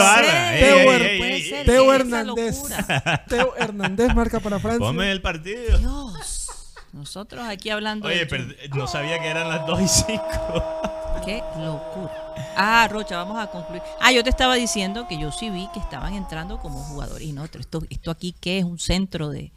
Ey, 0.52 1.50
Teo 1.66 1.92
Hernández. 1.92 2.58
Teo 3.28 3.56
Hernández 3.56 4.14
marca 4.14 4.38
para 4.38 4.60
Francia. 4.60 4.78
Ponme 4.78 5.10
el 5.10 5.20
partido. 5.20 5.78
Dios. 5.78 6.39
Nosotros 6.92 7.44
aquí 7.46 7.70
hablando 7.70 8.08
Oye, 8.08 8.18
de 8.20 8.26
pero 8.26 8.44
no 8.76 8.86
sabía 8.86 9.20
que 9.20 9.28
eran 9.28 9.48
las 9.48 9.66
2 9.66 9.80
y 9.80 9.88
5. 9.88 10.22
Qué 11.24 11.42
locura. 11.58 12.10
Ah, 12.56 12.88
Rocha, 12.90 13.16
vamos 13.16 13.38
a 13.38 13.48
concluir. 13.48 13.82
Ah, 14.00 14.10
yo 14.12 14.24
te 14.24 14.30
estaba 14.30 14.54
diciendo 14.56 15.06
que 15.08 15.18
yo 15.20 15.30
sí 15.32 15.50
vi 15.50 15.68
que 15.72 15.78
estaban 15.80 16.14
entrando 16.14 16.58
como 16.58 16.78
jugadores. 16.80 17.26
Y 17.28 17.32
no, 17.32 17.44
esto, 17.44 17.82
esto 17.90 18.10
aquí, 18.10 18.34
¿qué 18.40 18.58
es? 18.58 18.64
¿Un 18.64 18.78
centro 18.78 19.28
de, 19.28 19.52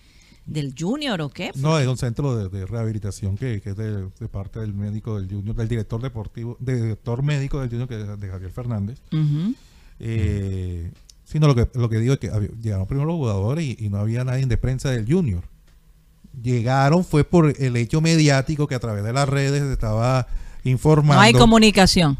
del 0.45 0.75
Junior 0.77 1.19
o 1.21 1.29
qué? 1.29 1.51
No, 1.55 1.79
es 1.79 1.87
un 1.87 1.97
centro 1.97 2.35
de, 2.35 2.49
de 2.49 2.65
rehabilitación 2.65 3.37
que, 3.37 3.61
que 3.61 3.71
es 3.71 3.77
de, 3.77 4.09
de 4.19 4.27
parte 4.29 4.59
del 4.59 4.73
médico 4.73 5.19
del 5.19 5.29
Junior, 5.29 5.55
del 5.55 5.67
director 5.69 6.01
deportivo, 6.01 6.57
del 6.59 6.81
director 6.81 7.23
médico 7.23 7.59
del 7.61 7.69
Junior, 7.69 7.87
que 7.87 8.01
es 8.01 8.19
de 8.19 8.27
Javier 8.27 8.51
Fernández. 8.51 8.99
Eh, 9.99 10.91
sino 11.25 11.47
lo 11.47 11.55
que, 11.55 11.69
lo 11.77 11.89
que 11.89 11.97
digo 11.99 12.13
es 12.13 12.19
que 12.19 12.29
había- 12.29 12.49
llegaron 12.61 12.85
primero 12.85 13.07
los 13.07 13.15
jugadores 13.15 13.65
y, 13.65 13.77
y 13.79 13.89
no 13.89 13.97
había 13.99 14.23
nadie 14.23 14.45
de 14.45 14.57
prensa 14.57 14.89
del 14.91 15.05
Junior. 15.11 15.43
Llegaron 16.41 17.05
fue 17.05 17.23
por 17.23 17.53
el 17.59 17.75
hecho 17.77 18.01
mediático 18.01 18.67
que 18.67 18.75
a 18.75 18.79
través 18.79 19.03
de 19.03 19.13
las 19.13 19.29
redes 19.29 19.61
se 19.61 19.71
estaba 19.73 20.27
informando. 20.63 21.15
No 21.15 21.21
hay 21.21 21.33
comunicación. 21.33 22.17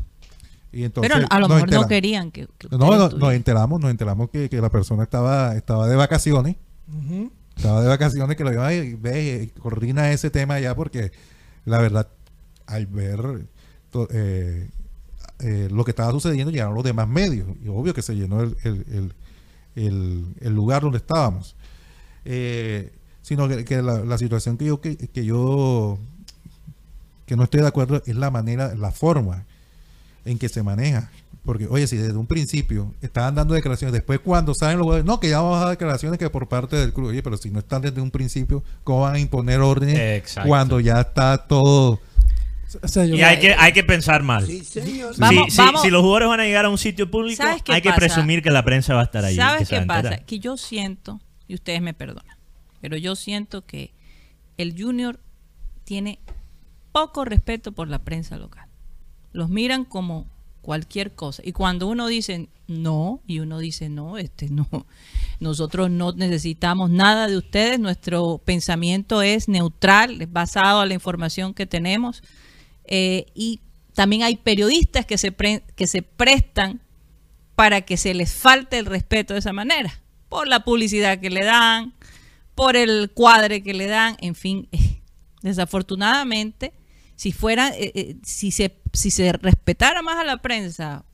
y 0.71 0.84
entonces 0.84 1.12
Pero 1.13 1.26
a 1.30 1.39
lo 1.39 1.47
mejor 1.49 1.71
no 1.71 1.88
querían 1.88 2.32
que. 2.32 2.47
que 2.58 2.67
No, 2.71 2.78
no, 2.97 3.10
nos 3.10 3.34
enteramos, 3.34 3.80
nos 3.82 3.89
enteramos 3.91 4.30
que, 4.30 4.49
que 4.49 4.62
la 4.62 4.69
persona 4.69 5.04
estaba, 5.04 5.56
estaba 5.56 5.88
de 5.88 5.95
vacaciones. 5.95 6.56
Estaba 7.56 7.82
de 7.82 7.88
vacaciones 7.88 8.36
que 8.38 8.43
lo 8.43 8.52
iba 8.52 8.67
a 8.67 8.71
ve, 8.71 9.52
coordina 9.60 10.12
ese 10.12 10.30
tema 10.30 10.60
ya 10.60 10.76
porque 10.76 11.12
la 11.65 11.80
verdad, 11.80 12.08
al 12.65 12.88
ver 12.88 13.47
to- 13.91 14.08
eh, 14.12 14.69
eh, 15.39 15.67
lo 15.71 15.84
que 15.84 15.91
estaba 15.91 16.12
sucediendo, 16.12 16.52
llegaron 16.52 16.73
los 16.76 16.84
demás 16.84 17.08
medios. 17.08 17.47
Y 17.63 17.67
obvio 17.67 17.93
que 17.93 18.02
se 18.02 18.15
llenó 18.15 18.41
el, 18.41 18.56
el- 18.63 18.86
el- 18.91 19.13
el- 19.76 20.26
el 20.41 20.54
lugar 20.54 20.82
donde 20.84 20.97
estábamos. 20.99 21.56
Eh, 22.26 22.91
sino 23.24 23.48
que, 23.48 23.66
que 23.66 23.82
la, 23.82 24.02
la 24.06 24.18
situación 24.20 24.58
que 24.58 24.66
yo, 24.66 24.80
que, 24.80 24.96
que 24.98 25.26
yo 25.26 25.98
que 27.26 27.36
no 27.36 27.44
estoy 27.46 27.62
de 27.62 27.68
acuerdo 27.68 28.04
es 28.06 28.16
la 28.16 28.30
manera, 28.30 28.76
la 28.76 28.92
forma 28.92 29.46
en 30.26 30.38
que 30.38 30.50
se 30.50 30.62
maneja. 30.62 31.10
Porque, 31.46 31.68
oye, 31.68 31.88
si 31.88 31.98
desde 31.98 32.16
un 32.18 32.28
principio 32.28 32.94
estaban 33.02 33.36
dando 33.36 33.54
declaraciones, 33.54 33.92
después 33.94 34.20
cuando 34.20 34.54
saben 34.54 34.78
los 34.78 34.86
jugadores, 34.86 35.06
no, 35.06 35.20
que 35.20 35.30
ya 35.30 35.42
vamos 35.42 35.58
a 35.58 35.62
dar 35.62 35.70
declaraciones 35.72 36.18
que 36.20 36.30
por 36.30 36.48
parte 36.48 36.76
del 36.78 36.94
club, 36.94 37.08
oye, 37.10 37.22
pero 37.24 37.36
si 37.36 37.50
no 37.50 37.60
están 37.60 37.82
desde 37.82 38.00
un 38.00 38.12
principio, 38.12 38.64
¿cómo 38.86 39.02
van 39.02 39.16
a 39.16 39.20
imponer 39.20 39.60
órdenes 39.60 40.00
Exacto. 40.20 40.48
cuando 40.48 40.80
ya 40.80 41.02
está 41.02 41.38
todo? 41.38 42.00
O 42.82 42.88
sea, 42.88 43.06
yo- 43.06 43.16
Y 43.16 43.22
hay 43.24 43.40
que, 43.40 43.54
hay 43.54 43.74
que 43.74 43.84
pensar 43.84 44.24
mal. 44.24 44.48
Sí, 44.48 44.64
señor. 44.64 45.14
Vamos, 45.18 45.46
si, 45.46 45.52
si- 45.52 45.58
vamos. 45.58 45.82
si 45.82 45.90
los 45.90 46.02
jugadores 46.02 46.30
van 46.30 46.40
a 46.40 46.44
llegar 46.46 46.64
a 46.66 46.70
un 46.70 46.78
sitio 46.78 47.12
público, 47.12 47.44
¿Sabes 47.44 47.62
qué 47.62 47.74
hay 47.74 47.82
que 47.82 47.90
pasa? 47.90 48.00
presumir 48.00 48.42
que 48.42 48.50
la 48.50 48.64
prensa 48.64 48.94
va 48.96 49.02
a 49.02 49.06
estar 49.06 49.24
ahí. 49.26 49.36
¿Sabes 49.36 49.68
qué 49.70 49.82
pasa? 49.82 50.18
Que 50.20 50.40
yo 50.40 50.56
siento, 50.58 51.20
y 51.48 51.56
ustedes 51.56 51.82
me 51.82 51.94
perdonan, 51.94 52.38
pero 52.84 52.98
yo 52.98 53.15
siento 53.15 53.65
que 53.65 53.94
el 54.58 54.75
Junior 54.77 55.21
tiene 55.86 56.19
poco 56.92 57.23
respeto 57.23 57.71
por 57.71 57.88
la 57.88 58.00
prensa 58.00 58.36
local. 58.36 58.67
Los 59.31 59.48
miran 59.48 59.86
como 59.86 60.27
cualquier 60.62 61.15
cosa. 61.15 61.42
Y 61.46 61.54
cuando 61.54 61.88
uno 61.88 62.08
dice 62.08 62.50
no, 62.67 63.21
y 63.25 63.40
uno 63.40 63.60
dice 63.60 63.88
no, 63.88 64.17
este 64.17 64.50
no, 64.50 64.67
nosotros 65.40 65.92
no 65.92 66.12
necesitamos 66.12 66.90
nada 66.90 67.29
de 67.29 67.38
ustedes, 67.38 67.79
nuestro 67.79 68.42
pensamiento 68.44 69.21
es 69.21 69.48
neutral, 69.48 70.21
es 70.21 70.29
basado 70.29 70.81
a 70.81 70.86
la 70.86 70.94
información 70.94 71.54
que 71.54 71.65
tenemos. 71.65 72.21
Eh, 72.84 73.27
y 73.34 73.62
también 73.94 74.23
hay 74.23 74.36
periodistas 74.36 75.06
que 75.06 75.17
se, 75.17 75.34
que 75.34 75.88
se 75.88 76.02
prestan 76.02 76.81
para 77.56 77.79
que 77.79 77.96
se 77.96 78.13
les 78.13 78.34
falte 78.34 78.77
el 78.77 78.88
respeto 78.88 79.36
de 79.36 79.40
esa 79.40 79.54
manera, 79.54 80.02
por 80.27 80.50
la 80.50 80.65
publicidad 80.65 81.21
que 81.21 81.29
le 81.29 81.46
dan, 81.46 81.94
por 82.56 82.75
el 82.75 83.12
cuadre 83.13 83.63
que 83.63 83.73
le 83.73 83.87
dan, 83.87 84.15
en 84.19 84.35
fin, 84.35 84.67
desafortunadamente, 85.41 86.73
si 87.15 87.31
fuera, 87.31 87.69
eh, 87.69 87.91
eh, 87.95 88.15
si 88.23 88.51
se, 88.51 88.75
si 88.91 89.12
se 89.12 89.31
respetara 89.33 90.01
más 90.01 90.17
a 90.17 90.23
la 90.23 90.41
prensa, 90.41 91.06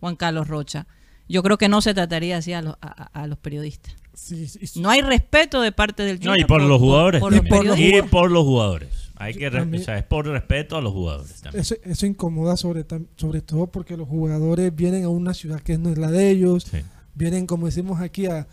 Juan 0.00 0.16
Carlos 0.16 0.48
Rocha, 0.48 0.86
yo 1.28 1.42
creo 1.42 1.58
que 1.58 1.68
no 1.68 1.80
se 1.80 1.94
trataría 1.94 2.38
así 2.38 2.52
a 2.52 2.62
los, 2.62 2.76
a- 2.80 3.26
los 3.26 3.38
periodistas. 3.38 3.94
Sí, 4.12 4.46
sí, 4.46 4.66
sí. 4.66 4.80
No 4.80 4.90
hay 4.90 5.00
respeto 5.00 5.60
de 5.60 5.72
parte 5.72 6.02
del 6.04 6.16
No, 6.20 6.30
Junior 6.32 6.38
y 6.40 6.44
por 6.44 6.62
los 6.62 6.78
jugadores. 6.80 7.20
por 7.20 7.32
Y 7.32 7.36
los 7.36 7.46
por 7.48 7.64
los 7.66 7.78
y 7.78 8.02
por 8.02 8.30
los 8.30 8.44
jugadores. 8.44 8.88
Hay 9.16 9.34
que, 9.34 9.50
También- 9.50 9.82
o 9.82 9.84
sea, 9.84 9.98
es 9.98 10.04
por 10.04 10.26
respeto 10.26 10.76
a 10.76 10.82
los 10.82 10.92
jugadores 10.92 11.40
también. 11.40 11.62
Eso, 11.62 11.74
eso 11.82 12.06
incomoda 12.06 12.56
sobre, 12.56 12.84
sobre 13.16 13.40
todo 13.42 13.66
porque 13.68 13.96
los 13.96 14.08
jugadores 14.08 14.74
vienen 14.74 15.04
a 15.04 15.08
una 15.08 15.34
ciudad 15.34 15.60
que 15.60 15.78
no 15.78 15.90
es 15.90 15.98
la 15.98 16.10
de 16.10 16.30
ellos, 16.30 16.64
Sí. 16.70 16.78
vienen, 17.14 17.46
como 17.46 17.66
decimos 17.66 18.00
aquí, 18.00 18.26
a, 18.26 18.46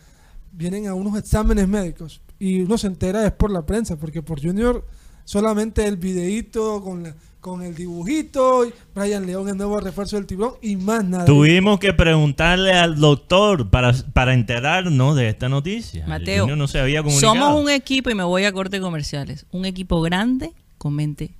vienen 0.52 0.86
a 0.86 0.94
unos 0.94 1.18
exámenes 1.18 1.66
médicos 1.68 2.20
y 2.38 2.60
uno 2.62 2.76
se 2.78 2.86
entera 2.86 3.24
es 3.26 3.32
por 3.32 3.50
la 3.50 3.64
prensa, 3.66 3.96
porque 3.96 4.22
por 4.22 4.40
Junior 4.42 4.86
solamente 5.24 5.86
el 5.86 5.96
videíto 5.96 6.82
con, 6.82 7.02
la- 7.04 7.14
con 7.40 7.62
el 7.62 7.74
dibujito, 7.74 8.64
y 8.66 8.72
Brian 8.94 9.26
León, 9.26 9.48
el 9.48 9.56
nuevo 9.56 9.80
refuerzo 9.80 10.14
del 10.16 10.26
tiburón 10.26 10.54
y 10.62 10.76
más 10.76 11.04
nada. 11.04 11.24
Tuvimos 11.24 11.78
que 11.80 11.92
preguntarle 11.92 12.72
al 12.72 13.00
doctor 13.00 13.68
para, 13.70 13.92
para 14.12 14.32
enterarnos 14.34 15.16
de 15.16 15.28
esta 15.28 15.48
noticia. 15.48 16.06
Mateo, 16.06 16.54
no 16.54 16.68
se 16.68 16.78
había 16.78 17.02
comunicado. 17.02 17.34
somos 17.34 17.60
un 17.64 17.68
equipo, 17.70 18.10
y 18.10 18.14
me 18.14 18.22
voy 18.24 18.44
a 18.44 18.52
corte 18.52 18.80
comerciales, 18.80 19.46
un 19.50 19.64
equipo 19.64 20.00
grande 20.02 20.52
con 20.78 20.94
mente 20.94 21.34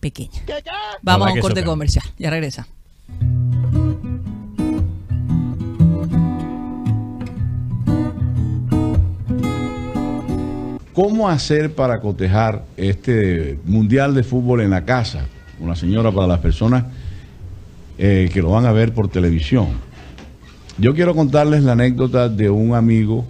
pequeña. 0.00 0.40
Vamos 1.02 1.28
a 1.28 1.32
un 1.32 1.40
corte 1.40 1.64
comercial, 1.64 2.04
ya 2.18 2.30
regresa. 2.30 2.66
¿Cómo 10.96 11.28
hacer 11.28 11.74
para 11.74 12.00
cotejar 12.00 12.64
este 12.78 13.58
Mundial 13.66 14.14
de 14.14 14.22
Fútbol 14.22 14.62
en 14.62 14.70
la 14.70 14.86
casa? 14.86 15.26
Una 15.60 15.76
señora 15.76 16.10
para 16.10 16.26
las 16.26 16.38
personas 16.38 16.84
eh, 17.98 18.30
que 18.32 18.40
lo 18.40 18.52
van 18.52 18.64
a 18.64 18.72
ver 18.72 18.94
por 18.94 19.08
televisión. 19.08 19.66
Yo 20.78 20.94
quiero 20.94 21.14
contarles 21.14 21.62
la 21.64 21.72
anécdota 21.72 22.30
de 22.30 22.48
un 22.48 22.74
amigo 22.74 23.26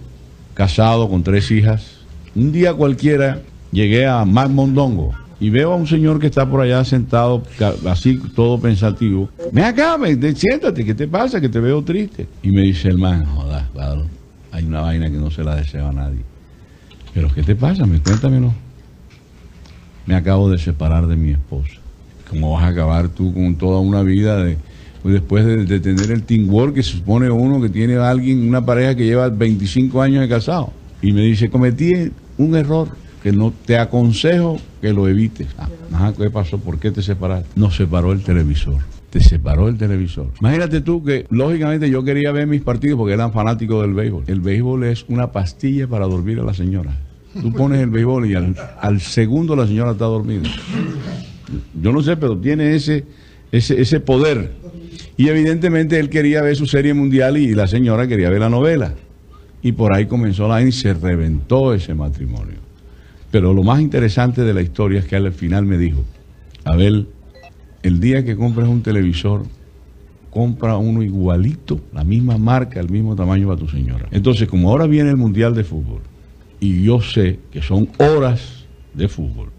casado 0.53 1.09
con 1.09 1.23
tres 1.23 1.51
hijas. 1.51 1.97
Un 2.35 2.53
día 2.53 2.73
cualquiera 2.73 3.41
llegué 3.73 4.07
a 4.07 4.23
Mac 4.23 4.49
Mondongo 4.49 5.13
y 5.37 5.49
veo 5.49 5.73
a 5.73 5.75
un 5.75 5.87
señor 5.87 6.19
que 6.21 6.27
está 6.27 6.49
por 6.49 6.61
allá 6.61 6.85
sentado, 6.85 7.43
así 7.85 8.17
todo 8.33 8.61
pensativo. 8.61 9.29
Ven 9.51 9.65
acá, 9.65 9.97
te- 10.21 10.35
siéntate, 10.37 10.85
¿qué 10.85 10.95
te 10.95 11.05
pasa? 11.09 11.41
Que 11.41 11.49
te 11.49 11.59
veo 11.59 11.83
triste. 11.83 12.29
Y 12.43 12.49
me 12.49 12.61
dice 12.61 12.87
el 12.87 12.97
man, 12.97 13.25
joda, 13.25 13.67
claro, 13.73 14.05
hay 14.53 14.63
una 14.63 14.79
vaina 14.79 15.11
que 15.11 15.17
no 15.17 15.29
se 15.29 15.43
la 15.43 15.57
desea 15.57 15.89
a 15.89 15.91
nadie. 15.91 16.21
Pero 17.17 17.33
¿qué 17.33 17.41
te 17.41 17.55
pasa? 17.55 17.87
Me 17.87 17.99
cuéntamelo. 17.99 18.53
Me 20.05 20.13
acabo 20.13 20.51
de 20.51 20.59
separar 20.59 21.07
de 21.07 21.15
mi 21.15 21.31
esposa. 21.31 21.73
¿Cómo 22.29 22.51
vas 22.51 22.61
a 22.61 22.67
acabar 22.67 23.09
tú 23.09 23.33
con 23.33 23.55
toda 23.55 23.79
una 23.79 24.03
vida 24.03 24.43
de 24.43 24.59
después 25.03 25.43
de, 25.43 25.79
tener 25.79 26.11
el 26.11 26.21
teamwork 26.21 26.75
que 26.75 26.83
se 26.83 26.91
supone 26.91 27.31
uno 27.31 27.59
que 27.59 27.69
tiene 27.69 27.95
alguien, 27.95 28.47
una 28.47 28.63
pareja 28.63 28.93
que 28.93 29.05
lleva 29.05 29.29
25 29.29 29.99
años 29.99 30.21
de 30.21 30.29
casado? 30.29 30.71
Y 31.01 31.11
me 31.11 31.21
dice, 31.21 31.49
cometí 31.49 32.11
un 32.37 32.55
error 32.55 32.89
que 33.23 33.31
no 33.31 33.51
te 33.65 33.79
aconsejo 33.79 34.59
que 34.79 34.93
lo 34.93 35.07
evites. 35.07 35.47
Ah, 35.57 35.69
ajá, 35.93 36.13
¿qué 36.13 36.29
pasó? 36.29 36.59
¿Por 36.59 36.77
qué 36.77 36.91
te 36.91 37.01
separaste? 37.01 37.49
Nos 37.55 37.77
separó 37.77 38.11
el 38.11 38.21
televisor. 38.21 38.77
Te 39.09 39.21
separó 39.21 39.69
el 39.69 39.77
televisor. 39.77 40.29
Imagínate 40.39 40.81
tú 40.81 41.03
que, 41.03 41.25
lógicamente, 41.31 41.89
yo 41.89 42.03
quería 42.03 42.31
ver 42.31 42.45
mis 42.45 42.61
partidos 42.61 42.99
porque 42.99 43.15
eran 43.15 43.33
fanáticos 43.33 43.81
del 43.81 43.95
béisbol. 43.95 44.25
El 44.27 44.39
béisbol 44.39 44.83
es 44.83 45.03
una 45.07 45.31
pastilla 45.31 45.87
para 45.87 46.05
dormir 46.05 46.39
a 46.41 46.43
la 46.43 46.53
señora. 46.53 47.06
Tú 47.41 47.51
pones 47.53 47.79
el 47.81 47.89
béisbol 47.89 48.29
y 48.29 48.35
al, 48.35 49.01
segundo 49.01 49.55
la 49.55 49.67
señora 49.67 49.91
está 49.91 50.05
dormida. 50.05 50.49
Yo 51.81 51.91
no 51.91 52.01
sé, 52.01 52.17
pero 52.17 52.37
tiene 52.37 52.75
ese, 52.75 53.05
ese, 53.51 53.81
ese 53.81 53.99
poder. 53.99 54.51
Y 55.15 55.29
evidentemente 55.29 55.99
él 55.99 56.09
quería 56.09 56.41
ver 56.41 56.55
su 56.55 56.67
serie 56.67 56.93
mundial 56.93 57.37
y 57.37 57.53
la 57.53 57.67
señora 57.67 58.07
quería 58.07 58.29
ver 58.29 58.41
la 58.41 58.49
novela. 58.49 58.93
Y 59.61 59.71
por 59.71 59.93
ahí 59.93 60.05
comenzó 60.05 60.47
la 60.47 60.61
y 60.61 60.71
se 60.71 60.93
reventó 60.93 61.73
ese 61.73 61.93
matrimonio. 61.93 62.57
Pero 63.31 63.53
lo 63.53 63.63
más 63.63 63.81
interesante 63.81 64.43
de 64.43 64.53
la 64.53 64.61
historia 64.61 64.99
es 64.99 65.05
que 65.05 65.15
al 65.15 65.31
final 65.33 65.65
me 65.65 65.77
dijo, 65.77 66.03
Abel, 66.63 67.07
el 67.83 67.99
día 67.99 68.23
que 68.23 68.35
compres 68.35 68.67
un 68.67 68.81
televisor, 68.81 69.43
compra 70.29 70.77
uno 70.77 71.01
igualito, 71.03 71.81
la 71.93 72.03
misma 72.03 72.37
marca, 72.37 72.79
el 72.79 72.89
mismo 72.89 73.15
tamaño 73.15 73.47
para 73.47 73.59
tu 73.59 73.67
señora. 73.67 74.07
Entonces, 74.11 74.47
como 74.47 74.69
ahora 74.69 74.85
viene 74.85 75.09
el 75.09 75.17
Mundial 75.17 75.55
de 75.55 75.63
Fútbol, 75.63 76.01
y 76.59 76.83
yo 76.83 77.01
sé 77.01 77.39
que 77.51 77.61
son 77.61 77.89
horas 77.99 78.65
de 78.93 79.07
fútbol, 79.07 79.49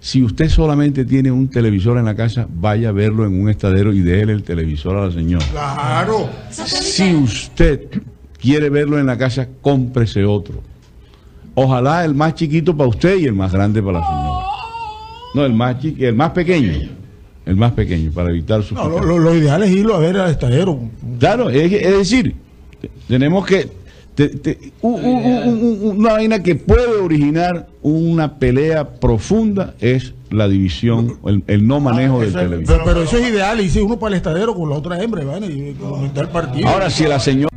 si 0.00 0.22
usted 0.22 0.48
solamente 0.48 1.04
tiene 1.04 1.30
un 1.30 1.48
televisor 1.48 1.96
en 1.98 2.04
la 2.06 2.14
casa, 2.16 2.46
vaya 2.52 2.88
a 2.88 2.92
verlo 2.92 3.24
en 3.24 3.40
un 3.40 3.48
estadero 3.48 3.92
y 3.92 4.00
déle 4.00 4.32
el 4.32 4.42
televisor 4.42 4.96
a 4.96 5.06
la 5.06 5.12
señora. 5.12 5.46
Claro. 5.52 6.28
Si 6.50 7.14
usted 7.14 7.86
quiere 8.40 8.68
verlo 8.68 8.98
en 8.98 9.06
la 9.06 9.16
casa, 9.16 9.48
cómprese 9.60 10.24
otro. 10.24 10.60
Ojalá 11.54 12.04
el 12.04 12.14
más 12.14 12.34
chiquito 12.34 12.76
para 12.76 12.88
usted 12.88 13.18
y 13.18 13.26
el 13.26 13.34
más 13.34 13.52
grande 13.52 13.80
para 13.82 14.00
la 14.00 14.06
señora. 14.06 14.46
No, 15.34 15.44
el 15.44 15.52
más 15.52 15.76
chiqui- 15.80 16.02
el 16.02 16.14
más 16.14 16.30
pequeño. 16.30 16.72
El 17.46 17.56
más 17.56 17.72
pequeño, 17.72 18.10
para 18.12 18.30
evitar 18.30 18.62
su 18.62 18.74
No, 18.74 18.88
lo, 18.88 19.00
lo- 19.04 19.18
lo 19.18 19.34
ideal 19.34 19.62
es 19.62 19.70
irlo 19.70 19.94
a 19.94 19.98
ver 19.98 20.16
al 20.16 20.30
estadero. 20.30 20.78
Claro, 21.18 21.50
es, 21.50 21.72
es 21.72 21.98
decir, 21.98 22.34
te- 22.80 22.90
tenemos 23.08 23.44
que. 23.46 23.68
Te- 24.14 24.28
te- 24.28 24.72
una 24.82 26.12
vaina 26.12 26.42
que 26.42 26.54
puede 26.54 26.86
originar 27.00 27.66
una 27.82 28.38
pelea 28.38 28.94
profunda 28.94 29.74
es 29.80 30.14
la 30.30 30.48
división, 30.48 31.18
el, 31.26 31.42
el 31.46 31.66
no 31.66 31.80
manejo 31.80 32.20
del 32.20 32.30
Eso- 32.30 32.38
televisor. 32.38 32.76
pero, 32.78 32.84
pero 32.86 33.02
eso 33.02 33.18
es 33.18 33.28
ideal, 33.28 33.60
y 33.60 33.68
si 33.68 33.80
uno 33.80 33.98
para 33.98 34.14
el 34.14 34.16
estadero 34.18 34.54
con 34.54 34.70
la 34.70 34.76
otra 34.76 35.02
hembra, 35.02 35.24
¿vale? 35.24 35.46
y 35.46 35.72
comentar 35.74 36.24
el 36.24 36.30
partido. 36.30 36.68
Ahora, 36.68 36.88
si 36.90 37.04
la 37.04 37.18
señora. 37.20 37.51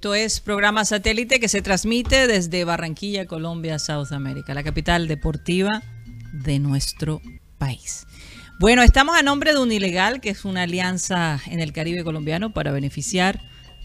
Esto 0.00 0.14
es 0.14 0.40
programa 0.40 0.86
satélite 0.86 1.40
que 1.40 1.48
se 1.48 1.60
transmite 1.60 2.26
desde 2.26 2.64
Barranquilla, 2.64 3.26
Colombia, 3.26 3.78
South 3.78 4.08
la 4.48 4.62
capital 4.62 5.06
deportiva 5.08 5.82
de 6.32 6.58
nuestro 6.58 7.20
país. 7.58 8.06
Bueno, 8.58 8.82
estamos 8.82 9.14
a 9.18 9.22
nombre 9.22 9.52
de 9.52 9.58
Unilegal, 9.58 10.22
que 10.22 10.30
es 10.30 10.46
una 10.46 10.62
alianza 10.62 11.38
en 11.44 11.60
el 11.60 11.74
Caribe 11.74 12.02
colombiano 12.02 12.54
para 12.54 12.72
beneficiar 12.72 13.42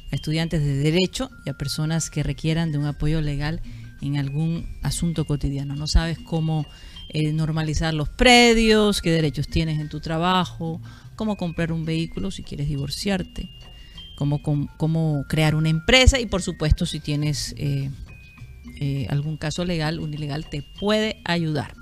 a 0.10 0.16
estudiantes 0.16 0.64
de 0.64 0.78
derecho 0.78 1.32
y 1.46 1.50
a 1.50 1.58
personas 1.58 2.10
que 2.10 2.24
requieran 2.24 2.72
de 2.72 2.78
un 2.78 2.86
apoyo 2.86 3.20
legal 3.20 3.62
en 4.02 4.16
algún 4.16 4.74
asunto 4.84 5.26
cotidiano. 5.26 5.76
No 5.76 5.86
sabes 5.86 6.18
cómo 6.18 6.66
eh, 7.10 7.34
normalizar 7.34 7.94
los 7.94 8.08
predios, 8.08 9.02
qué 9.02 9.12
derechos 9.12 9.50
tienes 9.50 9.82
en 9.82 9.90
tu 9.90 10.00
trabajo, 10.00 10.82
cómo 11.18 11.36
comprar 11.36 11.74
un 11.74 11.84
vehículo 11.84 12.32
si 12.32 12.42
quieres 12.42 12.70
divorciarte 12.70 13.50
cómo, 14.16 14.42
cómo, 14.78 15.26
crear 15.28 15.56
una 15.56 15.70
empresa 15.70 16.20
y 16.20 16.26
por 16.26 16.42
supuesto 16.42 16.86
si 16.86 17.00
tienes 17.00 17.54
eh, 17.58 17.90
eh, 18.80 19.08
algún 19.10 19.38
caso 19.38 19.66
legal, 19.66 20.00
un 20.00 20.14
ilegal, 20.14 20.50
te 20.50 20.64
puede 20.80 21.22
ayudar. 21.24 21.76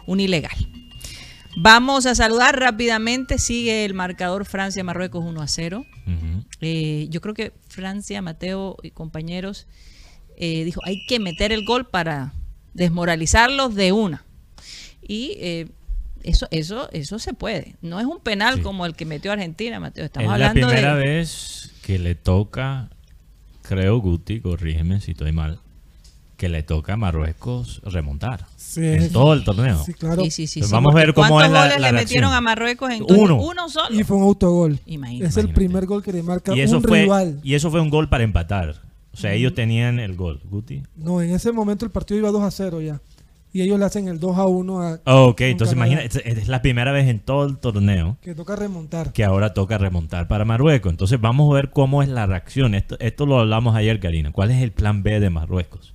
Un 0.07 0.21
ilegal. 0.21 0.57
Vamos 1.61 2.07
a 2.07 2.15
saludar 2.15 2.59
rápidamente. 2.59 3.39
Sigue 3.39 3.85
el 3.85 3.95
marcador 3.95 4.45
Francia-Marruecos 4.45 5.25
1 5.25 5.41
a 5.43 5.49
0. 5.49 5.85
Ujú. 6.07 6.45
Eh, 6.61 7.07
yo 7.11 7.21
creo 7.21 7.35
que 7.35 7.53
Francia, 7.69 8.23
Mateo 8.23 8.77
y 8.83 8.91
compañeros 8.91 9.67
eh, 10.37 10.65
dijo, 10.65 10.81
hay 10.85 11.05
que 11.07 11.19
meter 11.19 11.53
el 11.53 11.65
gol 11.65 11.87
para 11.87 12.33
desmoralizarlos 12.75 13.75
de 13.75 13.93
una. 13.93 14.25
Y 15.03 15.33
eh, 15.39 15.69
eso, 16.23 16.47
eso, 16.51 16.89
eso 16.93 17.19
se 17.19 17.35
puede. 17.35 17.75
No 17.83 17.99
es 17.99 18.07
un 18.07 18.21
penal 18.21 18.57
Sí. 18.57 18.61
como 18.63 18.87
el 18.87 18.95
que 18.95 19.05
metió 19.05 19.33
Argentina, 19.33 19.81
Mateo. 19.81 20.05
Estamos 20.05 20.33
es 20.33 20.39
la 20.39 20.49
hablando 20.51 20.69
primera 20.69 20.95
de... 20.97 21.05
vez 21.07 21.73
que 21.83 21.99
le 21.99 22.15
toca, 22.15 22.91
creo 23.63 23.99
Guti, 23.99 24.41
corrígeme 24.41 25.01
si 25.01 25.13
estoy 25.13 25.33
mal, 25.33 25.59
que 26.39 26.49
le 26.49 26.63
toca 26.63 26.95
a 26.95 26.97
Marruecos 26.97 27.83
remontar 27.85 28.47
Sí. 28.57 28.81
en 28.87 29.13
todo 29.13 29.35
el 29.35 29.45
torneo. 29.45 29.83
Sí, 29.85 29.93
claro. 29.93 30.23
Sí, 30.25 30.31
sí, 30.31 30.47
sí, 30.47 30.63
sí, 30.63 30.73
vamos 30.73 30.95
a 30.95 30.99
ver 30.99 31.13
cómo 31.13 31.29
¿cuántos 31.29 31.47
es 31.49 31.53
la- 31.53 31.61
goles 31.65 31.81
la 31.81 31.87
le 31.93 31.99
metieron 31.99 32.31
reacción? 32.31 32.33
a 32.33 32.41
Marruecos 32.41 32.91
en 32.91 33.03
Uno. 33.09 33.37
Uno 33.43 33.69
solo. 33.69 33.95
Y 34.01 34.05
fue 34.05 34.17
un 34.17 34.23
autogol. 34.23 34.79
Imagínate. 34.87 35.29
es 35.29 35.37
el 35.37 35.53
primer 35.53 35.85
gol 35.87 36.03
que 36.03 36.13
le 36.13 36.23
marca 36.23 36.55
Y 36.57 36.61
eso, 36.61 36.77
un 36.79 36.83
fue, 36.85 37.03
rival. 37.03 37.41
y 37.43 37.55
eso 37.55 37.71
fue 37.71 37.81
un 37.81 37.91
gol 37.91 38.09
para 38.09 38.25
empatar. 38.25 38.77
O 39.13 39.17
sea, 39.17 39.33
ellos 39.35 39.53
tenían 39.55 39.99
el 39.99 40.15
gol. 40.15 40.41
Guti. 40.45 40.85
No, 40.97 41.21
en 41.21 41.31
ese 41.35 41.51
momento 41.51 41.85
el 41.85 41.91
partido 41.91 42.21
iba 42.21 42.31
2 42.31 42.43
a 42.43 42.51
0 42.53 42.81
ya. 42.81 43.01
Y 43.53 43.63
ellos 43.63 43.79
le 43.81 43.87
hacen 43.87 44.07
el 44.07 44.21
2 44.21 44.37
a 44.39 44.45
1 44.47 44.81
a 44.83 44.93
Ok, 45.07 45.39
con 45.39 45.47
entonces 45.47 45.75
Canadá, 45.75 45.93
imagina, 46.03 46.21
es, 46.23 46.39
es 46.39 46.47
la 46.49 46.63
primera 46.63 46.93
vez 46.93 47.09
en 47.09 47.19
todo 47.19 47.47
el 47.47 47.57
torneo 47.57 48.19
que 48.23 48.35
toca 48.35 48.55
remontar. 48.55 49.13
que 49.13 49.25
ahora 49.25 49.55
toca 49.55 49.77
remontar 49.79 50.29
para 50.29 50.45
Marruecos. 50.45 50.91
Entonces 50.93 51.19
vamos 51.21 51.51
a 51.51 51.55
ver 51.55 51.71
cómo 51.71 52.03
es 52.05 52.09
la 52.11 52.27
reacción. 52.27 52.75
Esto, 52.77 52.97
esto 53.01 53.27
lo 53.27 53.41
hablamos 53.41 53.75
ayer, 53.75 53.99
Karina. 53.99 54.31
¿Cuál 54.31 54.53
es 54.53 54.63
el 54.63 54.71
plan 54.71 55.03
B 55.03 55.19
de 55.19 55.31
Marruecos? 55.31 55.95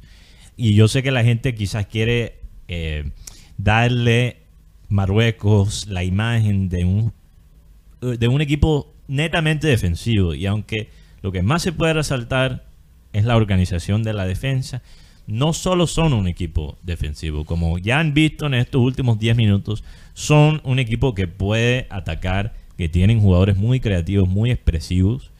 Y 0.56 0.76
yo 0.76 0.88
sé 0.88 1.04
que 1.04 1.12
la 1.12 1.24
gente 1.24 1.56
quizás 1.56 1.86
quiere 1.88 2.40
eh, 2.68 3.12
darle 3.58 4.38
Marruecos 4.90 5.88
la 5.88 6.04
imagen 6.04 6.70
de 6.70 6.86
un, 6.86 7.14
de 8.02 8.28
un 8.28 8.42
equipo 8.42 8.94
netamente 9.08 9.68
defensivo. 9.68 10.34
Y 10.34 10.46
aunque 10.46 10.90
lo 11.22 11.32
que 11.32 11.42
más 11.42 11.62
se 11.62 11.72
puede 11.72 11.94
resaltar 11.94 12.66
es 13.14 13.26
la 13.26 13.36
organización 13.36 14.04
de 14.04 14.14
la 14.14 14.26
defensa, 14.26 14.82
no 15.26 15.54
solo 15.54 15.88
son 15.88 16.14
un 16.14 16.28
equipo 16.28 16.78
defensivo, 16.84 17.46
como 17.46 17.78
ya 17.78 18.00
han 18.00 18.14
visto 18.14 18.46
en 18.46 18.56
estos 18.56 18.82
últimos 18.82 19.20
10 19.20 19.38
minutos, 19.38 19.84
son 20.14 20.62
un 20.64 20.80
equipo 20.80 21.14
que 21.16 21.28
puede 21.28 21.88
atacar, 21.90 22.54
que 22.78 22.90
tienen 22.90 23.22
jugadores 23.22 23.56
muy 23.56 23.80
creativos, 23.80 24.28
muy 24.28 24.52
expresivos. 24.52 25.32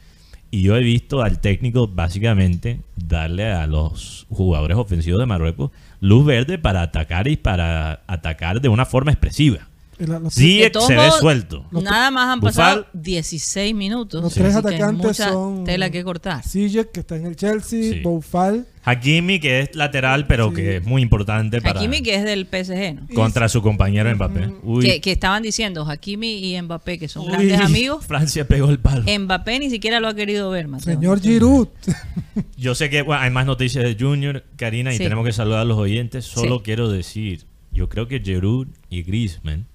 Y 0.54 0.62
yo 0.62 0.76
he 0.76 0.80
visto 0.84 1.20
al 1.20 1.40
técnico 1.40 1.88
básicamente 1.88 2.78
darle 2.94 3.50
a 3.50 3.66
los 3.66 4.24
jugadores 4.30 4.76
ofensivos 4.76 5.18
de 5.18 5.26
Marruecos 5.26 5.72
luz 5.98 6.24
verde 6.24 6.58
para 6.58 6.82
atacar 6.82 7.26
y 7.26 7.36
para 7.36 8.04
atacar 8.06 8.60
de 8.60 8.68
una 8.68 8.86
forma 8.86 9.10
expresiva. 9.10 9.66
Y 9.98 10.06
la- 10.06 10.18
los, 10.18 10.34
De 10.34 10.70
se 10.86 10.96
ve 10.96 11.10
suelto. 11.20 11.64
Nada 11.70 12.10
más 12.10 12.28
han 12.32 12.40
Bufal- 12.40 12.44
pasado 12.46 12.86
16 12.92 13.74
minutos. 13.74 14.22
los 14.22 14.34
tres 14.34 14.54
atacantes 14.56 15.06
mucha 15.06 15.28
son 15.30 15.64
tela 15.64 15.90
que 15.90 16.02
cortar. 16.02 16.42
Ziyech, 16.42 16.90
que 16.90 17.00
está 17.00 17.16
en 17.16 17.26
el 17.26 17.36
Chelsea, 17.36 17.92
Sí. 17.94 18.00
Boufal, 18.00 18.66
Hakimi, 18.86 19.40
que 19.40 19.60
es 19.60 19.74
lateral, 19.76 20.26
pero 20.26 20.50
Sí. 20.50 20.56
que 20.56 20.76
es 20.76 20.84
muy 20.84 21.00
importante 21.00 21.60
para 21.62 21.78
Hakimi 21.80 22.02
que 22.02 22.16
es 22.16 22.24
del 22.24 22.46
PSG, 22.46 22.94
¿no? 22.94 23.06
contra 23.14 23.48
su 23.48 23.62
compañero 23.62 24.14
Mbappé. 24.14 24.52
Uy, 24.62 24.84
Que, 24.84 25.00
que 25.00 25.12
estaban 25.12 25.42
diciendo 25.42 25.88
Hakimi 25.88 26.54
y 26.54 26.60
Mbappé, 26.60 26.98
que 26.98 27.08
son 27.08 27.22
uy, 27.24 27.28
grandes 27.32 27.60
amigos. 27.60 28.04
Francia 28.06 28.46
pegó 28.46 28.68
el 28.70 28.78
palo. 28.80 29.04
Mbappé 29.18 29.58
ni 29.60 29.70
siquiera 29.70 30.00
lo 30.00 30.08
ha 30.08 30.14
querido 30.14 30.50
ver, 30.50 30.68
Mateo. 30.68 30.94
señor 30.94 31.20
Giroud. 31.20 31.68
Yo 32.56 32.74
sé 32.74 32.90
que 32.90 33.02
bueno, 33.02 33.22
hay 33.22 33.30
más 33.30 33.46
noticias 33.46 33.84
de 33.84 33.96
Junior, 33.98 34.44
Karina, 34.56 34.92
y 34.92 34.96
Sí. 34.98 35.02
tenemos 35.04 35.24
que 35.24 35.32
saludar 35.32 35.60
a 35.60 35.64
los 35.64 35.78
oyentes. 35.78 36.24
Solo 36.24 36.56
Sí. 36.58 36.62
quiero 36.64 36.88
decir, 36.90 37.44
yo 37.72 37.88
creo 37.88 38.06
que 38.08 38.20
Giroud 38.20 38.68
y 38.90 39.02
Griezmann 39.02 39.66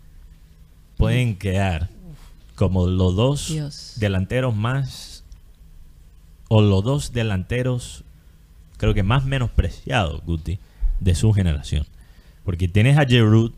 pueden 0.99 1.37
quedar 1.37 1.87
como 2.55 2.85
los 2.85 3.15
dos 3.15 3.47
Dios. 3.47 3.93
delanteros 3.95 4.53
más 4.53 5.23
o 6.49 6.61
los 6.61 6.83
dos 6.83 7.13
delanteros 7.13 8.03
creo 8.75 8.93
que 8.93 9.01
más 9.01 9.23
menospreciados, 9.23 10.21
Guti, 10.25 10.59
de 10.99 11.15
su 11.15 11.31
generación. 11.31 11.85
Porque 12.43 12.67
tienes 12.67 12.97
a 12.97 13.05
Giroud 13.05 13.53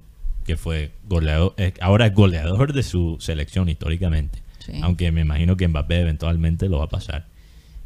que 0.45 0.55
fue 0.55 0.91
goleador, 1.07 1.55
eh, 1.57 1.73
ahora 1.81 2.05
es 2.07 2.13
goleador 2.13 2.73
de 2.73 2.83
su 2.83 3.17
selección 3.19 3.69
históricamente. 3.69 4.39
Sí. 4.59 4.73
Aunque 4.83 5.11
me 5.11 5.21
imagino 5.21 5.57
que 5.57 5.67
Mbappé 5.67 6.01
eventualmente 6.01 6.69
lo 6.69 6.77
va 6.77 6.85
a 6.85 6.89
pasar. 6.89 7.25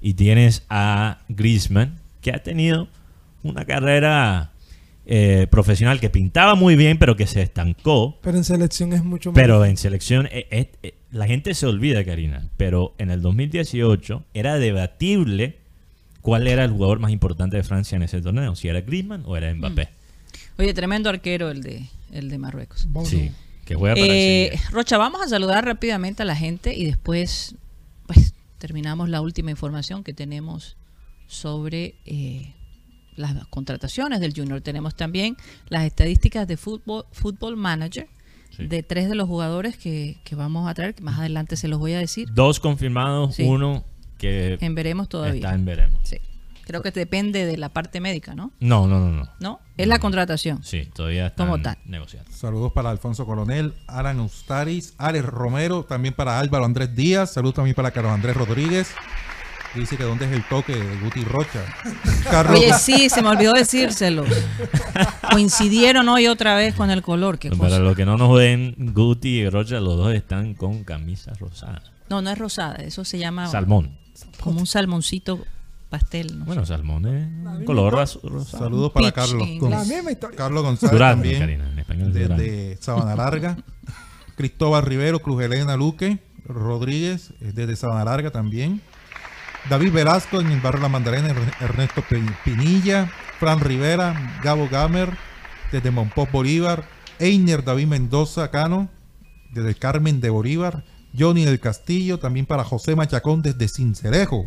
Y 0.02 0.16
tienes 0.16 0.66
a 0.70 1.20
Griezmann, 1.30 2.00
que 2.22 2.32
ha 2.32 2.44
tenido 2.44 2.90
una 3.44 3.64
carrera 3.64 4.52
eh, 5.06 5.48
profesional 5.50 6.00
que 6.00 6.10
pintaba 6.10 6.56
muy 6.56 6.76
bien, 6.76 6.98
pero 6.98 7.16
que 7.16 7.28
se 7.28 7.42
estancó. 7.42 8.18
Pero 8.22 8.38
en 8.38 8.44
selección 8.44 8.94
es 8.94 9.04
mucho 9.04 9.32
más. 9.32 9.36
Pero 9.36 9.64
en 9.66 9.78
selección, 9.78 10.28
eh, 10.32 10.48
eh, 10.52 10.72
eh, 10.84 10.94
la 11.12 11.28
gente 11.28 11.54
se 11.54 11.66
olvida, 11.68 12.04
Karina, 12.04 12.50
pero 12.58 12.94
en 12.98 13.12
el 13.12 13.22
2018 13.22 14.24
era 14.34 14.58
debatible 14.58 15.58
cuál 16.22 16.48
era 16.48 16.64
el 16.64 16.72
jugador 16.72 17.00
más 17.00 17.12
importante 17.12 17.56
de 17.56 17.64
Francia 17.64 17.96
en 17.96 18.02
ese 18.04 18.22
torneo, 18.22 18.56
si 18.56 18.68
era 18.68 18.82
Griezmann 18.82 19.24
o 19.26 19.38
era 19.38 19.54
Mbappé. 19.54 19.90
Oye, 20.58 20.74
tremendo 20.74 21.10
arquero 21.10 21.52
el 21.52 21.62
de, 21.62 21.86
el 22.12 22.30
de 22.30 22.38
Marruecos. 22.40 22.88
Sí, 23.06 23.32
que 23.66 23.76
juega 23.76 23.94
para 23.96 24.08
Eh, 24.08 24.48
el. 24.54 24.60
Rocha, 24.72 24.98
vamos 24.98 25.22
a 25.22 25.28
saludar 25.28 25.66
rápidamente 25.66 26.24
a 26.24 26.26
la 26.26 26.36
gente 26.36 26.74
y 26.74 26.86
después 26.86 27.56
pues 28.08 28.34
terminamos 28.58 29.10
la 29.10 29.22
última 29.22 29.52
información 29.52 30.04
que 30.04 30.14
tenemos 30.14 30.78
sobre 31.28 31.96
eh, 32.06 32.54
las 33.16 33.46
contrataciones 33.48 34.20
del 34.20 34.34
Junior. 34.36 34.62
Tenemos 34.62 34.96
también 34.96 35.38
las 35.70 35.84
estadísticas 35.84 36.48
de 36.48 36.58
fútbol, 36.58 37.06
fútbol 37.12 37.56
Manager 37.58 38.08
Sí. 38.52 38.68
de 38.68 38.84
tres 38.84 39.10
de 39.10 39.16
los 39.16 39.28
jugadores 39.28 39.76
que, 39.76 40.18
que 40.24 40.34
vamos 40.36 40.70
a 40.70 40.74
traer, 40.74 40.96
que 40.96 41.04
más 41.04 41.20
adelante 41.20 41.58
se 41.58 41.68
los 41.68 41.78
voy 41.78 41.92
a 41.94 42.00
decir. 42.00 42.30
Dos 42.34 42.62
confirmados, 42.62 43.36
Sí. 43.36 43.44
uno 43.44 43.84
que 44.18 44.58
En 44.62 44.76
veremos 44.76 45.10
todavía. 45.10 45.36
está 45.36 45.54
en 45.54 45.66
veremos. 45.66 46.00
Sí. 46.04 46.18
Creo 46.64 46.82
que 46.82 46.90
depende 46.92 47.46
de 47.46 47.58
la 47.58 47.70
parte 47.70 48.00
médica, 48.00 48.34
¿no? 48.34 48.52
No, 48.60 48.88
no, 48.88 49.00
no, 49.00 49.12
no. 49.12 49.30
¿No? 49.40 49.60
Es 49.78 49.88
la 49.88 50.00
contratación. 50.00 50.64
Sí, 50.64 50.86
todavía 50.96 51.28
están 51.28 51.48
Como 51.48 51.62
tal. 51.62 51.78
negociando. 51.86 52.32
Saludos 52.32 52.72
para 52.74 52.90
Alfonso 52.90 53.26
Coronel, 53.26 53.74
Alan 53.88 54.20
Ustaris, 54.22 54.96
Alex 54.98 55.26
Romero, 55.26 55.84
también 55.84 56.14
para 56.16 56.40
Álvaro 56.40 56.64
Andrés 56.66 56.96
Díaz, 56.96 57.34
saludos 57.34 57.56
también 57.56 57.76
para 57.76 57.92
Carlos 57.92 58.14
Andrés 58.14 58.36
Rodríguez. 58.38 58.88
Dice 59.76 59.98
que 59.98 60.04
dónde 60.04 60.26
es 60.26 60.32
el 60.32 60.44
toque 60.48 60.74
de 60.76 60.98
Guti 61.00 61.24
Rocha. 61.26 61.62
Carlos, 62.32 62.60
Oye, 62.60 62.74
sí, 62.80 63.10
se 63.10 63.22
me 63.22 63.30
olvidó 63.30 63.54
decírselo. 63.54 64.24
Coincidieron 65.32 66.08
hoy 66.10 66.28
otra 66.28 66.56
vez 66.56 66.76
con 66.76 66.90
el 66.92 67.02
color. 67.02 67.38
Qué 67.40 67.50
Para 67.50 67.62
cosa. 67.64 67.80
los 67.80 67.96
que 67.96 68.06
no 68.06 68.18
nos 68.18 68.36
ven, 68.38 68.76
Guti 68.78 69.40
y 69.42 69.50
Rocha, 69.50 69.80
los 69.80 69.98
dos 69.98 70.14
están 70.14 70.54
con 70.54 70.84
camisa 70.84 71.34
rosada. 71.40 71.82
No, 72.10 72.22
no 72.22 72.30
es 72.30 72.38
rosada, 72.38 72.76
eso 72.76 73.04
se 73.04 73.18
llama 73.18 73.48
Salmón. 73.48 73.98
como 74.40 74.60
un 74.60 74.68
salmoncito 74.68 75.44
pastel. 75.90 76.40
¿no? 76.40 76.46
Bueno, 76.46 76.66
salmón 76.66 77.06
es 77.08 77.28
un 77.60 77.66
color 77.66 77.94
rosado. 77.94 78.44
saludos 78.46 78.92
para 78.92 79.12
Carlos, 79.12 79.48
La 79.62 79.84
misma 79.84 80.12
historia. 80.12 80.38
Carlos 80.38 80.64
González 80.64 80.92
Durazno, 80.94 81.22
también, 81.24 81.40
Karina, 81.40 81.72
en 81.72 81.80
español 81.80 82.14
desde 82.14 82.78
Sabana 82.82 83.16
Larga. 83.16 83.58
Cristóbal 84.38 84.84
Rivero, 84.86 85.20
Cruz 85.20 85.42
Elena 85.44 85.76
Luque, 85.78 86.20
Rodríguez, 86.46 87.32
eh, 87.42 87.52
desde 87.54 87.76
Sabana 87.76 88.06
Larga 88.06 88.32
también. 88.32 88.82
David 89.70 89.92
Velasco 89.94 90.40
en 90.40 90.52
el 90.52 90.62
barrio 90.62 90.82
La 90.82 90.90
Mandarena, 90.90 91.30
Er- 91.30 91.54
Ernesto 91.62 92.04
Pinilla, 92.44 93.12
Fran 93.40 93.60
Rivera, 93.60 94.40
Gabo 94.44 94.68
Gamer, 94.70 95.10
desde 95.72 95.92
Monpós 95.92 96.32
Bolívar, 96.32 96.86
Einer 97.20 97.64
David 97.64 97.88
Mendoza 97.88 98.52
Cano, 98.52 98.90
desde 99.52 99.74
Carmen 99.76 100.22
de 100.22 100.30
Bolívar, 100.30 100.84
Johnny 101.18 101.46
del 101.46 101.60
Castillo, 101.60 102.20
también 102.20 102.46
para 102.46 102.64
José 102.64 102.96
Machacón 102.96 103.42
desde 103.42 103.68
Cincerejo, 103.68 104.46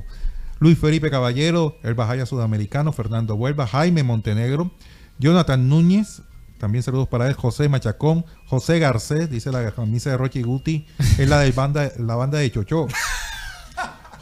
Luis 0.60 0.78
Felipe 0.78 1.10
Caballero, 1.10 1.76
el 1.82 1.94
Bajaya 1.94 2.26
Sudamericano, 2.26 2.92
Fernando 2.92 3.34
Huelva, 3.34 3.66
Jaime 3.66 4.02
Montenegro, 4.02 4.70
Jonathan 5.18 5.68
Núñez, 5.68 6.22
también 6.58 6.82
saludos 6.82 7.08
para 7.08 7.26
él, 7.28 7.34
José 7.34 7.68
Machacón, 7.68 8.24
José 8.46 8.78
Garcés, 8.78 9.30
dice 9.30 9.50
la 9.50 9.70
camisa 9.72 10.10
de 10.10 10.16
Rochi 10.16 10.42
Guti, 10.42 10.86
es 11.18 11.28
la 11.28 11.40
de 11.40 11.52
la 11.98 12.14
banda 12.16 12.38
de 12.38 12.50
Chocho. 12.52 12.86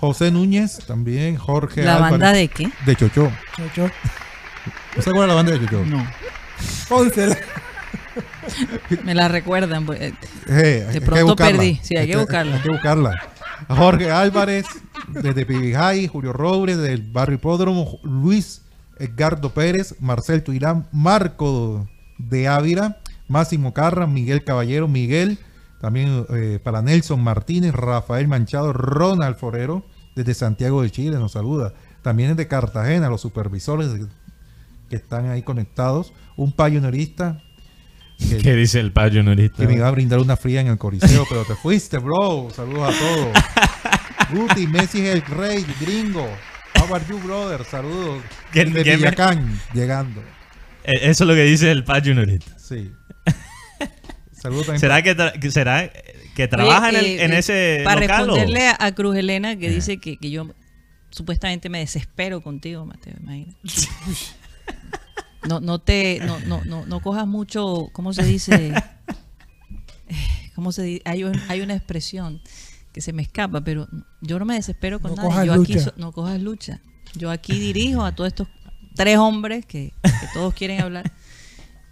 José 0.06 0.30
Núñez, 0.30 0.78
también 0.86 1.36
Jorge 1.36 1.82
¿La 1.82 1.96
Álvarez, 1.96 2.10
banda 2.12 2.32
de 2.32 2.48
qué? 2.48 2.70
de 2.86 2.96
Chocho. 2.96 3.30
Chocho. 3.56 3.90
¿No 4.96 5.02
se 5.02 5.10
acuerda 5.10 5.22
de 5.22 5.28
la 5.28 5.34
banda 5.34 5.52
de 5.52 5.60
Chocho? 5.60 5.84
No, 5.84 6.06
Pónsela. 6.88 7.36
me 9.04 9.14
la 9.14 9.28
recuerdan. 9.28 9.84
pues, 9.86 10.00
eh, 10.00 10.14
Eh, 10.46 10.88
que 10.92 11.00
pronto 11.00 11.26
buscarla. 11.26 11.56
perdí. 11.58 11.80
Sí, 11.82 11.96
hay 11.96 12.06
que 12.08 12.16
buscarla. 12.16 12.56
Hay 12.56 12.62
que 12.62 12.70
buscarla. 12.70 13.22
Jorge 13.68 14.10
Álvarez, 14.10 14.66
desde 15.08 15.44
Pibijay, 15.46 16.06
Julio 16.08 16.32
Robles, 16.32 16.78
del 16.78 17.02
Barrio 17.02 17.36
Hipódromo, 17.36 17.98
Luis 18.04 18.62
Edgardo 18.98 19.50
Pérez, 19.52 19.96
Marcel 20.00 20.42
Tuirán, 20.42 20.86
Marco 20.92 21.88
de 22.18 22.48
Ávila, 22.48 22.98
Máximo 23.28 23.72
Carra, 23.74 24.06
Miguel 24.06 24.44
Caballero, 24.44 24.88
Miguel, 24.88 25.38
también 25.80 26.26
eh, 26.30 26.60
para 26.62 26.80
Nelson 26.82 27.22
Martínez, 27.22 27.72
Rafael 27.74 28.28
Manchado, 28.28 28.72
Ronald 28.72 29.36
Forero, 29.36 29.84
desde 30.16 30.34
Santiago 30.34 30.82
de 30.82 30.90
Chile, 30.90 31.16
nos 31.18 31.32
saluda. 31.32 31.72
También 32.02 32.30
desde 32.30 32.48
Cartagena, 32.48 33.08
los 33.08 33.20
supervisores 33.20 33.88
que 34.90 34.96
están 34.96 35.28
ahí 35.30 35.42
conectados, 35.42 36.12
un 36.36 36.50
payonarista 36.52 37.40
que, 38.18 38.38
¿Qué 38.38 38.54
dice 38.54 38.80
el 38.80 38.92
payo 38.92 39.22
nurista? 39.22 39.58
que 39.58 39.66
me 39.68 39.74
iba 39.74 39.86
a 39.86 39.90
brindar 39.90 40.18
una 40.20 40.36
fría 40.38 40.62
en 40.62 40.68
el 40.68 40.78
Coliseo, 40.78 41.26
pero 41.28 41.44
te 41.44 41.54
fuiste, 41.54 41.98
bro. 41.98 42.48
Saludos 42.54 42.94
a 42.94 42.98
todos. 42.98 43.32
Guti, 44.32 44.66
Messi 44.66 45.00
es 45.06 45.16
el 45.16 45.22
rey, 45.22 45.66
gringo. 45.80 46.26
How 46.80 46.94
are 46.94 47.04
you, 47.08 47.18
brother? 47.18 47.62
Saludos. 47.64 48.22
¿Quién- 48.52 48.72
de 48.72 48.82
me- 48.84 48.96
Villacán, 48.96 49.60
llegando. 49.74 50.20
Eh, 50.84 50.92
Eso 51.10 51.24
es 51.24 51.28
lo 51.28 51.34
que 51.34 51.42
dice 51.44 51.70
el 51.70 51.84
payo 51.84 52.14
nurista. 52.14 52.58
Sí. 52.58 52.90
Saludos 54.40 54.66
también. 54.66 54.80
¿Será 54.80 55.02
que, 55.02 55.16
tra- 55.16 55.38
que 55.38 55.50
será 55.50 55.90
que 56.34 56.46
trabaja 56.48 56.88
Oye, 56.90 56.98
en, 56.98 57.04
el- 57.04 57.06
eh, 57.20 57.24
en 57.24 57.32
ese 57.32 57.80
Para 57.84 58.00
local? 58.00 58.18
responderle 58.26 58.68
a, 58.68 58.76
a 58.78 58.92
Cruz 58.94 59.16
Elena, 59.16 59.56
que 59.56 59.68
Eh. 59.68 59.74
dice 59.74 59.98
que, 59.98 60.16
que 60.18 60.30
yo 60.30 60.48
supuestamente 61.10 61.68
me 61.70 61.78
desespero 61.78 62.40
contigo, 62.42 62.84
Mateo, 62.84 63.14
imagínate. 63.20 63.56
No, 65.48 65.60
no 65.60 65.78
te, 65.78 66.18
no, 66.26 66.40
no, 66.40 66.64
no, 66.64 66.86
no 66.86 67.00
cojas 67.00 67.24
mucho, 67.24 67.88
¿cómo 67.92 68.12
se 68.12 68.24
dice? 68.24 68.72
¿Cómo 70.56 70.72
se 70.72 70.82
dice? 70.82 71.02
Hay, 71.04 71.22
un- 71.24 71.40
hay 71.48 71.60
una 71.60 71.74
expresión 71.74 72.40
que 72.92 73.00
se 73.00 73.12
me 73.12 73.22
escapa, 73.22 73.60
pero 73.62 73.86
yo 74.20 74.38
no 74.38 74.44
me 74.44 74.54
desespero 74.54 74.98
con 75.00 75.14
No 75.14 75.22
cojas 75.22 75.46
Yo 75.46 75.52
aquí 75.52 75.74
lucha. 75.74 75.84
so- 75.84 75.94
no 75.96 76.10
cojas 76.12 76.40
lucha. 76.40 76.80
Yo 77.14 77.30
aquí 77.30 77.58
dirijo 77.60 78.04
a 78.04 78.12
todos 78.14 78.28
estos 78.28 78.48
tres 78.96 79.18
hombres 79.18 79.64
que, 79.66 79.92
que 80.02 80.26
todos 80.34 80.52
quieren 80.54 80.80
hablar. 80.80 81.12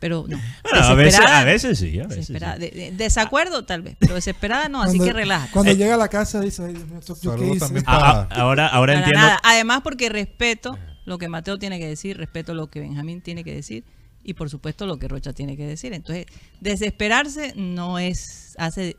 Pero 0.04 0.26
no. 0.28 0.36
Bueno, 0.62 0.78
a, 0.86 0.94
veces, 0.94 1.12
desesperada- 1.14 1.40
a 1.40 1.44
veces 1.44 1.78
sí, 1.78 1.98
a 1.98 2.02
veces 2.02 2.16
desesperada. 2.28 2.54
sí. 2.56 2.60
De- 2.60 2.70
de- 2.70 2.92
desacuerdo 2.92 3.64
tal 3.64 3.80
vez, 3.80 3.96
pero 3.98 4.14
desesperada 4.16 4.68
no, 4.68 4.82
así 4.82 4.98
que 4.98 5.14
relájate. 5.14 5.50
Cuando 5.50 5.72
Eh, 5.72 5.76
llega 5.76 5.94
a 5.94 5.96
la 5.96 6.08
casa 6.08 6.40
dice, 6.42 6.62
ay, 6.62 6.74
Dios 6.74 6.86
mío, 6.88 6.98
¿esto 6.98 7.16
yo 7.22 7.34
qué 7.36 7.46
hice? 7.46 7.58
también 7.60 7.84
Ah, 7.86 8.28
ah, 8.30 8.40
ahora 8.42 8.66
ahora 8.66 8.92
Para 8.92 9.06
entiendo. 9.06 9.26
nada. 9.26 9.40
Además 9.42 9.80
porque 9.82 10.10
respeto 10.10 10.76
lo 11.06 11.16
que 11.16 11.28
Mateo 11.28 11.58
tiene 11.58 11.78
que 11.78 11.86
decir, 11.88 12.18
respeto 12.18 12.52
lo 12.52 12.66
que 12.68 12.80
Benjamín 12.80 13.22
tiene 13.22 13.44
que 13.44 13.54
decir 13.54 13.84
y 14.22 14.34
por 14.34 14.50
supuesto 14.50 14.84
lo 14.86 14.98
que 14.98 15.08
Rocha 15.08 15.32
tiene 15.32 15.56
que 15.56 15.66
decir. 15.66 15.94
Entonces, 15.94 16.26
desesperarse 16.60 17.54
no 17.56 17.98
es, 17.98 18.54
hace 18.58 18.96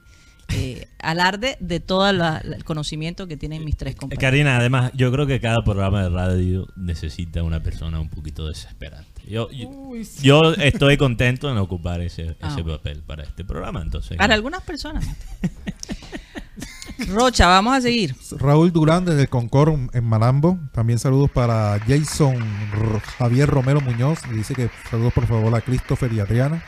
eh, 0.49 0.88
alarde 0.99 1.58
de 1.60 1.80
todo 1.80 2.12
la- 2.14 2.41
la- 2.43 2.56
el 2.56 2.64
conocimiento 2.64 3.28
que 3.28 3.36
tienen 3.38 3.64
mis 3.66 3.78
tres 3.78 3.95
compañeros. 3.95 4.22
Karina, 4.22 4.58
además, 4.58 4.91
yo 4.95 5.12
creo 5.12 5.26
que 5.28 5.39
cada 5.39 5.64
programa 5.64 6.03
de 6.03 6.10
radio 6.10 6.68
necesita 6.76 7.41
una 7.43 7.62
persona 7.62 7.99
un 7.99 8.10
poquito 8.10 8.47
desesperante. 8.47 9.14
Yo, 9.28 9.49
yo, 9.51 9.69
Uy, 9.69 10.05
sí. 10.05 10.23
yo 10.28 10.53
estoy 10.53 10.97
contento 10.97 11.49
en 11.51 11.57
ocupar 11.57 12.01
ese, 12.01 12.36
Ah. 12.41 12.49
ese 12.51 12.63
papel 12.63 13.01
para 13.03 13.23
este 13.23 13.43
programa, 13.43 13.82
entonces. 13.82 14.17
Para 14.17 14.34
algunas 14.36 14.61
personas. 14.61 15.05
Rocha, 17.09 17.47
vamos 17.47 17.76
a 17.76 17.82
seguir. 17.82 18.15
Raúl 18.38 18.71
Durán 18.71 19.03
desde 19.03 19.23
el 19.23 19.30
Concord 19.30 19.89
en 19.93 20.03
Malambo. 20.05 20.57
También 20.71 20.97
saludos 20.99 21.30
para 21.30 21.78
Jason 21.86 22.36
R- 22.36 22.99
Javier 23.17 23.49
Romero 23.49 23.82
Muñoz. 23.82 24.19
Dice 24.32 24.53
que 24.55 24.69
saludos 24.89 25.11
por 25.13 25.28
favor 25.28 25.53
a 25.55 25.61
Christopher 25.61 26.11
y 26.13 26.19
Adriana. 26.19 26.63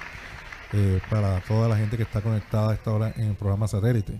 eh, 0.73 0.99
para 1.09 1.39
toda 1.41 1.69
la 1.69 1.77
gente 1.77 1.95
que 1.95 2.03
está 2.03 2.19
conectada 2.19 2.71
a 2.71 2.73
esta 2.73 2.91
hora 2.91 3.13
en 3.15 3.27
el 3.29 3.35
programa 3.35 3.69
satélite. 3.69 4.19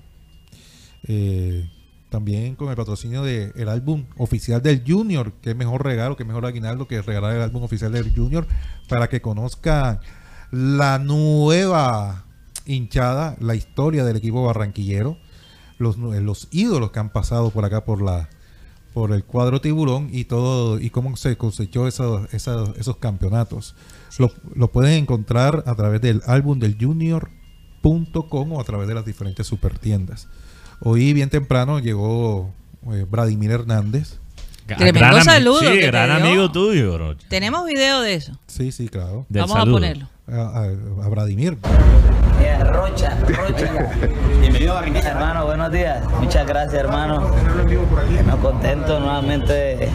Eh, 1.04 1.70
también 2.10 2.56
con 2.56 2.70
el 2.70 2.76
patrocinio 2.76 3.24
del 3.24 3.70
álbum 3.70 4.06
oficial 4.18 4.62
del 4.62 4.84
Junior. 4.88 5.34
Que 5.42 5.56
mejor 5.56 5.84
regalo, 5.84 6.16
que 6.16 6.26
mejor 6.26 6.46
aguinaldo 6.46 6.88
que 6.88 7.02
regalar 7.02 7.36
el 7.36 7.42
álbum 7.42 7.64
oficial 7.64 7.92
del 7.92 8.14
Junior. 8.16 8.48
Para 8.88 9.10
que 9.10 9.22
conozcan 9.22 10.00
la 10.52 11.00
nueva 11.00 12.26
hinchada, 12.66 13.36
la 13.40 13.56
historia 13.56 14.04
del 14.06 14.18
equipo 14.18 14.44
barranquillero 14.46 15.18
los, 15.78 15.98
nu- 15.98 16.14
los 16.22 16.48
ídolos 16.52 16.92
que 16.92 17.00
han 17.00 17.10
pasado 17.12 17.52
por 17.52 17.64
acá 17.66 17.86
por 17.86 18.02
la 18.02 18.30
por 18.94 19.12
el 19.12 19.24
cuadro 19.24 19.62
tiburón 19.62 20.10
y 20.12 20.24
todo 20.24 20.80
y 20.80 20.90
cómo 20.90 21.16
se 21.18 21.38
cosechó 21.38 21.88
esos, 21.88 22.34
esos, 22.34 22.76
esos 22.80 22.98
campeonatos. 22.98 23.76
Lo, 24.18 24.32
lo 24.56 24.72
pueden 24.72 24.94
encontrar 24.94 25.64
a 25.68 25.76
través 25.76 26.02
del 26.02 26.24
álbum 26.26 26.58
del 26.58 26.78
junior.com 26.80 28.52
o 28.54 28.60
a 28.60 28.64
través 28.64 28.88
de 28.88 28.96
las 28.96 29.06
diferentes 29.06 29.46
supertiendas. 29.46 30.28
Hoy 30.80 31.14
bien 31.14 31.30
temprano 31.30 31.80
llegó 31.80 32.52
eh, 32.92 33.06
Vladimir 33.10 33.52
Hernández. 33.52 34.20
Tremendo 34.68 35.00
gran 35.00 35.24
saludo 35.24 35.60
que 35.62 35.68
Sí, 35.68 35.80
te 35.80 35.88
gran 35.88 36.18
dio. 36.22 36.28
amigo 36.28 36.52
tuyo, 36.52 36.98
Rocha. 36.98 37.26
Tenemos 37.30 37.66
video 37.66 38.02
de 38.02 38.16
eso. 38.16 38.34
Sí, 38.48 38.72
sí, 38.72 38.90
claro. 38.90 39.26
Del 39.30 39.42
Vamos 39.44 39.58
saludo. 39.58 39.76
a 39.78 39.80
ponerlo. 39.80 40.08
A, 40.28 40.36
a- 40.36 41.06
a 41.06 41.10
Vladimir. 41.10 41.58
Eh, 42.42 42.64
Rocha, 42.66 43.18
Rocha. 43.28 43.90
Bienvenido 44.42 44.78
a 44.78 44.86
Hermano, 44.86 45.46
buenos 45.46 45.72
días. 45.72 46.04
Muchas 46.20 46.46
gracias, 46.46 46.74
hermano. 46.76 47.32
Estamos 48.18 48.40
contentos 48.46 49.00
nuevamente 49.00 49.90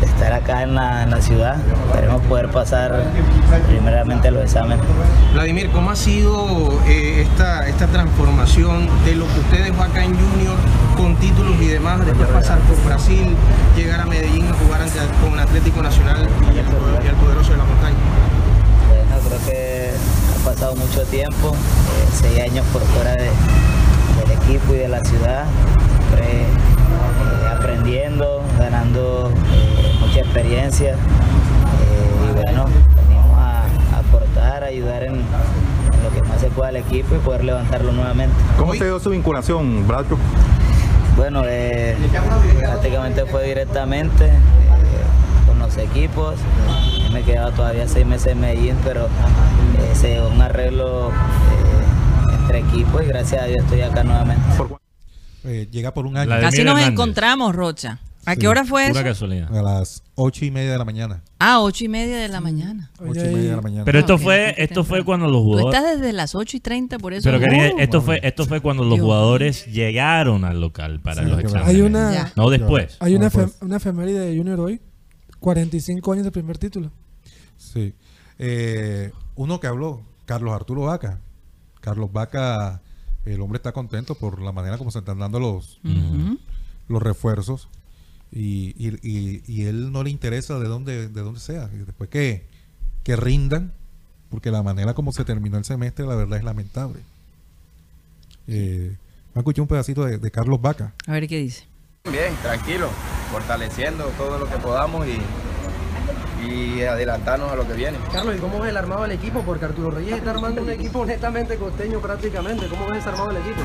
de 0.00 0.06
estar 0.06 0.32
acá 0.32 0.62
en 0.62 0.74
la, 0.74 1.02
en 1.04 1.10
la 1.10 1.20
ciudad. 1.20 1.56
Esperemos 1.86 2.22
poder 2.22 2.48
pasar 2.50 3.02
primeramente 3.68 4.30
los 4.30 4.42
exámenes. 4.44 4.84
Vladimir, 5.32 5.70
¿cómo 5.70 5.90
ha 5.90 5.96
sido 5.96 6.78
eh, 6.86 7.22
esta, 7.22 7.66
esta 7.68 7.86
transformación 7.86 8.88
de 9.04 9.14
lo 9.14 9.26
que 9.32 9.40
usted 9.40 9.64
dejó 9.64 9.82
acá 9.82 10.04
en 10.04 10.14
Junior 10.14 10.56
con 10.96 11.14
títulos 11.16 11.54
y 11.60 11.66
demás, 11.68 12.04
después 12.06 12.28
pasar 12.28 12.58
por 12.60 12.82
Brasil, 12.84 13.34
llegar 13.76 14.00
a 14.00 14.06
Medellín 14.06 14.46
a 14.48 14.54
jugar 14.54 14.82
ante, 14.82 14.98
con 15.22 15.38
Atlético 15.38 15.82
Nacional 15.82 16.26
y 16.54 16.58
el, 16.58 17.04
y 17.04 17.08
el 17.08 17.14
poderoso 17.16 17.52
de 17.52 17.58
la 17.58 17.64
montaña? 17.64 17.96
Bueno, 18.88 19.28
creo 19.28 19.38
que 19.46 19.90
ha 19.94 20.44
pasado 20.44 20.74
mucho 20.76 21.02
tiempo, 21.04 21.52
eh, 21.54 22.08
seis 22.12 22.40
años 22.50 22.64
por 22.72 22.82
fuera 22.82 23.12
de- 23.12 23.30
del 24.16 24.30
equipo 24.42 24.72
y 24.74 24.78
de 24.78 24.88
la 24.88 25.04
ciudad, 25.04 25.44
siempre, 26.08 26.42
eh, 26.42 26.46
aprendiendo, 27.54 28.42
ganando 28.58 29.30
mucha 30.16 30.28
experiencia 30.30 30.92
eh, 30.94 32.30
y 32.30 32.32
bueno, 32.32 32.64
venimos 32.96 33.38
a, 33.38 33.64
a 33.94 33.98
aportar, 33.98 34.64
a 34.64 34.66
ayudar 34.66 35.02
en, 35.04 35.14
en 35.16 36.02
lo 36.02 36.10
que 36.14 36.22
más 36.28 36.40
se 36.40 36.48
pueda 36.48 36.68
al 36.70 36.76
equipo 36.76 37.14
y 37.14 37.18
poder 37.18 37.44
levantarlo 37.44 37.92
nuevamente. 37.92 38.34
¿Cómo 38.58 38.74
se 38.74 38.84
dio 38.84 38.98
su 38.98 39.10
vinculación, 39.10 39.86
Bracho? 39.86 40.16
Bueno, 41.16 41.42
eh, 41.46 41.96
prácticamente 42.60 43.24
fue 43.26 43.44
directamente 43.46 44.26
eh, 44.26 44.30
con 45.46 45.58
los 45.58 45.76
equipos. 45.76 46.36
Yo 47.02 47.10
me 47.10 47.22
quedaba 47.22 47.50
todavía 47.52 47.86
seis 47.88 48.06
meses 48.06 48.32
en 48.32 48.40
Medellín, 48.40 48.76
pero 48.84 49.06
eh, 49.06 49.94
se 49.94 50.08
dio 50.14 50.28
un 50.28 50.40
arreglo 50.40 51.08
eh, 51.10 52.34
entre 52.40 52.58
equipos 52.60 53.02
y 53.02 53.06
gracias 53.06 53.42
a 53.42 53.46
Dios 53.46 53.58
estoy 53.64 53.80
acá 53.82 54.02
nuevamente. 54.04 54.42
Eh, 55.44 55.68
llega 55.70 55.92
por 55.92 56.06
un 56.06 56.16
año 56.16 56.28
Casi 56.30 56.64
nos 56.64 56.72
Hernández. 56.74 56.88
encontramos, 56.88 57.54
Rocha. 57.54 57.98
¿A 58.26 58.36
qué 58.36 58.48
hora 58.48 58.64
fue 58.64 58.88
Pura 58.88 59.00
eso? 59.00 59.08
casualidad. 59.08 59.56
a 59.56 59.62
las 59.62 60.02
ocho 60.16 60.44
y 60.44 60.50
media 60.50 60.72
de 60.72 60.78
la 60.78 60.84
mañana. 60.84 61.22
Ah, 61.38 61.60
ocho 61.60 61.84
y 61.84 61.88
media 61.88 62.16
de 62.18 62.28
la 62.28 62.40
mañana. 62.40 62.90
Ocho 62.98 63.20
y 63.20 63.34
media 63.34 63.50
de 63.50 63.56
la 63.56 63.62
mañana. 63.62 63.84
Pero 63.84 63.98
esto 64.00 64.14
Ok, 64.16 64.20
fue, 64.22 64.54
esto 64.58 64.82
fue 64.84 64.98
temprano. 64.98 65.04
cuando 65.04 65.26
los 65.26 65.40
Tú 65.42 65.44
jugadores. 65.44 65.74
estás 65.80 66.00
desde 66.00 66.12
las 66.12 66.34
8 66.34 66.56
y 66.56 66.60
30, 66.60 66.98
por 66.98 67.12
eso. 67.14 67.24
Pero 67.24 67.38
querida, 67.40 67.70
Uh, 67.74 67.78
esto 67.78 68.02
fue, 68.02 68.20
esto 68.22 68.44
fue 68.46 68.60
cuando 68.60 68.82
los 68.84 68.94
Dios 68.94 69.04
jugadores 69.04 69.66
llegaron 69.66 70.44
al 70.44 70.60
local 70.60 71.00
para 71.00 71.22
Sí, 71.22 71.28
los 71.28 71.38
que 71.38 71.44
exámenes. 71.46 71.68
Hay 71.74 71.80
una, 71.82 72.12
Ya. 72.12 72.32
No 72.36 72.50
después. 72.50 72.96
hay 73.00 73.14
una, 73.14 73.30
efem- 73.30 73.52
una 73.60 73.76
efeméride 73.76 74.18
de 74.20 74.36
Junior 74.36 74.58
hoy. 74.60 74.80
45 75.40 76.12
años 76.12 76.24
de 76.24 76.32
primer 76.32 76.58
título. 76.58 76.90
Sí. 77.56 77.94
Eh, 78.38 79.12
uno 79.34 79.60
que 79.60 79.66
habló, 79.66 80.02
Carlos 80.24 80.52
Arturo 80.54 80.82
Vaca. 80.82 81.20
Carlos 81.80 82.12
Vaca, 82.12 82.82
el 83.24 83.40
hombre 83.40 83.58
está 83.58 83.72
contento 83.72 84.14
por 84.16 84.40
la 84.42 84.50
manera 84.52 84.78
como 84.78 84.90
se 84.90 84.98
están 84.98 85.18
dando 85.20 85.38
los, 85.38 85.78
ujú. 85.84 86.38
los 86.88 87.02
refuerzos. 87.02 87.68
Y, 88.32 88.74
y, 88.76 88.98
y, 89.02 89.42
y 89.46 89.66
él 89.66 89.92
no 89.92 90.02
le 90.02 90.10
interesa 90.10 90.58
de 90.58 90.68
dónde, 90.68 91.08
de 91.08 91.20
dónde 91.22 91.40
sea. 91.40 91.70
Y 91.72 91.78
después 91.78 92.10
que, 92.10 92.46
que 93.02 93.16
rindan, 93.16 93.72
porque 94.30 94.50
la 94.50 94.62
manera 94.62 94.94
como 94.94 95.12
se 95.12 95.24
terminó 95.24 95.56
el 95.58 95.64
semestre, 95.64 96.06
la 96.06 96.16
verdad 96.16 96.38
es 96.38 96.44
lamentable. 96.44 97.00
Eh, 98.48 98.96
me 99.34 99.40
escuché 99.40 99.60
un 99.60 99.68
pedacito 99.68 100.04
de, 100.04 100.18
de 100.18 100.30
Carlos 100.30 100.60
Vaca. 100.60 100.92
A 101.06 101.12
ver 101.12 101.28
qué 101.28 101.38
dice. 101.38 101.64
Bien, 102.04 102.34
tranquilo, 102.42 102.88
fortaleciendo 103.32 104.04
todo 104.16 104.38
lo 104.38 104.48
que 104.48 104.56
podamos 104.58 105.06
y, 105.06 105.18
y 106.46 106.82
adelantarnos 106.82 107.50
a 107.50 107.56
lo 107.56 107.66
que 107.66 107.74
viene. 107.74 107.98
Carlos, 108.12 108.36
¿y 108.36 108.38
cómo 108.38 108.60
ves 108.60 108.70
el 108.70 108.76
armado 108.76 109.02
del 109.02 109.12
equipo? 109.12 109.42
Porque 109.42 109.64
Arturo 109.64 109.90
Reyes 109.90 110.18
está 110.18 110.30
armando 110.30 110.62
un 110.62 110.70
equipo 110.70 111.04
netamente 111.04 111.56
costeño 111.56 112.00
prácticamente. 112.00 112.66
¿Cómo 112.68 112.86
ves 112.86 113.00
ese 113.00 113.08
armado 113.08 113.28
del 113.28 113.38
equipo? 113.38 113.60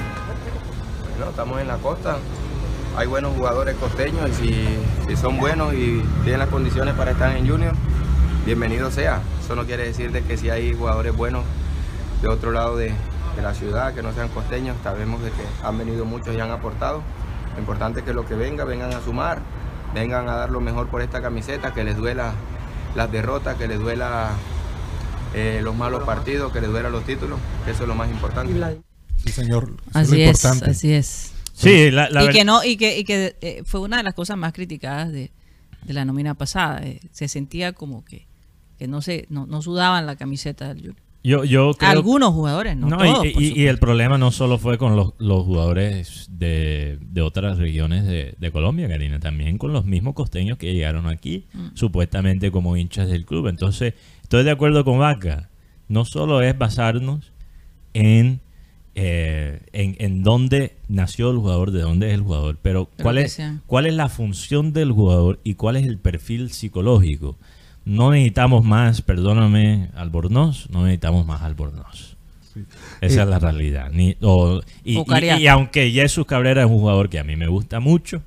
Bueno, 1.18 1.30
estamos 1.30 1.62
en 1.62 1.68
la 1.68 1.78
costa, 1.78 2.18
hay 2.97 3.07
buenos 3.07 3.35
jugadores 3.35 3.75
costeños 3.75 4.29
y 4.29 4.33
si, 4.33 4.67
si 5.07 5.15
son 5.15 5.37
buenos 5.37 5.73
y 5.73 6.01
tienen 6.23 6.39
las 6.39 6.49
condiciones 6.49 6.93
para 6.95 7.11
estar 7.11 7.35
en 7.35 7.47
Junior, 7.47 7.73
bienvenido 8.45 8.91
sea. 8.91 9.21
Eso 9.43 9.55
no 9.55 9.65
quiere 9.65 9.83
decir 9.83 10.11
de 10.11 10.23
que 10.23 10.37
si 10.37 10.49
hay 10.49 10.73
jugadores 10.73 11.15
buenos 11.15 11.43
de 12.21 12.27
otro 12.27 12.51
lado 12.51 12.77
de, 12.77 12.93
de 13.35 13.41
la 13.41 13.53
ciudad, 13.53 13.93
que 13.93 14.01
no 14.01 14.13
sean 14.13 14.29
costeños, 14.29 14.75
sabemos 14.83 15.21
de 15.21 15.29
que 15.29 15.43
han 15.63 15.77
venido 15.77 16.05
muchos 16.05 16.35
y 16.35 16.39
han 16.39 16.51
aportado. 16.51 17.01
Lo 17.53 17.59
importante 17.59 17.99
es 17.99 18.05
que 18.05 18.13
lo 18.13 18.25
que 18.25 18.35
venga, 18.35 18.63
vengan 18.63 18.93
a 18.93 19.01
sumar, 19.01 19.41
vengan 19.93 20.29
a 20.29 20.35
dar 20.35 20.49
lo 20.49 20.61
mejor 20.61 20.87
por 20.87 21.01
esta 21.01 21.21
camiseta, 21.21 21.73
que 21.73 21.83
les 21.83 21.97
duela 21.97 22.33
las 22.95 23.11
derrotas, 23.11 23.55
que 23.55 23.67
les 23.67 23.79
duela 23.79 24.31
eh, 25.33 25.61
los 25.63 25.75
malos 25.75 26.03
partidos, 26.03 26.51
que 26.51 26.61
les 26.61 26.69
duela 26.69 26.89
los 26.89 27.03
títulos, 27.03 27.39
que 27.65 27.71
eso 27.71 27.83
es 27.83 27.89
lo 27.89 27.95
más 27.95 28.09
importante. 28.09 28.53
Sí, 29.17 29.31
señor. 29.31 29.71
Eso 29.93 30.15
es 30.15 30.45
es, 30.45 30.45
así 30.45 30.93
es. 30.93 31.31
Sí, 31.62 31.91
la, 31.91 32.09
la 32.09 32.26
y 32.26 32.30
que 32.30 32.43
no 32.43 32.64
y 32.64 32.78
que, 32.78 32.97
y 32.99 33.03
que 33.03 33.36
eh, 33.41 33.62
fue 33.66 33.80
una 33.82 33.97
de 33.97 34.03
las 34.03 34.14
cosas 34.14 34.38
más 34.38 34.53
criticadas 34.53 35.12
de, 35.12 35.32
de 35.84 35.93
la 35.93 36.05
nómina 36.05 36.34
pasada. 36.36 36.82
eh, 36.84 36.99
se 37.12 37.28
sentía 37.28 37.74
como 37.74 38.03
que, 38.05 38.28
que 38.78 38.88
no 38.88 39.01
se 39.01 39.26
no, 39.30 39.45
no 39.45 39.62
sudaban 39.62 40.05
la 40.05 40.16
camiseta 40.16 40.68
del 40.70 40.78
Junior. 40.78 40.95
yo, 41.24 41.43
yo 41.43 41.74
creo 41.76 41.89
Algunos 41.91 42.34
jugadores, 42.34 42.76
no, 42.78 42.88
No, 42.88 43.03
y- 43.05 43.14
todos. 43.14 43.26
y, 43.41 43.68
el 43.68 43.78
problema 43.78 44.18
no 44.18 44.32
solo 44.32 44.57
fue 44.57 44.78
con 44.80 44.95
los, 44.95 45.14
los 45.20 45.45
jugadores 45.45 46.28
de, 46.32 46.97
de 47.01 47.22
otras 47.22 47.57
regiones 47.59 48.05
de, 48.05 48.34
de 48.39 48.51
Colombia, 48.51 48.88
Karina, 48.88 49.20
también 49.20 49.57
con 49.59 49.72
los 49.72 49.86
mismos 49.86 50.16
costeños 50.16 50.57
que 50.57 50.74
llegaron 50.74 51.05
aquí, 51.07 51.45
Mm. 51.53 51.76
supuestamente 51.76 52.49
como 52.51 52.76
hinchas 52.76 53.07
del 53.07 53.26
club. 53.26 53.47
Entonces, 53.47 53.93
estoy 54.24 54.43
de 54.43 54.51
acuerdo 54.51 54.84
con 54.84 54.97
Vaca. 54.99 55.49
No 55.88 56.05
solo 56.05 56.41
es 56.41 56.57
basarnos 56.57 57.32
en, 57.93 58.39
eh, 58.95 59.61
en, 59.73 59.95
en 59.99 60.21
dónde 60.23 60.75
nació 60.89 61.31
el 61.31 61.37
jugador, 61.37 61.71
de 61.71 61.81
dónde 61.81 62.09
es 62.09 62.13
el 62.15 62.21
jugador, 62.21 62.57
pero 62.61 62.89
cuál 63.01 63.17
es, 63.19 63.33
sea. 63.33 63.59
cuál 63.67 63.85
es 63.85 63.93
la 63.93 64.09
función 64.09 64.73
del 64.73 64.91
jugador 64.91 65.39
y 65.43 65.53
cuál 65.53 65.77
es 65.77 65.85
el 65.87 65.97
perfil 65.97 66.51
psicológico. 66.51 67.37
No 67.85 68.11
necesitamos 68.11 68.63
más, 68.65 69.01
perdóname, 69.01 69.89
Albornoz, 69.95 70.69
no 70.69 70.83
necesitamos 70.83 71.25
más 71.25 71.41
Albornoz. 71.41 72.15
Esa 72.99 73.21
Eh, 73.21 73.23
es 73.23 73.29
la 73.29 73.39
realidad. 73.39 73.91
Ni, 73.93 74.17
o- 74.21 74.61
y, 74.83 74.97
O 74.97 75.01
y- 75.01 75.05
Cariaco. 75.05 75.39
y 75.41 75.47
aunque 75.47 75.89
Jesús 75.89 76.25
Cabrera 76.25 76.61
es 76.63 76.67
un 76.69 76.79
jugador 76.79 77.09
que 77.09 77.17
a 77.17 77.23
mí 77.23 77.35
me 77.37 77.47
gusta 77.47 77.79
mucho, 77.79 78.21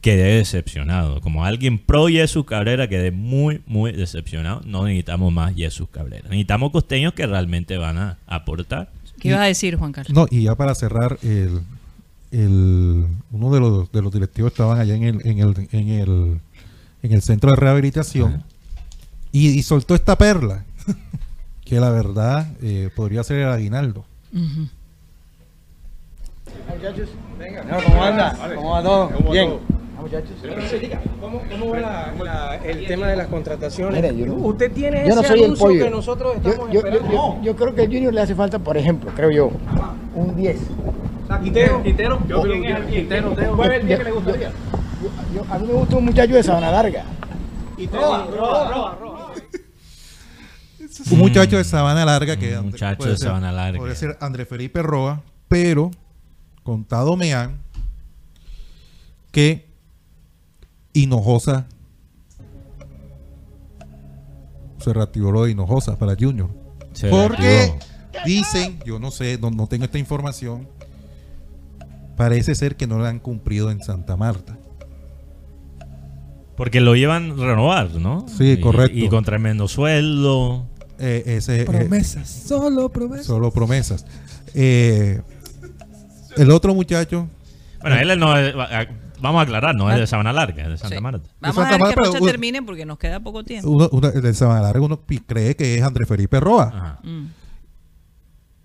quedé 0.00 0.36
decepcionado. 0.36 1.20
Como 1.20 1.44
alguien 1.44 1.78
pro 1.78 2.08
Jesús 2.08 2.44
Cabrera, 2.44 2.88
quedé 2.88 3.10
muy, 3.10 3.62
muy 3.66 3.92
decepcionado. 3.92 4.60
No 4.66 4.84
necesitamos 4.84 5.32
más 5.32 5.54
Jesús 5.54 5.88
Cabrera. 5.90 6.24
Necesitamos 6.24 6.72
costeños 6.72 7.14
que 7.14 7.26
realmente 7.26 7.76
van 7.78 7.96
a 7.98 8.18
aportar. 8.26 8.90
¿Qué 9.24 9.30
ibas 9.30 9.40
a 9.40 9.44
decir, 9.46 9.76
Juan 9.76 9.90
Carlos? 9.90 10.14
No, 10.14 10.26
y 10.30 10.42
ya 10.42 10.54
para 10.54 10.74
cerrar, 10.74 11.18
el, 11.22 11.62
el, 12.30 13.06
uno 13.32 13.50
de 13.54 13.58
los, 13.58 13.90
de 13.90 14.02
los 14.02 14.12
directivos 14.12 14.52
estaban 14.52 14.78
allá 14.78 14.94
en 14.94 15.02
el, 15.02 15.26
en 15.26 15.38
el, 15.38 15.68
en 15.72 15.88
el, 15.88 16.40
en 17.02 17.12
el 17.12 17.22
centro 17.22 17.48
de 17.48 17.56
rehabilitación 17.56 18.44
y, 19.32 19.48
y 19.48 19.62
soltó 19.62 19.94
esta 19.94 20.18
perla, 20.18 20.66
que 21.64 21.80
la 21.80 21.88
verdad 21.88 22.52
eh, 22.60 22.90
podría 22.94 23.24
ser 23.24 23.38
el 23.38 23.48
aguinaldo. 23.48 24.04
Ujú. 24.34 24.68
Muchachos, 26.68 27.08
venga. 27.38 27.62
¿Cómo 27.82 28.04
anda? 28.04 28.38
¿Cómo 28.54 28.70
va 28.72 28.82
todo? 28.82 29.32
Bien. 29.32 29.58
¿Cómo, 31.20 31.42
cómo 31.50 31.70
va 31.70 31.80
la- 31.80 32.14
la- 32.22 32.56
el 32.56 32.86
tema 32.86 33.08
de 33.08 33.16
las 33.16 33.28
contrataciones? 33.28 34.00
Mire, 34.02 34.16
yo 34.16 34.26
no- 34.26 34.34
Usted 34.34 34.72
tiene 34.72 35.06
Yo 35.08 35.14
no 35.14 35.20
ese 35.20 35.28
soy 35.30 35.38
el 35.38 35.44
anuncio 35.46 35.66
pollo. 35.66 35.84
que 35.84 35.90
nosotros 35.90 36.34
Yo, 36.42 36.50
estamos 36.50 36.72
yo, 36.72 36.80
yo, 36.82 36.88
esperando. 36.88 37.12
yo- 37.12 37.42
yo 37.42 37.56
creo 37.56 37.74
que 37.74 37.80
al 37.82 37.86
Junior 37.88 38.14
le 38.14 38.20
hace 38.20 38.34
falta, 38.34 38.58
por 38.58 38.76
ejemplo, 38.76 39.10
creo 39.14 39.30
yo, 39.30 39.50
un 40.14 40.36
10. 40.36 40.58
Quintero, 41.42 41.82
Quintero, 41.82 42.18
¿quién 42.42 42.64
es 42.64 42.76
el 42.76 42.86
Quintero? 42.86 43.30
Teo? 43.30 43.56
¿Cuál 43.56 43.72
es 43.72 43.80
el 43.80 43.86
día 43.88 43.98
que 43.98 44.04
le 44.04 44.10
gustaría? 44.12 44.50
Yo- 44.50 45.34
yo- 45.34 45.44
a 45.52 45.58
mí 45.58 45.66
me 45.66 45.72
gusta 45.74 45.96
un 45.96 46.04
muchacho 46.04 46.34
de 46.34 46.42
Sabana 46.42 46.70
Larga. 46.70 47.04
Roa, 47.92 48.26
roa, 48.30 48.70
roa, 48.72 48.98
roa. 49.00 49.32
Un 51.10 51.18
muchacho 51.18 51.56
de 51.56 51.64
Sabana 51.64 52.04
Larga 52.04 52.36
que 52.36 52.56
Un 52.56 52.66
muchacho 52.66 52.98
puede 52.98 53.10
de 53.12 53.16
ser- 53.16 53.26
Sabana 53.28 53.50
Larga. 53.50 53.78
Podría 53.78 53.96
ser 53.96 54.16
André 54.20 54.44
Felipe 54.44 54.80
Roa, 54.82 55.22
pero 55.48 55.90
contado 56.62 57.16
me 57.16 57.34
han 57.34 57.58
que 59.32 59.66
Hinojosa 60.94 61.66
se 64.78 64.92
reactivó 64.92 65.32
lo 65.32 65.44
de 65.44 65.52
Hinojosa 65.52 65.98
para 65.98 66.14
Junior. 66.18 66.50
Se 66.92 67.08
Porque 67.08 67.42
reactivó. 67.42 68.24
dicen, 68.26 68.78
yo 68.84 68.98
no 68.98 69.10
sé, 69.10 69.38
no, 69.40 69.50
no 69.50 69.66
tengo 69.66 69.84
esta 69.84 69.98
información, 69.98 70.68
parece 72.16 72.54
ser 72.54 72.76
que 72.76 72.86
no 72.86 72.98
la 72.98 73.08
han 73.08 73.18
cumplido 73.18 73.70
en 73.70 73.82
Santa 73.82 74.16
Marta. 74.16 74.56
Porque 76.56 76.80
lo 76.80 76.94
llevan 76.94 77.32
a 77.32 77.34
renovar, 77.46 77.90
¿no? 77.96 78.26
Sí, 78.28 78.52
Y- 78.52 78.60
correcto. 78.60 78.96
Y 78.96 79.08
con 79.08 79.24
tremendo 79.24 79.66
sueldo. 79.68 80.66
Eh, 81.00 81.24
ese, 81.38 81.62
eh, 81.62 81.64
Promesas, 81.64 82.28
solo 82.28 82.88
promesas. 82.90 83.26
solo 83.26 83.50
promesas. 83.50 84.06
Eh, 84.54 85.20
el 86.36 86.50
otro 86.52 86.72
muchacho, 86.72 87.26
Bueno, 87.80 87.96
él 87.98 88.18
no 88.20 88.32
vamos 89.24 89.40
a 89.40 89.42
aclarar, 89.42 89.74
no 89.74 89.90
es 89.90 89.98
de 89.98 90.06
Sabana 90.06 90.32
Larga, 90.32 90.62
es 90.64 90.68
de 90.68 90.78
Santa 90.78 90.96
Sí. 90.96 91.02
Marta. 91.02 91.28
Vamos 91.40 91.56
Santa 91.56 91.68
a 91.68 91.72
ver 91.72 91.80
Marta, 91.80 91.94
que 92.02 92.06
no 92.06 92.12
pero 92.12 92.24
termine 92.26 92.62
porque 92.62 92.86
nos 92.86 92.98
queda 92.98 93.20
poco 93.20 93.42
tiempo. 93.44 93.68
uno, 93.70 93.88
de 94.10 94.34
Sabana 94.34 94.60
Larga, 94.62 94.80
uno 94.80 95.00
cree 95.26 95.56
que 95.56 95.76
es 95.76 95.82
André 95.82 96.06
Felipe 96.06 96.38
Roa. 96.40 96.64
Ajá. 96.74 96.98
Mm. 97.02 97.26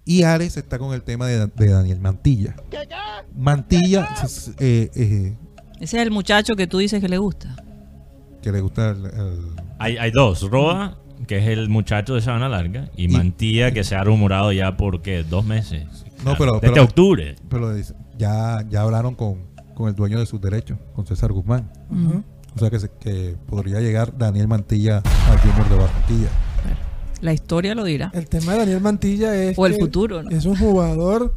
Y 0.05 0.24
Alex 0.24 0.57
está 0.57 0.80
con 0.80 0.93
el 0.93 1.03
tema 1.03 1.28
de, 1.28 1.47
de 1.47 1.68
Daniel 1.70 1.99
Mantilla. 1.99 2.55
Mantilla, 3.38 4.10
eh, 4.60 4.89
eh, 4.95 5.38
Ese 5.80 5.97
es 5.97 6.03
el 6.03 6.12
muchacho 6.12 6.55
que 6.55 6.68
tú 6.68 6.80
dices 6.80 6.99
que 7.01 7.10
le 7.10 7.18
gusta. 7.18 7.55
que 8.41 8.51
le 8.53 8.62
gusta 8.62 8.91
el- 8.91 9.05
el- 9.05 9.51
Hay, 9.80 9.97
hay 9.97 10.12
dos, 10.12 10.49
Roa, 10.49 10.97
que 11.28 11.38
es 11.39 11.47
el 11.47 11.68
muchacho 11.70 12.16
de 12.16 12.22
Sabana 12.22 12.47
Larga, 12.49 12.89
y, 12.95 13.03
Y- 13.05 13.07
Mantilla, 13.10 13.72
que 13.72 13.84
se 13.84 13.95
ha 13.95 14.03
rumorado 14.03 14.51
ya 14.53 14.78
por 14.78 15.01
¿qué? 15.01 15.24
dos 15.24 15.45
meses. 15.45 15.86
No, 16.24 16.36
pero- 16.38 16.53
Desde 16.53 16.70
pero- 16.74 16.84
octubre. 16.86 17.36
pero 17.49 17.74
ya, 18.18 18.64
ya 18.70 18.82
hablaron 18.82 19.16
con, 19.16 19.39
con 19.80 19.88
el 19.88 19.96
dueño 19.96 20.20
de 20.20 20.26
sus 20.26 20.42
derechos, 20.42 20.78
con 20.94 21.06
César 21.08 21.32
Guzmán. 21.32 21.72
O 22.54 22.60
sea 22.60 22.70
que, 22.70 22.80
se- 22.82 22.92
que 23.00 23.38
podría 23.48 23.80
llegar 23.80 24.18
Daniel 24.18 24.50
Mantilla 24.50 24.98
al 24.98 25.40
Junior 25.40 25.70
de 25.70 25.76
Barranquilla. 25.78 26.28
La 27.22 27.32
historia 27.32 27.74
lo 27.76 27.86
dirá. 27.86 28.12
El 28.14 28.28
tema 28.28 28.52
de 28.54 28.60
Daniel 28.60 28.82
Mantilla 28.82 29.34
es. 29.42 29.58
O 29.58 29.66
el 29.66 29.76
futuro, 29.76 30.22
¿no? 30.22 30.30
Es 30.32 30.44
un 30.46 30.58
jugador 30.58 31.34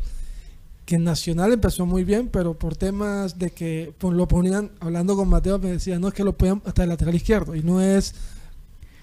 que 0.87 0.97
en 0.97 1.05
Nacional 1.05 1.53
empezó 1.53 1.87
muy 1.87 2.03
bien, 2.03 2.29
pero 2.33 2.59
por 2.59 2.75
temas 2.75 3.39
de 3.39 3.51
que 3.51 3.93
pues, 3.99 4.13
lo 4.17 4.27
ponían, 4.27 4.73
hablando 4.81 5.15
con 5.15 5.29
Mateo, 5.29 5.61
me 5.61 5.71
decía, 5.71 6.01
no 6.01 6.09
es 6.09 6.15
que 6.15 6.25
lo 6.25 6.37
ponían 6.37 6.63
hasta 6.67 6.83
el 6.83 6.89
lateral 6.89 7.15
izquierdo. 7.15 7.55
Y 7.55 7.63
no 7.63 7.81
es. 7.81 8.13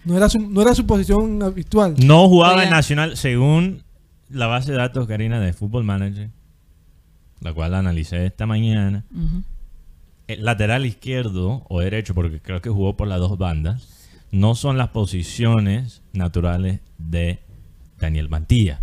No 0.03 0.17
era 0.17 0.27
su, 0.27 0.39
no 0.39 0.61
era 0.61 0.75
su 0.75 0.85
posición 0.85 1.41
habitual. 1.43 1.95
No 2.05 2.27
jugaba 2.27 2.55
Oiga. 2.55 2.63
en 2.65 2.69
Nacional 2.71 3.15
según 3.15 3.83
la 4.29 4.47
base 4.47 4.71
de 4.73 4.77
datos, 4.79 5.07
Karina, 5.07 5.39
de 5.39 5.53
Football 5.53 5.85
Manager, 5.85 6.29
la 7.41 7.53
cual 7.53 7.73
analicé 7.73 8.25
esta 8.25 8.45
mañana. 8.45 9.05
El 10.27 10.45
lateral 10.45 10.85
izquierdo 10.85 11.65
o 11.69 11.79
derecho, 11.79 12.13
porque 12.13 12.39
creo 12.39 12.61
que 12.61 12.69
jugó 12.69 12.95
por 12.95 13.07
las 13.07 13.19
dos 13.19 13.37
bandas, 13.37 13.87
no 14.31 14.55
son 14.55 14.77
las 14.77 14.89
posiciones 14.89 16.01
naturales 16.13 16.81
de 16.97 17.39
Daniel 17.99 18.29
Mantilla. 18.29 18.81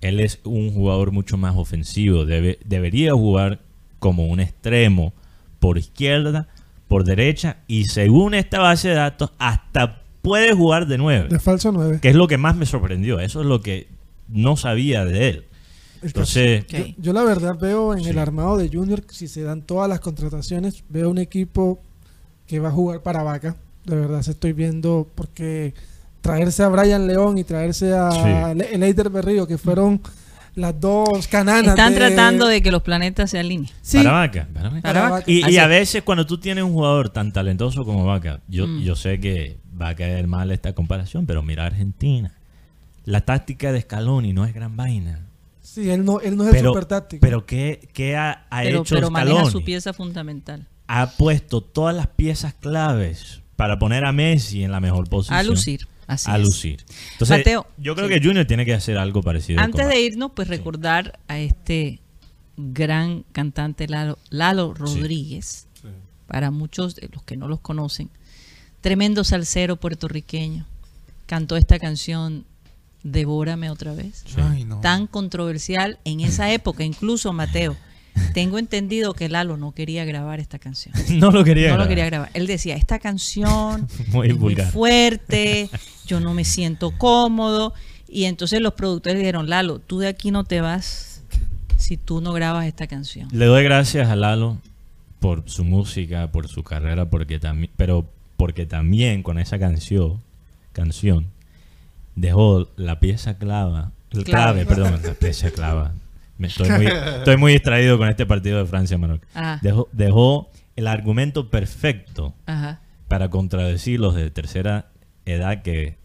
Él 0.00 0.20
es 0.20 0.40
un 0.44 0.72
jugador 0.72 1.12
mucho 1.12 1.38
más 1.38 1.56
ofensivo. 1.56 2.26
Debe, 2.26 2.58
debería 2.64 3.12
jugar 3.12 3.60
como 3.98 4.26
un 4.26 4.40
extremo 4.40 5.14
por 5.58 5.78
izquierda, 5.78 6.48
por 6.88 7.04
derecha 7.04 7.58
y 7.66 7.84
según 7.84 8.34
esta 8.34 8.60
base 8.60 8.88
de 8.88 8.94
datos, 8.94 9.32
hasta 9.38 10.02
puede 10.22 10.52
jugar 10.52 10.86
de 10.86 10.98
nueve. 10.98 11.28
De 11.28 11.38
falso 11.38 11.72
9. 11.72 12.00
Que 12.00 12.10
es 12.10 12.14
lo 12.14 12.26
que 12.26 12.38
más 12.38 12.56
me 12.56 12.66
sorprendió. 12.66 13.20
Eso 13.20 13.40
es 13.40 13.46
lo 13.46 13.60
que 13.60 13.88
no 14.28 14.56
sabía 14.56 15.04
de 15.04 15.28
él. 15.28 15.44
Entonces. 16.02 16.66
Yo, 16.68 16.78
yo 16.98 17.12
la 17.12 17.22
verdad 17.24 17.56
veo 17.58 17.94
en 17.94 18.02
Sí. 18.04 18.10
el 18.10 18.18
armado 18.18 18.56
de 18.56 18.68
Junior, 18.68 19.02
si 19.10 19.28
se 19.28 19.42
dan 19.42 19.62
todas 19.62 19.88
las 19.88 20.00
contrataciones, 20.00 20.84
veo 20.88 21.10
un 21.10 21.18
equipo 21.18 21.80
que 22.46 22.60
va 22.60 22.68
a 22.68 22.72
jugar 22.72 23.02
para 23.02 23.22
vaca. 23.22 23.56
De 23.84 23.96
verdad 23.96 24.22
se 24.22 24.32
estoy 24.32 24.52
viendo 24.52 25.06
porque 25.14 25.74
traerse 26.20 26.62
a 26.62 26.68
Brian 26.68 27.06
León 27.06 27.38
y 27.38 27.44
traerse 27.44 27.92
a 27.94 28.10
Sí. 28.10 28.56
Le- 28.58 28.78
Leider 28.78 29.10
Berrío, 29.10 29.46
que 29.46 29.58
fueron 29.58 30.00
las 30.54 30.78
dos 30.80 31.28
cananas. 31.28 31.68
Están 31.70 31.94
tratando 31.94 32.46
de 32.48 32.62
que 32.62 32.70
los 32.70 32.82
planetas 32.82 33.30
se 33.30 33.38
alineen. 33.38 33.70
Sí, 33.82 33.98
para 33.98 34.12
Vaca. 34.12 34.48
para 34.54 34.68
Vaca. 34.70 34.82
Para 34.82 35.10
Vaca. 35.10 35.24
Y, 35.30 35.56
a 35.56 35.64
es. 35.64 35.68
veces 35.68 36.02
cuando 36.02 36.24
tú 36.26 36.38
tienes 36.38 36.64
un 36.64 36.72
jugador 36.72 37.10
tan 37.10 37.32
talentoso 37.32 37.84
como 37.84 38.04
Vaca, 38.06 38.40
yo, 38.48 38.66
Mm. 38.66 38.80
yo 38.80 38.96
sé 38.96 39.20
que 39.20 39.58
va 39.80 39.88
a 39.90 39.94
caer 39.94 40.26
mal 40.26 40.50
esta 40.50 40.72
comparación, 40.72 41.26
pero 41.26 41.42
mira 41.42 41.66
Argentina. 41.66 42.32
La 43.04 43.20
táctica 43.20 43.70
de 43.70 43.82
Scaloni 43.82 44.32
no 44.32 44.44
es 44.46 44.54
gran 44.54 44.76
vaina. 44.76 45.20
Sí, 45.66 45.90
él 45.90 46.04
no, 46.04 46.20
él 46.20 46.36
no 46.36 46.44
es 46.44 46.48
el 46.50 46.56
Pero, 46.56 46.70
super 46.70 46.84
táctico. 46.86 47.20
pero 47.20 47.44
¿qué, 47.46 47.88
qué 47.92 48.16
ha, 48.16 48.46
ha 48.50 48.62
Pero, 48.62 48.82
hecho 48.82 48.94
pero 48.94 49.10
maneja 49.10 49.50
su 49.50 49.62
pieza 49.64 49.92
fundamental. 49.92 50.68
Ha 50.86 51.10
puesto 51.10 51.60
todas 51.60 51.94
las 51.94 52.06
piezas 52.06 52.54
claves 52.54 53.42
para 53.56 53.78
poner 53.78 54.04
a 54.04 54.12
Messi 54.12 54.62
en 54.62 54.70
la 54.70 54.80
mejor 54.80 55.08
posición. 55.08 55.38
A 55.38 55.42
lucir. 55.42 55.88
Así 56.06 56.30
a 56.30 56.36
es. 56.36 56.42
lucir. 56.42 56.84
Entonces, 57.12 57.38
Mateo, 57.38 57.66
yo 57.78 57.96
creo 57.96 58.06
sí. 58.06 58.14
que 58.14 58.24
Junior 58.24 58.46
tiene 58.46 58.64
que 58.64 58.74
hacer 58.74 58.96
algo 58.96 59.22
parecido. 59.22 59.60
Antes 59.60 59.88
de 59.88 60.00
irnos, 60.00 60.30
pues 60.36 60.46
recordar 60.46 61.18
a 61.26 61.38
este 61.40 62.00
gran 62.56 63.24
cantante 63.32 63.88
Lalo, 63.88 64.18
Lalo 64.30 64.72
Rodríguez. 64.72 65.66
Para 66.28 66.50
muchos 66.50 66.96
de 66.96 67.08
los 67.12 67.22
que 67.22 67.36
no 67.36 67.46
los 67.48 67.60
conocen, 67.60 68.10
tremendo 68.80 69.22
salsero 69.24 69.76
puertorriqueño. 69.76 70.66
Cantó 71.26 71.56
esta 71.56 71.78
canción 71.78 72.44
Devórame 73.06 73.70
otra 73.70 73.94
vez. 73.94 74.24
Ay, 74.36 74.64
no. 74.64 74.80
Tan 74.80 75.06
controversial 75.06 75.98
en 76.04 76.20
esa 76.20 76.52
época, 76.52 76.82
incluso 76.82 77.32
Mateo. 77.32 77.76
Tengo 78.32 78.58
entendido 78.58 79.12
que 79.14 79.28
Lalo 79.28 79.56
no 79.58 79.72
quería 79.72 80.04
grabar 80.04 80.40
esta 80.40 80.58
canción. 80.58 80.94
No 81.10 81.30
lo 81.30 81.44
quería 81.44 81.68
no 81.68 81.74
grabar. 81.74 81.84
lo 81.86 81.88
quería 81.88 82.06
grabar. 82.06 82.30
Él 82.34 82.46
decía, 82.46 82.74
esta 82.76 82.98
canción 82.98 83.86
Muy 84.08 84.28
es 84.30 84.38
muy 84.38 84.56
fuerte, 84.56 85.70
yo 86.06 86.18
no 86.18 86.34
me 86.34 86.44
siento 86.44 86.92
cómodo. 86.98 87.74
Y 88.08 88.24
entonces 88.24 88.60
los 88.60 88.74
productores 88.74 89.18
dijeron, 89.18 89.48
Lalo, 89.48 89.78
tú 89.78 89.98
de 90.00 90.08
aquí 90.08 90.30
no 90.30 90.44
te 90.44 90.60
vas 90.60 91.22
si 91.76 91.96
tú 91.96 92.20
no 92.20 92.32
grabas 92.32 92.66
esta 92.66 92.86
canción. 92.86 93.28
Le 93.32 93.44
doy 93.44 93.62
gracias 93.62 94.08
a 94.08 94.16
Lalo 94.16 94.58
por 95.20 95.48
su 95.48 95.62
música, 95.64 96.32
por 96.32 96.48
su 96.48 96.64
carrera, 96.64 97.08
porque 97.08 97.38
también, 97.38 97.70
pero 97.76 98.04
porque 98.36 98.66
también 98.66 99.22
con 99.22 99.38
esa 99.38 99.58
canción, 99.58 100.20
canción, 100.72 101.26
dejó 102.16 102.68
la 102.76 102.98
pieza 102.98 103.38
clava, 103.38 103.92
clave, 104.10 104.24
Clave. 104.24 104.66
perdón, 104.66 105.00
la 105.04 105.14
pieza 105.14 105.50
clava. 105.50 105.92
Me 106.38 106.48
estoy, 106.48 106.68
muy, 106.68 106.86
estoy 106.86 107.36
muy 107.38 107.52
distraído 107.52 107.96
con 107.96 108.08
este 108.08 108.26
partido 108.26 108.58
de 108.58 108.66
Francia, 108.66 108.98
Marocco. 108.98 109.24
Ah. 109.34 109.58
Dejó, 109.62 109.88
dejó 109.92 110.50
el 110.76 110.86
argumento 110.86 111.48
perfecto 111.50 112.34
Ajá. 112.44 112.80
para 113.08 113.30
contradecir 113.30 114.00
los 114.00 114.14
de 114.14 114.30
tercera 114.30 114.88
edad 115.24 115.62
que 115.62 115.96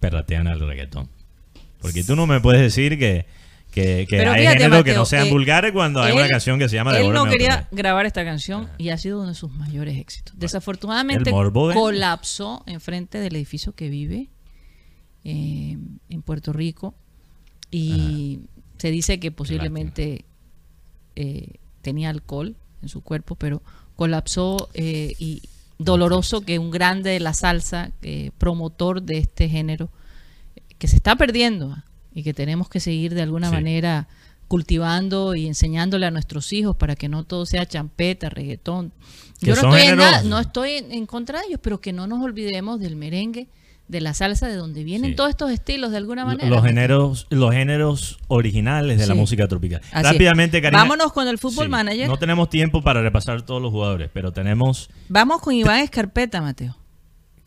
perratean 0.00 0.46
al 0.46 0.60
reggaetón. 0.60 1.08
Porque 1.80 2.04
tú 2.04 2.16
no 2.16 2.26
me 2.26 2.40
puedes 2.40 2.60
decir 2.60 2.98
que, 2.98 3.26
que, 3.70 4.06
que 4.08 4.20
hay 4.26 4.46
géneros 4.46 4.82
que 4.84 4.90
Mateo, 4.90 4.96
no 4.98 5.04
sean 5.06 5.26
eh, 5.28 5.30
vulgares 5.30 5.72
cuando 5.72 6.02
hay 6.02 6.12
una 6.12 6.24
Él- 6.24 6.30
canción 6.30 6.58
que 6.58 6.68
se 6.68 6.76
llama 6.76 6.96
Él 6.98 7.12
no 7.12 7.20
otra 7.22 7.32
quería 7.32 7.68
grabar 7.70 8.04
esta 8.06 8.24
canción 8.24 8.68
y 8.76 8.90
ha 8.90 8.98
sido 8.98 9.20
uno 9.20 9.28
de 9.28 9.34
sus 9.34 9.50
mayores 9.52 9.96
éxitos. 9.98 10.34
Desafortunadamente 10.38 11.30
colapsó 11.30 12.62
enfrente 12.66 13.18
del 13.20 13.36
edificio 13.36 13.74
que 13.74 13.88
vive 13.88 14.28
eh, 15.28 15.76
en 16.08 16.22
Puerto 16.22 16.52
Rico 16.52 16.94
y 17.70 18.40
se 18.78 18.90
dice 18.90 19.18
que 19.18 19.32
posiblemente 19.32 20.24
eh, 21.16 21.54
tenía 21.82 22.10
alcohol 22.10 22.54
en 22.82 22.88
su 22.88 23.00
cuerpo, 23.02 23.34
pero 23.34 23.62
colapsó 23.96 24.68
eh, 24.74 25.14
y 25.18 25.42
doloroso 25.78 26.42
que 26.42 26.58
un 26.58 26.70
grande 26.70 27.10
de 27.10 27.20
la 27.20 27.34
salsa, 27.34 27.90
eh, 28.02 28.30
promotor 28.38 29.02
de 29.02 29.18
este 29.18 29.48
género, 29.48 29.90
que 30.78 30.88
se 30.88 30.96
está 30.96 31.16
perdiendo 31.16 31.72
¿ah? 31.72 31.84
y 32.14 32.22
que 32.22 32.32
tenemos 32.34 32.68
que 32.68 32.80
seguir 32.80 33.14
de 33.14 33.22
alguna 33.22 33.48
Sí. 33.48 33.54
manera 33.54 34.08
cultivando 34.48 35.34
y 35.34 35.46
enseñándole 35.48 36.06
a 36.06 36.10
nuestros 36.12 36.52
hijos 36.52 36.76
para 36.76 36.94
que 36.94 37.08
no 37.08 37.24
todo 37.24 37.46
sea 37.46 37.66
champeta, 37.66 38.28
reggaetón. 38.28 38.92
Yo 39.40 39.54
no 39.56 39.74
estoy, 39.74 39.88
en, 39.90 39.96
nada- 39.96 40.22
no 40.22 40.38
estoy 40.38 40.70
en, 40.72 40.92
en 40.92 41.06
contra 41.06 41.40
de 41.40 41.48
ellos, 41.48 41.60
pero 41.62 41.80
que 41.80 41.92
no 41.92 42.06
nos 42.06 42.22
olvidemos 42.22 42.78
del 42.78 42.94
merengue, 42.94 43.48
de 43.88 44.00
la 44.00 44.14
salsa, 44.14 44.48
de 44.48 44.56
donde 44.56 44.82
vienen 44.82 45.10
Sí. 45.12 45.16
todos 45.16 45.30
estos 45.30 45.50
estilos 45.52 45.92
de 45.92 45.98
alguna 45.98 46.24
manera. 46.24 46.48
Los 46.48 46.64
géneros, 46.64 47.26
los 47.30 47.52
géneros 47.52 48.18
originales 48.28 48.98
de 48.98 49.06
la 49.06 49.14
música 49.14 49.46
tropical. 49.46 49.80
Así. 49.92 50.02
Rápidamente, 50.04 50.60
Karina. 50.60 50.82
Vámonos 50.82 51.12
con 51.12 51.28
el 51.28 51.38
fútbol 51.38 51.66
Sí. 51.66 51.70
manager. 51.70 52.08
No 52.08 52.16
tenemos 52.16 52.50
tiempo 52.50 52.82
para 52.82 53.00
repasar 53.02 53.42
todos 53.42 53.62
los 53.62 53.70
jugadores, 53.70 54.10
pero 54.12 54.32
tenemos. 54.32 54.90
Vamos 55.08 55.40
con 55.40 55.54
Iván 55.54 55.80
Escarpeta, 55.80 56.40
Mateo. 56.42 56.76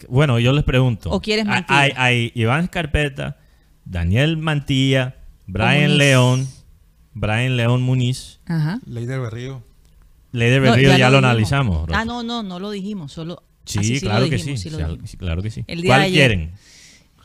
Bueno, 0.07 0.39
yo 0.39 0.53
les 0.53 0.63
pregunto. 0.63 1.09
¿O 1.11 1.19
quieres 1.19 1.45
Hay- 1.45 1.51
Mantilla? 1.51 1.79
Hay, 1.79 1.91
hay 1.97 2.31
Iván 2.35 2.63
Escarpeta, 2.63 3.37
Daniel 3.83 4.37
Mantilla, 4.37 5.15
Brian. 5.45 5.97
León, 5.97 6.47
Brian 7.13 7.57
León 7.57 7.81
Muniz, 7.81 8.39
Ajá. 8.45 8.79
Leider 8.85 9.19
Berrío. 9.19 9.61
Leider 10.31 10.61
No, 10.61 10.71
Berrío, 10.71 10.95
ya, 10.95 11.09
lo, 11.09 11.17
analizamos. 11.17 11.89
Ah, 11.91 12.05
no, 12.05 12.23
no, 12.23 12.43
no 12.43 12.59
lo 12.59 12.69
dijimos, 12.71 13.11
solo. 13.11 13.43
Sí, 13.65 13.83
sí, 13.83 13.99
claro 13.99 14.25
que 14.29 14.35
dijimos, 14.37 14.59
sí. 15.05 15.17
claro 15.17 15.41
que 15.41 15.51
sí. 15.51 15.63
El 15.67 15.81
día 15.81 15.89
¿Cuál 15.89 16.01
ayer. 16.01 16.29
quieren? 16.29 16.51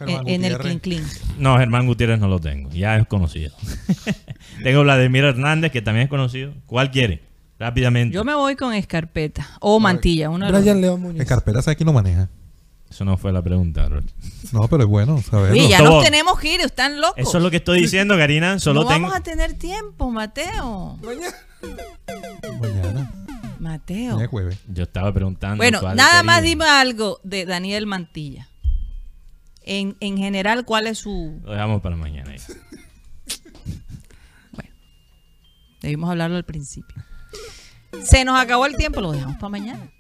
Eh, 0.07 0.21
en 0.27 0.45
el 0.45 0.81
Clean. 0.81 1.05
No, 1.39 1.57
Germán 1.59 1.87
Gutiérrez 1.87 2.19
no 2.19 2.29
lo 2.29 2.41
tengo. 2.41 2.71
Ya 2.71 2.97
es 2.97 3.07
conocido. 3.07 3.55
tengo 4.63 4.83
Vladimir 4.83 5.25
Hernández, 5.25 5.73
que 5.73 5.83
también 5.83 6.05
es 6.05 6.11
conocido. 6.11 6.53
¿Cuál 6.67 6.91
quiere? 6.91 7.23
Rápidamente. 7.59 8.15
Yo 8.15 8.25
me 8.25 8.35
voy 8.35 8.57
con 8.57 8.75
Escarpeta 8.75 9.49
o 9.61 9.79
Mantilla, 9.79 10.31
uno 10.31 10.51
Brian. 10.51 10.81
León 10.81 11.01
Muñoz. 11.01 11.21
Escarpeta 11.21 11.63
sabe 11.63 11.77
quién 11.77 11.87
lo 11.87 11.93
maneja. 11.93 12.29
Eso 12.91 13.05
no 13.05 13.17
fue 13.17 13.33
la 13.33 13.43
pregunta, 13.43 13.89
Robert. 13.89 14.09
No, 14.53 14.69
pero 14.69 14.85
es 14.85 14.89
bueno 14.89 15.21
saberlo. 15.21 15.53
Oye, 15.53 15.69
ya 15.69 15.83
nos 15.83 16.05
tenemos 16.05 16.39
que 16.39 16.55
ir, 16.55 16.61
están 16.61 17.01
locos. 17.01 17.17
Eso 17.17 17.39
es 17.39 17.43
lo 17.43 17.51
que 17.51 17.57
estoy 17.57 17.81
diciendo, 17.81 18.17
Karina. 18.17 18.59
Solo 18.59 18.83
no 18.83 18.89
tengo. 18.89 19.03
vamos 19.03 19.17
a 19.17 19.23
tener 19.23 19.55
tiempo, 19.55 20.11
Mateo. 20.11 20.99
Mañana. 22.61 23.24
Mateo. 23.65 24.11
Mañana 24.11 24.25
es 24.25 24.31
jueves. 24.31 24.59
Yo 24.69 24.85
estaba 24.85 25.13
preguntando. 25.13 25.57
Bueno, 25.57 25.81
nada 25.95 26.23
más 26.23 26.43
dime 26.43 26.67
algo 26.67 27.21
de 27.25 27.47
Daniel 27.47 27.87
Mantilla. 27.87 28.49
En, 29.63 29.97
en 30.01 30.19
general, 30.19 30.65
¿cuál 30.65 30.87
es 30.87 30.99
su...? 30.99 31.41
Lo 31.43 31.53
dejamos 31.53 31.81
para 31.81 31.97
mañana. 31.97 32.37
ya. 32.37 32.45
Debimos 35.81 36.11
hablarlo 36.11 36.37
al 36.37 36.45
principio. 36.45 36.97
Se 38.03 38.25
nos 38.25 38.41
acabó 38.41 38.67
el 38.67 38.77
tiempo, 38.77 39.01
lo 39.01 39.13
dejamos 39.13 39.37
para 39.37 39.49
mañana. 39.51 39.91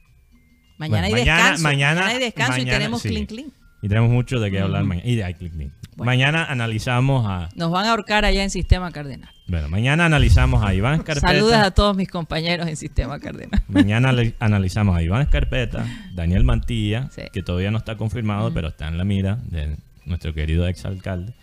Mañana 0.78 1.08
Bueno, 1.08 1.16
hay 1.16 1.24
descanso. 1.24 1.62
Mañana, 1.62 2.06
hay 2.06 2.18
descanso 2.18 2.56
y 2.56 2.60
mañana, 2.60 2.78
tenemos 2.78 3.02
sí. 3.02 3.08
clean 3.08 3.26
clean. 3.26 3.52
Y 3.82 3.88
tenemos 3.88 4.10
mucho 4.10 4.40
de 4.40 4.50
qué 4.50 4.60
hablar 4.60 4.84
mañana. 4.84 5.06
Y 5.06 5.16
de 5.16 5.34
Clean 5.34 5.52
Clean. 5.52 5.72
Mañana 5.96 6.44
analizamos 6.46 7.26
a. 7.28 7.50
Nos 7.54 7.70
van 7.70 7.84
a 7.84 7.90
ahorcar 7.90 8.24
allá 8.24 8.42
en 8.42 8.48
Sistema 8.48 8.90
Cardenal. 8.90 9.34
Bueno, 9.47 9.68
mañana 9.68 10.07
analizamos 10.07 10.64
a 10.64 10.72
Iván 10.74 10.95
Escarpeta. 11.01 11.28
Saludos 11.28 11.55
a 11.55 11.70
todos 11.70 11.95
mis 11.97 12.09
compañeros 12.09 12.66
en 12.66 12.76
Sistema 12.76 13.18
Cardenal. 13.20 13.62
Mañana 13.68 14.14
analizamos 14.38 14.97
a 14.97 15.03
Iván 15.03 15.20
Escarpeta, 15.22 15.84
Daniel 16.14 16.45
Mantilla, 16.45 17.11
Sí. 17.14 17.22
que 17.32 17.42
todavía 17.42 17.70
no 17.70 17.78
está 17.78 17.97
confirmado, 17.97 18.53
pero 18.55 18.68
está 18.68 18.88
en 18.88 18.97
la 18.97 19.05
mira 19.05 19.38
de 19.51 19.76
nuestro 20.07 20.32
querido 20.32 20.66
exalcalde. 20.66 21.34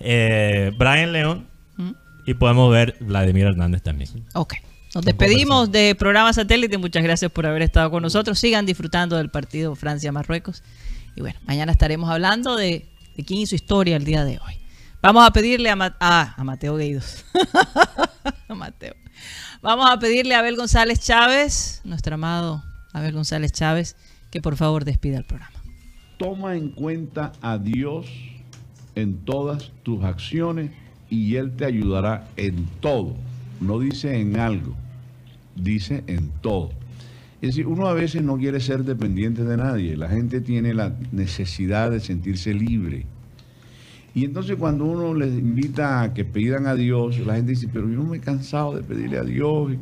Eh, 0.00 0.72
Brian 0.76 1.12
León. 1.12 1.46
Y 2.28 2.34
podemos 2.34 2.72
ver 2.72 2.96
Vladimir 2.98 3.44
Hernández 3.46 3.82
también. 3.82 4.10
Ok. 4.34 4.54
Nos 4.96 5.04
despedimos 5.04 5.70
de 5.70 5.94
programa 5.94 6.32
satélite. 6.32 6.76
Muchas 6.76 7.04
gracias 7.04 7.30
por 7.30 7.46
haber 7.46 7.62
estado 7.62 7.88
con 7.92 8.02
nosotros. 8.02 8.36
Sigan 8.40 8.66
disfrutando 8.66 9.16
del 9.16 9.28
partido 9.30 9.76
Francia-Marruecos. 9.76 10.64
Y 11.14 11.20
bueno, 11.20 11.38
mañana 11.46 11.70
estaremos 11.70 12.10
hablando 12.10 12.56
de, 12.56 12.84
de 13.16 13.24
quién 13.24 13.38
hizo 13.40 13.54
historia 13.54 13.94
el 13.96 14.04
día 14.04 14.24
de 14.24 14.40
hoy. 14.44 14.54
Vamos 15.06 15.24
a 15.24 15.30
pedirle 15.30 15.70
a, 15.70 15.96
ah, 16.00 16.34
Mateo 16.42 16.74
Gueidos. 16.74 17.24
Mateo. 18.48 18.94
Vamos 19.62 19.88
a 19.88 20.00
pedirle 20.00 20.34
a 20.34 20.40
Abel 20.40 20.56
González 20.56 20.98
Chávez, 20.98 21.80
nuestro 21.84 22.16
amado 22.16 22.64
Abel 22.92 23.12
González 23.12 23.52
Chávez, 23.52 23.94
que 24.32 24.42
por 24.42 24.56
favor 24.56 24.84
despida 24.84 25.16
el 25.16 25.24
programa. 25.24 25.54
Toma 26.18 26.56
en 26.56 26.70
cuenta 26.70 27.30
a 27.40 27.56
Dios 27.58 28.08
en 28.96 29.18
todas 29.18 29.70
tus 29.84 30.02
acciones 30.02 30.72
y 31.08 31.36
Él 31.36 31.54
te 31.54 31.66
ayudará 31.66 32.26
en 32.36 32.66
todo. 32.80 33.14
No 33.60 33.78
dice 33.78 34.18
en 34.18 34.40
algo, 34.40 34.74
dice 35.54 36.02
en 36.08 36.30
todo. 36.40 36.70
Es 37.42 37.50
decir, 37.50 37.68
uno 37.68 37.86
a 37.86 37.94
veces 37.94 38.24
no 38.24 38.38
quiere 38.38 38.58
ser 38.58 38.82
dependiente 38.82 39.44
de 39.44 39.56
nadie. 39.56 39.96
La 39.96 40.08
gente 40.08 40.40
tiene 40.40 40.74
la 40.74 40.96
necesidad 41.12 41.92
de 41.92 42.00
sentirse 42.00 42.52
libre. 42.52 43.06
Y 44.16 44.24
entonces 44.24 44.56
cuando 44.56 44.86
uno 44.86 45.12
les 45.12 45.30
invita 45.34 46.00
a 46.00 46.14
que 46.14 46.24
pidan 46.24 46.66
a 46.66 46.74
Dios, 46.74 47.18
la 47.18 47.34
gente 47.34 47.50
dice, 47.50 47.68
pero 47.70 47.86
yo 47.86 47.96
no 47.96 48.04
me 48.04 48.16
he 48.16 48.20
cansado 48.20 48.74
de 48.74 48.82
pedirle 48.82 49.18
a 49.18 49.24
Dios 49.24 49.72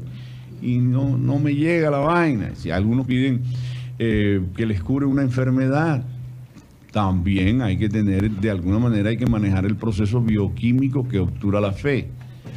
y, 0.61 0.79
no, 0.79 1.17
no 1.17 1.39
me 1.39 1.55
llega 1.55 1.89
la 1.89 1.99
vaina. 1.99 2.51
Si 2.57 2.73
algunos 2.73 3.07
piden 3.07 3.43
eh, 4.01 4.43
que 4.57 4.67
les 4.67 4.83
cure 4.83 5.07
una 5.07 5.23
enfermedad, 5.23 6.05
también 6.91 7.63
hay 7.63 7.77
que 7.77 7.89
tener, 7.89 8.29
de 8.29 8.51
alguna 8.51 8.81
manera 8.81 9.11
hay 9.11 9.17
que 9.17 9.27
manejar 9.27 9.67
el 9.67 9.77
proceso 9.77 10.21
bioquímico 10.21 11.07
que 11.07 11.21
obtura 11.21 11.61
la 11.61 11.71
fe. 11.71 12.09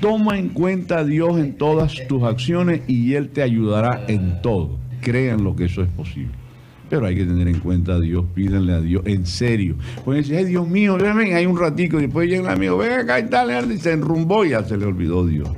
Toma 0.02 0.40
en 0.40 0.50
cuenta 0.50 0.98
a 0.98 1.04
Dios 1.04 1.38
en 1.38 1.58
todas 1.58 1.94
tus 2.08 2.24
acciones 2.24 2.82
y 2.88 3.14
Él 3.14 3.30
te 3.30 3.44
ayudará 3.44 4.04
en 4.08 4.42
todo. 4.42 4.80
Crean 5.02 5.44
lo 5.44 5.56
que 5.56 5.66
eso 5.66 5.84
es 5.84 5.90
posible. 5.90 6.34
Pero 6.90 7.06
hay 7.06 7.16
que 7.16 7.26
tener 7.26 7.48
en 7.48 7.60
cuenta 7.60 7.94
a 7.94 8.00
Dios, 8.00 8.26
pídanle 8.34 8.74
a 8.74 8.82
Dios, 8.82 9.04
en 9.06 9.26
serio. 9.26 9.76
Pueden 10.06 10.22
decir, 10.22 10.38
ay 10.38 10.46
Dios 10.46 10.68
mío, 10.68 10.98
ven, 10.98 11.34
hay 11.34 11.46
un 11.46 11.58
ratico, 11.58 11.98
y 12.00 12.04
después 12.04 12.30
llega 12.30 12.50
el 12.50 12.56
amigo, 12.56 12.78
ven 12.78 12.94
acá 12.94 13.20
y 13.20 13.28
tal, 13.30 13.72
y 13.72 13.78
se 13.78 13.92
enrumbó 13.92 14.46
y 14.46 14.50
ya 14.50 14.64
se 14.64 14.78
le 14.78 14.86
olvidó 14.86 15.26
Dios. 15.26 15.50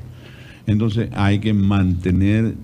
Entonces 0.66 1.10
hay 1.14 1.40
que 1.40 1.54
mantener 1.54 2.56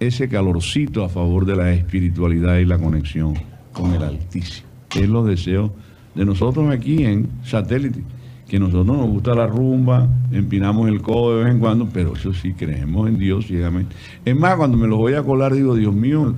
ese 0.00 0.28
calorcito 0.28 1.04
a 1.04 1.08
favor 1.08 1.46
de 1.46 1.56
la 1.56 1.72
espiritualidad 1.72 2.58
y 2.58 2.64
la 2.64 2.78
conexión 2.78 3.34
con 3.72 3.92
el 3.92 4.02
Altísimo. 4.02 4.68
Es 4.94 5.08
los 5.08 5.26
deseos 5.26 5.70
de 6.14 6.24
nosotros 6.24 6.70
aquí 6.70 7.04
en 7.04 7.28
satélite. 7.42 8.02
Que 8.48 8.60
nosotros 8.60 8.86
nos 8.86 9.08
gusta 9.08 9.34
la 9.34 9.46
rumba, 9.46 10.06
empinamos 10.30 10.88
el 10.88 11.00
codo 11.00 11.38
de 11.38 11.44
vez 11.44 11.54
en 11.54 11.60
cuando, 11.60 11.88
pero 11.88 12.14
eso 12.14 12.32
sí, 12.32 12.52
creemos 12.52 13.08
en 13.08 13.18
Dios 13.18 13.46
ciegamente. 13.46 13.96
Es 14.24 14.36
más, 14.36 14.56
cuando 14.56 14.76
me 14.76 14.86
los 14.86 14.98
voy 14.98 15.14
a 15.14 15.22
colar, 15.22 15.54
digo, 15.54 15.74
Dios 15.74 15.94
mío, 15.94 16.34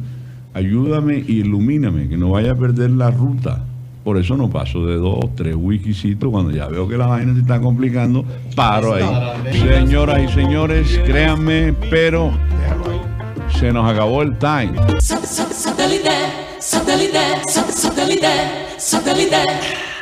ayúdame 0.56 1.22
y 1.26 1.40
ilumíname, 1.40 2.08
que 2.08 2.16
no 2.16 2.30
vaya 2.30 2.52
a 2.52 2.54
perder 2.54 2.90
la 2.90 3.10
ruta. 3.10 3.62
Por 4.02 4.16
eso 4.16 4.36
no 4.36 4.48
paso 4.48 4.86
de 4.86 4.96
dos, 4.96 5.34
tres 5.34 5.54
wikisitos. 5.54 6.30
Cuando 6.30 6.50
ya 6.50 6.66
veo 6.68 6.88
que 6.88 6.96
la 6.96 7.06
vaina 7.06 7.34
se 7.34 7.40
está 7.40 7.60
complicando, 7.60 8.24
paro 8.54 8.94
ahí. 8.94 9.04
Señoras 9.52 10.30
y 10.30 10.32
señores, 10.32 11.00
créanme, 11.04 11.74
pero 11.90 12.30
se 13.58 13.70
nos 13.72 13.90
acabó 13.90 14.22
el 14.22 14.38
time. 14.38 14.72
Satellite, 14.98 16.10
satellite, 16.58 17.42
satellite, 17.48 18.28
satellite. 18.78 19.95